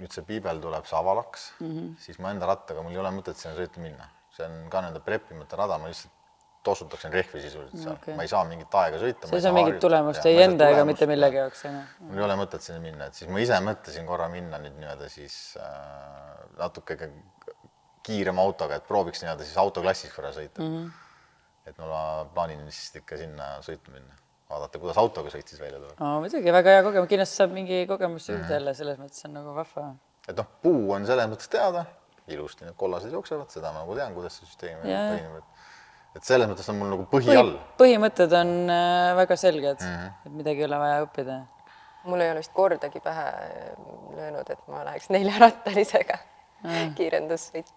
nüüd 0.00 0.12
see 0.14 0.24
piibel 0.26 0.60
tuleb 0.62 0.86
Savalaks 0.88 1.50
mm, 1.60 1.66
Mhm. 1.66 1.78
-hmm. 1.78 1.96
siis 2.04 2.18
ma 2.18 2.30
enda 2.34 2.46
rattaga, 2.46 2.82
mul 2.82 2.92
ei 2.92 3.02
ole 3.02 3.12
mõtet 3.18 3.36
sinna 3.40 3.56
sõita 3.56 3.80
minna. 3.80 4.10
see 4.36 4.44
on 4.44 4.68
ka 4.68 4.80
nende 4.84 5.00
preppimata 5.00 5.56
rada, 5.56 5.78
ma 5.78 5.88
lihtsalt 5.88 6.12
tossutaksin 6.66 7.12
rehvi 7.14 7.40
sisuliselt 7.40 7.78
seal 7.80 7.94
okay., 7.94 8.16
ma 8.18 8.24
ei 8.26 8.28
saa 8.32 8.42
mingit 8.48 8.74
aega 8.80 8.98
sõita. 9.00 9.30
sa 9.30 9.38
ei 9.38 9.44
saa 9.44 9.54
mingit 9.54 9.78
tulemust 9.82 10.26
ei 10.28 10.42
enda 10.42 10.68
ega 10.72 10.84
mitte 10.88 11.08
millegi 11.10 11.40
jaoks, 11.40 11.64
mul 12.00 12.20
ei 12.20 12.26
ole 12.26 12.36
mõtet 12.42 12.66
sinna 12.66 12.82
minna, 12.82 13.08
et 13.10 13.18
siis 13.18 13.30
ma 13.32 13.42
ise 13.44 13.60
mõtlesin 13.68 14.08
korra 14.08 14.28
minna 14.32 14.60
nüüd 14.62 14.76
nii-öelda 14.80 15.08
siis 15.12 15.38
äh, 15.62 16.44
natuke 16.58 16.98
kiirema 18.06 18.44
autoga, 18.46 18.80
et 18.80 18.86
prooviks 18.88 19.22
nii-öelda 19.22 19.46
siis 19.46 19.58
autoklassis 19.62 20.14
korra 20.14 20.34
sõita 20.36 20.62
mm. 20.62 20.76
-hmm. 20.76 21.70
et 21.70 21.78
ma 21.82 22.04
plaanin 22.34 22.66
siis 22.70 23.02
ikka 23.02 23.18
sinna 23.22 23.50
sõitma 23.66 23.96
minna, 23.98 24.20
vaadata, 24.50 24.80
kuidas 24.82 24.98
autoga 25.02 25.32
sõit 25.32 25.48
siis 25.50 25.60
välja 25.60 25.80
tuleb. 25.80 26.00
aa, 26.00 26.16
muidugi, 26.22 26.52
väga 26.54 26.76
hea 26.76 26.82
kogemus, 26.86 27.10
kindlasti 27.12 27.40
saab 27.42 27.54
mingi 27.56 27.84
kogemus 27.90 28.28
juurde 28.30 28.58
jälle, 28.58 28.74
selles 28.78 28.98
mõttes 29.02 29.26
on 29.28 29.34
nagu 29.40 29.54
vahva. 29.56 29.86
et 30.28 30.36
noh, 30.36 30.50
puu 30.62 30.92
on 30.96 31.06
selles 31.08 31.30
mõttes 31.32 31.50
teada, 31.52 31.86
ilusti 32.32 32.66
need 32.66 32.76
kollased 32.78 33.12
jooksevad, 33.14 33.50
seda 33.54 33.72
ma 33.74 33.84
nagu 33.84 33.98
tean, 33.98 34.14
kuidas 34.14 34.38
see 34.38 34.48
süsteem 34.50 34.86
Jaa. 34.86 35.08
toimib, 35.14 35.42
et 35.42 35.56
et 36.16 36.24
selles 36.24 36.48
mõttes 36.48 36.68
on 36.72 36.78
mul 36.80 36.92
nagu 36.94 37.04
põhi 37.10 37.28
põhi 37.28 37.40
all, 37.40 37.52
põhimõtted 37.80 38.32
on 38.38 38.52
äh, 38.72 39.10
väga 39.18 39.36
selged 39.40 39.82
mm, 39.82 39.96
-hmm. 39.96 40.14
et 40.26 40.38
midagi 40.40 40.64
ei 40.64 40.68
ole 40.68 40.78
vaja 40.80 41.02
õppida. 41.04 41.40
mul 42.06 42.22
ei 42.22 42.30
ole 42.30 42.40
vist 42.40 42.54
kordagi 42.54 43.00
pähe 43.02 43.26
löönud, 44.16 44.50
et 44.50 44.68
ma 44.70 44.84
läheks 44.86 45.10
neljarattalisega 45.10 46.18
kiirendussõit. 46.98 47.72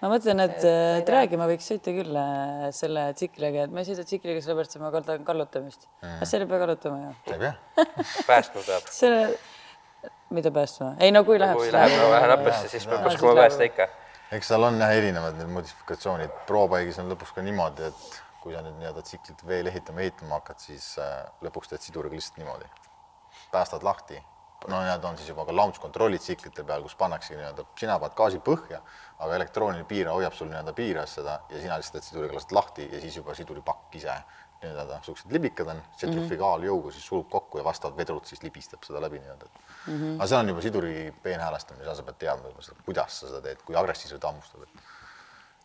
Ma 0.00 0.10
mõtlen, 0.14 0.42
et 0.46 0.64
äh, 0.66 1.00
räägima 1.14 1.46
võiks 1.50 1.68
sõita 1.70 1.92
küll 1.94 2.16
äh, 2.16 2.66
selle 2.76 3.06
tsikliga, 3.18 3.66
et 3.66 3.74
ma 3.74 3.82
ei 3.82 3.88
sõida 3.88 4.04
tsikliga 4.08 4.42
sellepärast, 4.44 4.76
et 4.76 4.84
ma 4.84 4.92
kardan 4.94 5.26
kallutamist 5.26 5.86
mm.. 5.88 6.14
aga 6.18 6.28
seal 6.30 6.44
ei 6.46 6.50
pea 6.52 6.60
kallutama 6.64 7.00
ju. 7.02 7.12
ei 7.34 7.42
pea 7.44 7.84
päästma 8.30 8.64
peab. 8.66 8.88
selle, 8.94 9.28
mida 10.36 10.54
päästma? 10.56 10.94
ei 11.04 11.12
no 11.14 11.24
kui 11.28 11.40
läheb. 11.42 11.60
kui 11.60 11.72
läheb 11.74 11.96
vähe 12.14 12.32
näppesse, 12.34 12.72
siis 12.72 12.88
peab 12.88 13.10
oskama 13.12 13.36
päästa 13.42 13.68
ikka. 13.68 13.88
eks 14.38 14.52
seal 14.54 14.68
on 14.70 14.80
jah 14.80 14.96
erinevad 14.96 15.38
need 15.40 15.52
modifikatsioonid, 15.52 16.42
Pro-Bike'is 16.48 17.00
on 17.02 17.12
lõpuks 17.12 17.36
ka 17.36 17.44
niimoodi, 17.44 17.92
et 17.92 18.20
kui 18.40 18.56
sa 18.56 18.64
nüüd 18.64 18.78
nii-öelda 18.80 19.04
tsiklit 19.04 19.42
veel 19.46 19.68
ehitama, 19.68 20.00
ehitama 20.06 20.38
hakkad, 20.38 20.62
siis 20.64 20.94
äh, 21.02 21.16
lõpuks 21.44 21.72
teed 21.72 21.84
siduriga 21.84 22.16
lihtsalt 22.16 22.40
niimoodi. 22.40 22.68
päästad 23.52 23.84
lahti, 23.84 24.20
no 24.68 24.82
need 24.84 25.04
on 25.04 25.16
siis 25.16 25.30
juba 25.32 25.46
ka 25.48 25.54
launch 25.56 25.80
control'id 25.80 26.20
tsiklite 26.20 26.64
peal, 26.66 26.82
kus 26.84 26.96
pannakse 27.00 27.36
nii-öelda, 27.36 27.64
sina 27.80 27.96
paned 28.02 28.16
gaasi 28.18 28.42
põhja, 28.44 28.82
aga 29.18 29.38
elektrooniline 29.38 29.86
piiraja 29.88 30.16
hoiab 30.18 30.36
sul 30.36 30.50
nii-öelda 30.50 30.74
piiras 30.76 31.16
seda 31.20 31.40
ja 31.48 31.62
sina 31.62 31.78
lihtsalt 31.80 31.98
teed 31.98 32.08
siduriga 32.10 32.36
lased 32.36 32.54
lahti 32.56 32.88
ja 32.92 33.00
siis 33.00 33.16
juba 33.20 33.34
siduripakk 33.38 33.96
ise 34.00 34.16
nii-öelda 34.60 35.00
siuksed 35.06 35.32
libikad 35.32 35.72
on, 35.72 35.82
tsentrifugaaljõuga 35.96 36.92
siis 36.92 37.06
sulub 37.08 37.28
kokku 37.32 37.60
ja 37.60 37.64
vastavalt 37.64 37.96
vedrut 37.96 38.28
siis 38.28 38.42
libistab 38.44 38.84
seda 38.84 39.00
läbi 39.00 39.20
nii-öelda 39.22 39.48
mm. 39.48 39.92
-hmm. 39.92 40.16
aga 40.18 40.26
see 40.32 40.38
on 40.38 40.52
juba 40.52 40.64
siduri 40.66 40.94
peenhäälestamine, 41.22 41.84
seal 41.84 41.96
sa 41.96 42.08
pead 42.08 42.18
teadma 42.24 42.52
kuidas 42.84 43.20
sa 43.20 43.30
seda 43.30 43.40
teed, 43.46 43.62
kui 43.64 43.76
agressiivselt 43.76 44.24
hammustad. 44.28 44.66
et 44.66 44.74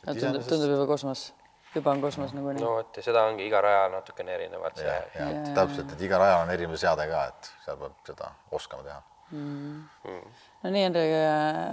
tundub, 0.06 0.22
iseenesest- 0.22 0.50
tundub 0.50 0.72
juba 0.78 0.88
kosmos, 0.88 1.34
juba 1.76 1.92
on 1.92 2.02
kosmos 2.02 2.34
nagunii 2.34 2.64
no 2.64 2.76
vot 2.78 2.98
ja 2.98 3.04
seda 3.04 3.26
ongi 3.30 3.46
iga 3.48 3.62
rajal 3.66 3.92
natukene 3.98 4.36
erinevat 4.38 4.80
ja, 4.80 4.84
see 4.84 5.22
ja 5.22 5.30
et 5.34 5.52
täpselt, 5.58 5.92
et 5.96 6.06
igal 6.08 6.24
rajal 6.24 6.46
on 6.46 6.54
erinev 6.56 6.80
seade 6.82 7.08
ka, 7.12 7.26
et 7.34 7.52
seal 7.66 7.80
peab 7.82 8.12
seda 8.12 8.32
oskama 8.60 8.88
teha. 8.88 9.02
No 10.66 10.72
nii, 10.74 10.86
Hendrik, 10.88 11.14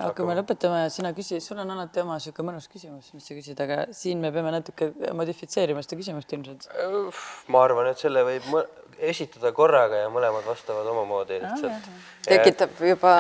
hakkame 0.03 0.37
lõpetama 0.37 0.83
ja 0.85 0.93
sina 0.93 1.13
küsi, 1.17 1.41
sul 1.41 1.61
on 1.63 1.73
alati 1.73 2.03
oma 2.03 2.19
sihuke 2.21 2.45
mõnus 2.45 2.69
küsimus, 2.73 3.09
mis 3.17 3.25
sa 3.25 3.37
küsid, 3.37 3.61
aga 3.65 3.87
siin 3.97 4.21
me 4.21 4.33
peame 4.35 4.53
natuke 4.53 4.91
modifitseerima 5.17 5.83
seda 5.85 5.99
küsimust 6.01 6.35
ilmselt. 6.37 6.69
ma 7.53 7.65
arvan, 7.65 7.89
et 7.93 8.03
selle 8.03 8.25
võib 8.29 8.51
esitada 9.03 9.51
korraga 9.57 10.03
ja 10.05 10.11
mõlemad 10.13 10.45
vastavad 10.47 10.87
omamoodi 10.93 11.41
lihtsalt. 11.43 11.89
tekitab 12.27 12.77
juba 12.87 13.15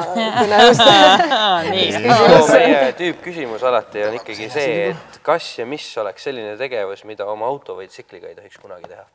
no 2.04 2.44
meie 2.52 2.92
tüüpküsimus 3.00 3.64
alati 3.66 4.04
on 4.06 4.20
ikkagi 4.20 4.50
see, 4.52 4.76
et 4.92 5.18
kas 5.24 5.48
ja 5.58 5.66
mis 5.66 5.88
oleks 6.02 6.28
selline 6.28 6.54
tegevus, 6.60 7.06
mida 7.08 7.26
oma 7.32 7.48
auto 7.48 7.78
või 7.80 7.88
tsikliga 7.90 8.30
ei 8.30 8.38
tohiks 8.38 8.60
kunagi 8.62 8.92
teha. 8.92 9.08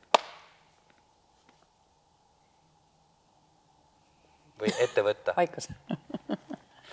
või 4.57 4.73
ette 4.81 5.03
võtta. 5.05 5.37
vaikus. 5.37 5.69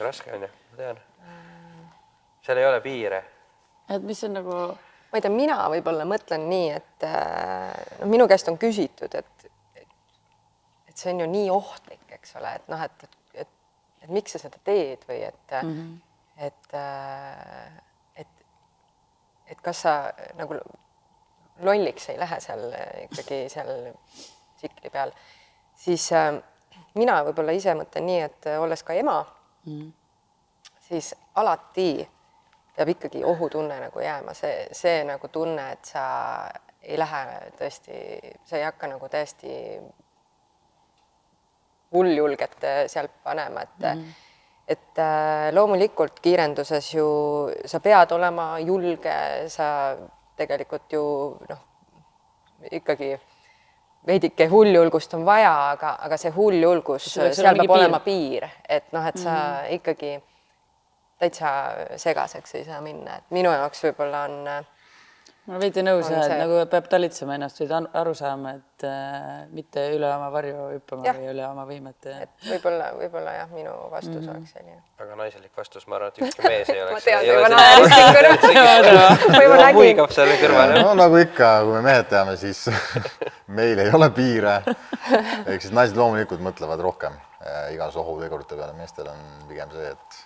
Raske 0.01 0.33
on 0.35 0.43
ju, 0.43 0.49
ma 0.71 0.77
tean. 0.77 0.99
seal 2.43 2.59
ei 2.59 2.67
ole 2.67 2.81
piire. 2.81 3.23
et 3.89 4.03
mis 4.03 4.25
on 4.25 4.37
nagu 4.41 4.59
ma 5.15 5.21
ei 5.21 5.23
tea, 5.23 5.31
mina 5.31 5.57
võib-olla 5.71 6.03
mõtlen 6.11 6.49
nii, 6.51 6.71
et 6.75 7.05
äh, 7.07 7.69
no 8.01 8.09
minu 8.11 8.27
käest 8.27 8.49
on 8.51 8.59
küsitud, 8.59 9.15
et 9.15 9.51
et 10.91 10.99
see 10.99 11.11
on 11.11 11.25
ju 11.25 11.27
nii 11.31 11.51
ohtlik, 11.51 12.03
eks 12.15 12.35
ole, 12.39 12.51
et 12.55 12.67
noh, 12.71 12.83
et, 12.83 13.05
et, 13.07 13.45
et, 13.45 13.53
et 14.03 14.11
miks 14.15 14.35
sa 14.35 14.41
seda 14.43 14.59
teed 14.67 15.03
või 15.09 15.21
et 15.27 15.55
mm, 15.61 15.71
-hmm. 15.71 15.95
et 16.49 16.75
äh, 16.81 17.79
et 18.23 18.43
et 19.55 19.63
kas 19.63 19.85
sa 19.87 19.95
nagu 20.35 20.59
lolliks 21.63 22.09
ei 22.11 22.19
lähe 22.19 22.41
seal 22.41 22.67
ikkagi 23.05 23.41
seal 23.55 23.71
tsikli 24.57 24.91
peal, 24.91 25.15
siis 25.79 26.11
äh, 26.13 26.43
mina 26.95 27.23
võib-olla 27.23 27.55
ise 27.55 27.75
mõtlen 27.79 28.07
nii, 28.11 28.21
et 28.27 28.51
olles 28.59 28.83
ka 28.83 28.99
ema 28.99 29.21
mm, 29.67 29.93
siis 30.89 31.15
alati 31.35 32.09
peab 32.77 32.89
ikkagi 32.89 33.25
ohutunne 33.25 33.79
nagu 33.81 34.01
jääma, 34.03 34.35
see, 34.35 34.69
see 34.73 35.05
nagu 35.07 35.29
tunne, 35.29 35.69
et 35.73 35.85
sa 35.85 36.05
ei 36.83 36.99
lähe 36.99 37.51
tõesti, 37.59 37.99
sa 38.45 38.59
ei 38.59 38.67
hakka 38.67 38.91
nagu 38.91 39.09
täiesti 39.09 39.55
hulljulget 41.95 42.57
sealt 42.91 43.15
panema, 43.23 43.63
et 43.63 43.79
mm. 43.79 44.01
-hmm. 44.01 44.15
et 44.69 44.99
äh, 44.99 45.53
loomulikult 45.55 46.21
kiirenduses 46.21 46.95
ju 46.95 47.07
sa 47.67 47.81
pead 47.81 48.13
olema 48.13 48.59
julge, 48.59 49.49
sa 49.49 49.97
tegelikult 50.37 50.93
ju 50.93 51.05
noh, 51.49 51.63
ikkagi 52.71 53.15
veidike 54.07 54.47
hulljulgust 54.51 55.15
on 55.15 55.25
vaja, 55.27 55.53
aga, 55.71 55.95
aga 56.07 56.19
see 56.21 56.33
hulljulgus, 56.35 57.09
seal 57.15 57.59
peab 57.59 57.75
olema 57.77 58.01
piir, 58.05 58.47
et 58.69 58.87
noh, 58.93 59.07
et 59.09 59.19
sa 59.21 59.35
mm. 59.35 59.75
ikkagi 59.79 60.15
täitsa 61.23 61.51
segaseks 62.01 62.59
ei 62.59 62.65
saa 62.67 62.81
minna, 62.85 63.21
et 63.21 63.35
minu 63.35 63.53
jaoks 63.55 63.85
võib-olla 63.87 64.25
on 64.29 64.51
äh, 64.51 64.65
ma 65.51 65.59
veidi 65.61 65.83
nõus 65.85 66.09
jah, 66.09 66.25
et 66.25 66.41
nagu 66.41 66.61
peab 66.73 66.87
talitsema 66.89 67.35
ennast 67.37 67.59
või 67.61 67.81
aru 68.01 68.15
saama, 68.17 68.55
et 68.57 68.87
äh, 68.89 69.45
mitte 69.53 69.83
üle 69.93 70.09
oma 70.09 70.31
varju 70.33 70.69
hüppama 70.73 71.05
Jah. 71.05 71.19
või 71.19 71.29
üle 71.35 71.45
oma 71.47 71.67
võimete. 71.69 72.15
et 72.25 72.49
võib-olla, 72.49 72.89
võib-olla 72.97 73.35
jah, 73.37 73.53
minu 73.53 73.75
vastus 73.93 74.23
mm. 74.23 74.31
oleks 74.33 74.55
selline. 74.57 74.81
väga 75.03 75.19
naiselik 75.21 75.61
vastus, 75.61 75.87
ma 75.87 75.99
arvan, 75.99 76.15
et 76.15 76.23
ükski 76.25 76.49
mees 76.49 76.73
ei 76.73 76.81
ma 76.81 76.89
oleks. 76.89 77.09
tean, 77.11 77.27
juba 77.29 77.53
naerisin 77.53 78.09
kõrval. 78.17 78.91
või 79.37 79.47
ma 79.53 79.61
nägin, 79.61 79.81
muigab 79.81 80.17
seal 80.17 80.35
kõrval. 80.41 80.77
no 80.81 80.99
nagu 81.03 81.23
ikka, 81.27 81.55
kui 81.69 81.77
me 81.77 81.87
mehed 81.91 82.11
teame, 82.13 82.37
siis 82.41 82.65
meil 83.61 83.85
ei 83.85 83.93
ole 84.01 84.11
piire. 84.17 84.61
ehk 85.45 85.61
siis 85.61 85.75
naised 85.77 86.01
loomulikult 86.01 86.45
mõtlevad 86.45 86.81
rohkem 86.89 87.21
äh, 87.45 87.75
igas 87.77 88.01
ohutegurite 88.01 88.57
peale, 88.57 88.73
meestel 88.81 89.13
on 89.13 89.27
pigem 89.51 89.77
see, 89.77 89.93
et 89.93 90.25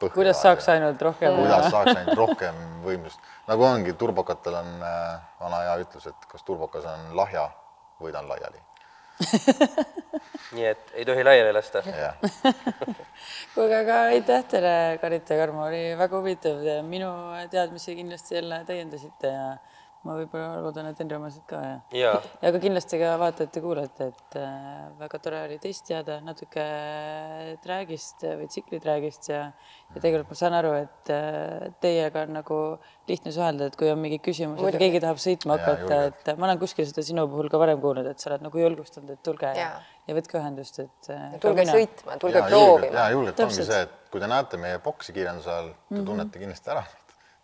põhja 0.00 0.14
kuidas 0.14 0.42
saaks 0.42 0.68
ainult 0.74 1.02
rohkem 1.02 1.36
kuidas 1.38 1.70
saaks 1.72 1.94
ainult 1.94 2.18
rohkem 2.18 2.62
võimsust, 2.84 3.20
nagu 3.48 3.66
ongi, 3.68 3.94
turbokatel 3.98 4.58
on 4.60 4.72
äh, 4.82 5.18
vana 5.40 5.62
hea 5.66 5.76
ütlus, 5.84 6.08
et 6.10 6.30
kas 6.30 6.46
turbokas 6.46 6.86
on 6.88 7.12
lahja 7.18 7.48
või 8.02 8.14
ta 8.14 8.22
on 8.22 8.30
laiali. 8.30 8.62
nii 10.54 10.66
et 10.68 10.92
ei 10.94 11.04
tohi 11.08 11.24
laiali 11.26 11.52
lasta. 11.52 11.82
kuulge, 13.54 13.80
aga 13.80 13.96
aitäh 14.12 14.44
teile, 14.50 14.74
Karit 15.02 15.30
ja 15.30 15.40
Karmo, 15.40 15.64
oli 15.66 15.82
väga 15.98 16.20
huvitav. 16.20 16.62
minu 16.86 17.10
teadmisi 17.50 17.96
kindlasti 17.98 18.38
jälle 18.38 18.62
täiendasite 18.68 19.32
ja 19.34 19.48
ma 20.08 20.16
võib-olla 20.18 20.62
loodan, 20.64 20.88
et 20.90 21.00
Henri 21.02 21.18
omasid 21.18 21.44
ka 21.50 21.60
ja 21.92 22.12
ja 22.42 22.52
ka 22.54 22.60
kindlasti 22.62 22.98
ka 23.00 23.14
vaatajate-kuulajate, 23.20 24.08
et 24.14 24.38
äh, 24.40 24.86
väga 25.02 25.20
tore 25.24 25.42
oli 25.44 25.58
teist 25.62 25.84
teada 25.90 26.18
natuke 26.24 26.64
träägist 27.64 28.24
või 28.24 28.48
tsikliträägist 28.50 29.28
ja 29.30 29.42
ja 29.94 30.02
tegelikult 30.02 30.32
ma 30.32 30.38
saan 30.40 30.56
aru, 30.58 30.72
et 30.82 31.12
äh, 31.14 31.68
teiega 31.84 32.24
on 32.26 32.34
nagu 32.38 32.58
lihtne 33.08 33.32
suhelda, 33.32 33.70
et 33.70 33.76
kui 33.80 33.88
on 33.92 34.00
mingi 34.02 34.18
küsimus, 34.24 34.60
et 34.68 34.76
keegi 34.80 35.00
tahab 35.04 35.20
sõitma 35.22 35.56
hakata, 35.58 36.00
et 36.10 36.32
ma 36.36 36.48
olen 36.50 36.60
kuskil 36.60 36.88
seda 36.88 37.04
sinu 37.06 37.24
puhul 37.30 37.48
ka 37.52 37.60
varem 37.60 37.80
kuulnud, 37.80 38.08
et 38.10 38.20
sa 38.20 38.32
oled 38.32 38.44
nagu 38.44 38.60
julgustanud, 38.64 39.14
et 39.16 39.22
tulge 39.24 39.52
ja, 39.56 39.70
ja 40.08 40.16
võtke 40.18 40.40
ühendust, 40.40 40.82
et 40.84 41.10
äh, 41.14 41.38
tulge 41.42 41.64
sõitma, 41.68 42.18
tulge 42.20 42.42
ja 42.42 42.46
proovima. 42.50 42.94
ja. 43.00 43.08
julgelt 43.16 43.44
ongi 43.46 43.64
see, 43.64 43.82
et 43.88 43.96
kui 44.12 44.20
te 44.24 44.28
näete 44.30 44.60
meie 44.60 44.80
boksi 44.84 45.12
kiirenduse 45.16 45.50
ajal, 45.52 45.72
te 45.88 45.94
Mhm. 45.98 46.06
tunnete 46.12 46.40
kindlasti 46.44 46.70
ära. 46.76 46.84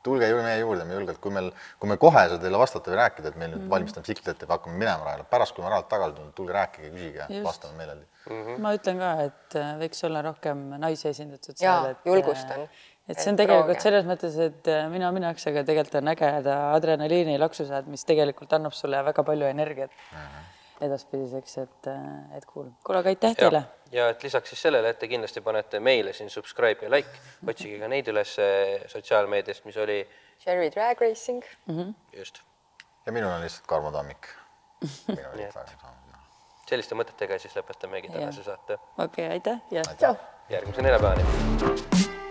Tulge 0.04 0.30
meie 0.44 0.60
juurde, 0.60 0.86
me 0.88 0.96
julgelt, 0.98 1.20
kui 1.22 1.34
meil, 1.34 1.50
kui 1.80 1.90
me 1.90 1.96
kohe 2.00 2.24
ei 2.24 2.32
saa 2.32 2.40
teile 2.42 2.60
vastata 2.60 2.92
või 2.92 3.00
rääkida, 3.00 3.32
et 3.32 3.38
meil 3.40 3.52
nüüd 3.54 3.68
valmistame 3.72 4.06
tsiklit 4.06 4.32
ette 4.34 4.48
hakkame 4.50 4.78
minema 4.80 5.08
rajale, 5.08 5.26
pärast, 5.30 5.56
kui 5.56 5.64
me 5.64 5.72
rajalt 5.72 5.90
tagasi 5.92 6.16
tuleme, 6.18 6.34
tulge 6.38 6.56
rääkige, 6.56 6.90
küsige, 6.94 7.28
vastame 7.44 7.78
meeleldi. 7.80 8.08
ma 8.64 8.74
ütlen 8.76 9.02
ka, 9.02 9.12
et 9.28 9.60
äh, 9.60 9.70
võiks 9.82 10.04
olla 10.08 10.24
rohkem 10.24 10.64
naisi 10.80 11.08
esindatud 11.10 11.60
seal, 11.60 11.92
et 11.92 12.08
julgustan. 12.08 12.66
et 13.08 13.20
see 13.20 13.32
on 13.32 13.40
tegelikult 13.40 13.70
proovige. 13.72 13.86
selles 13.88 14.08
mõttes, 14.08 14.40
et 14.48 14.72
äh, 14.72 14.88
mina 14.92 15.12
mineks, 15.16 15.46
aga 15.50 15.66
tegelikult 15.68 16.00
on 16.02 16.14
äge 16.14 16.32
seda 16.38 16.58
adrenaliini 16.76 17.38
laksu 17.40 17.68
saad, 17.68 17.88
mis 17.92 18.04
tegelikult 18.08 18.52
annab 18.56 18.76
sulle 18.76 19.02
väga 19.12 19.24
palju 19.26 19.48
energiat 19.52 20.04
edaspidiseks, 20.82 21.58
et, 21.62 21.90
et 22.36 22.46
cool. 22.50 22.70
kuule, 22.84 22.98
aga 22.98 23.12
aitäh 23.12 23.34
ja 23.36 23.42
teile., 23.44 23.62
ja 23.92 24.08
et 24.10 24.22
lisaks 24.26 24.50
siis 24.50 24.64
sellele, 24.66 24.90
et 24.90 24.98
te 24.98 25.08
kindlasti 25.08 25.40
panete 25.44 25.80
meile 25.80 26.12
siin 26.12 26.30
subscribe 26.30 26.86
ja 26.86 26.90
like, 26.90 27.20
otsige 27.46 27.78
ka 27.82 27.90
neid 27.92 28.10
üles 28.10 28.34
eh, 28.42 28.88
sotsiaalmeediast, 28.90 29.64
mis 29.68 29.78
oli 29.78 30.00
Cherry 30.42 30.72
Drag 30.74 31.00
Racing. 31.00 31.46
just 32.16 32.42
ja 33.06 33.12
minul 33.12 33.30
on 33.30 33.40
lihtsalt 33.40 33.66
Karmo 33.66 33.92
Tammik. 33.92 34.28
selliste 36.68 36.96
mõtetega 36.96 37.38
siis 37.38 37.56
lõpetamegi 37.56 38.12
tänase 38.12 38.44
saate 38.44 38.78
okei 38.98 39.06
okay,, 39.06 39.30
aitäh 39.38 39.60
ja 39.70 39.86
aitäh. 39.88 40.16
järgmise 40.48 40.82
neljapäevani. 40.82 42.22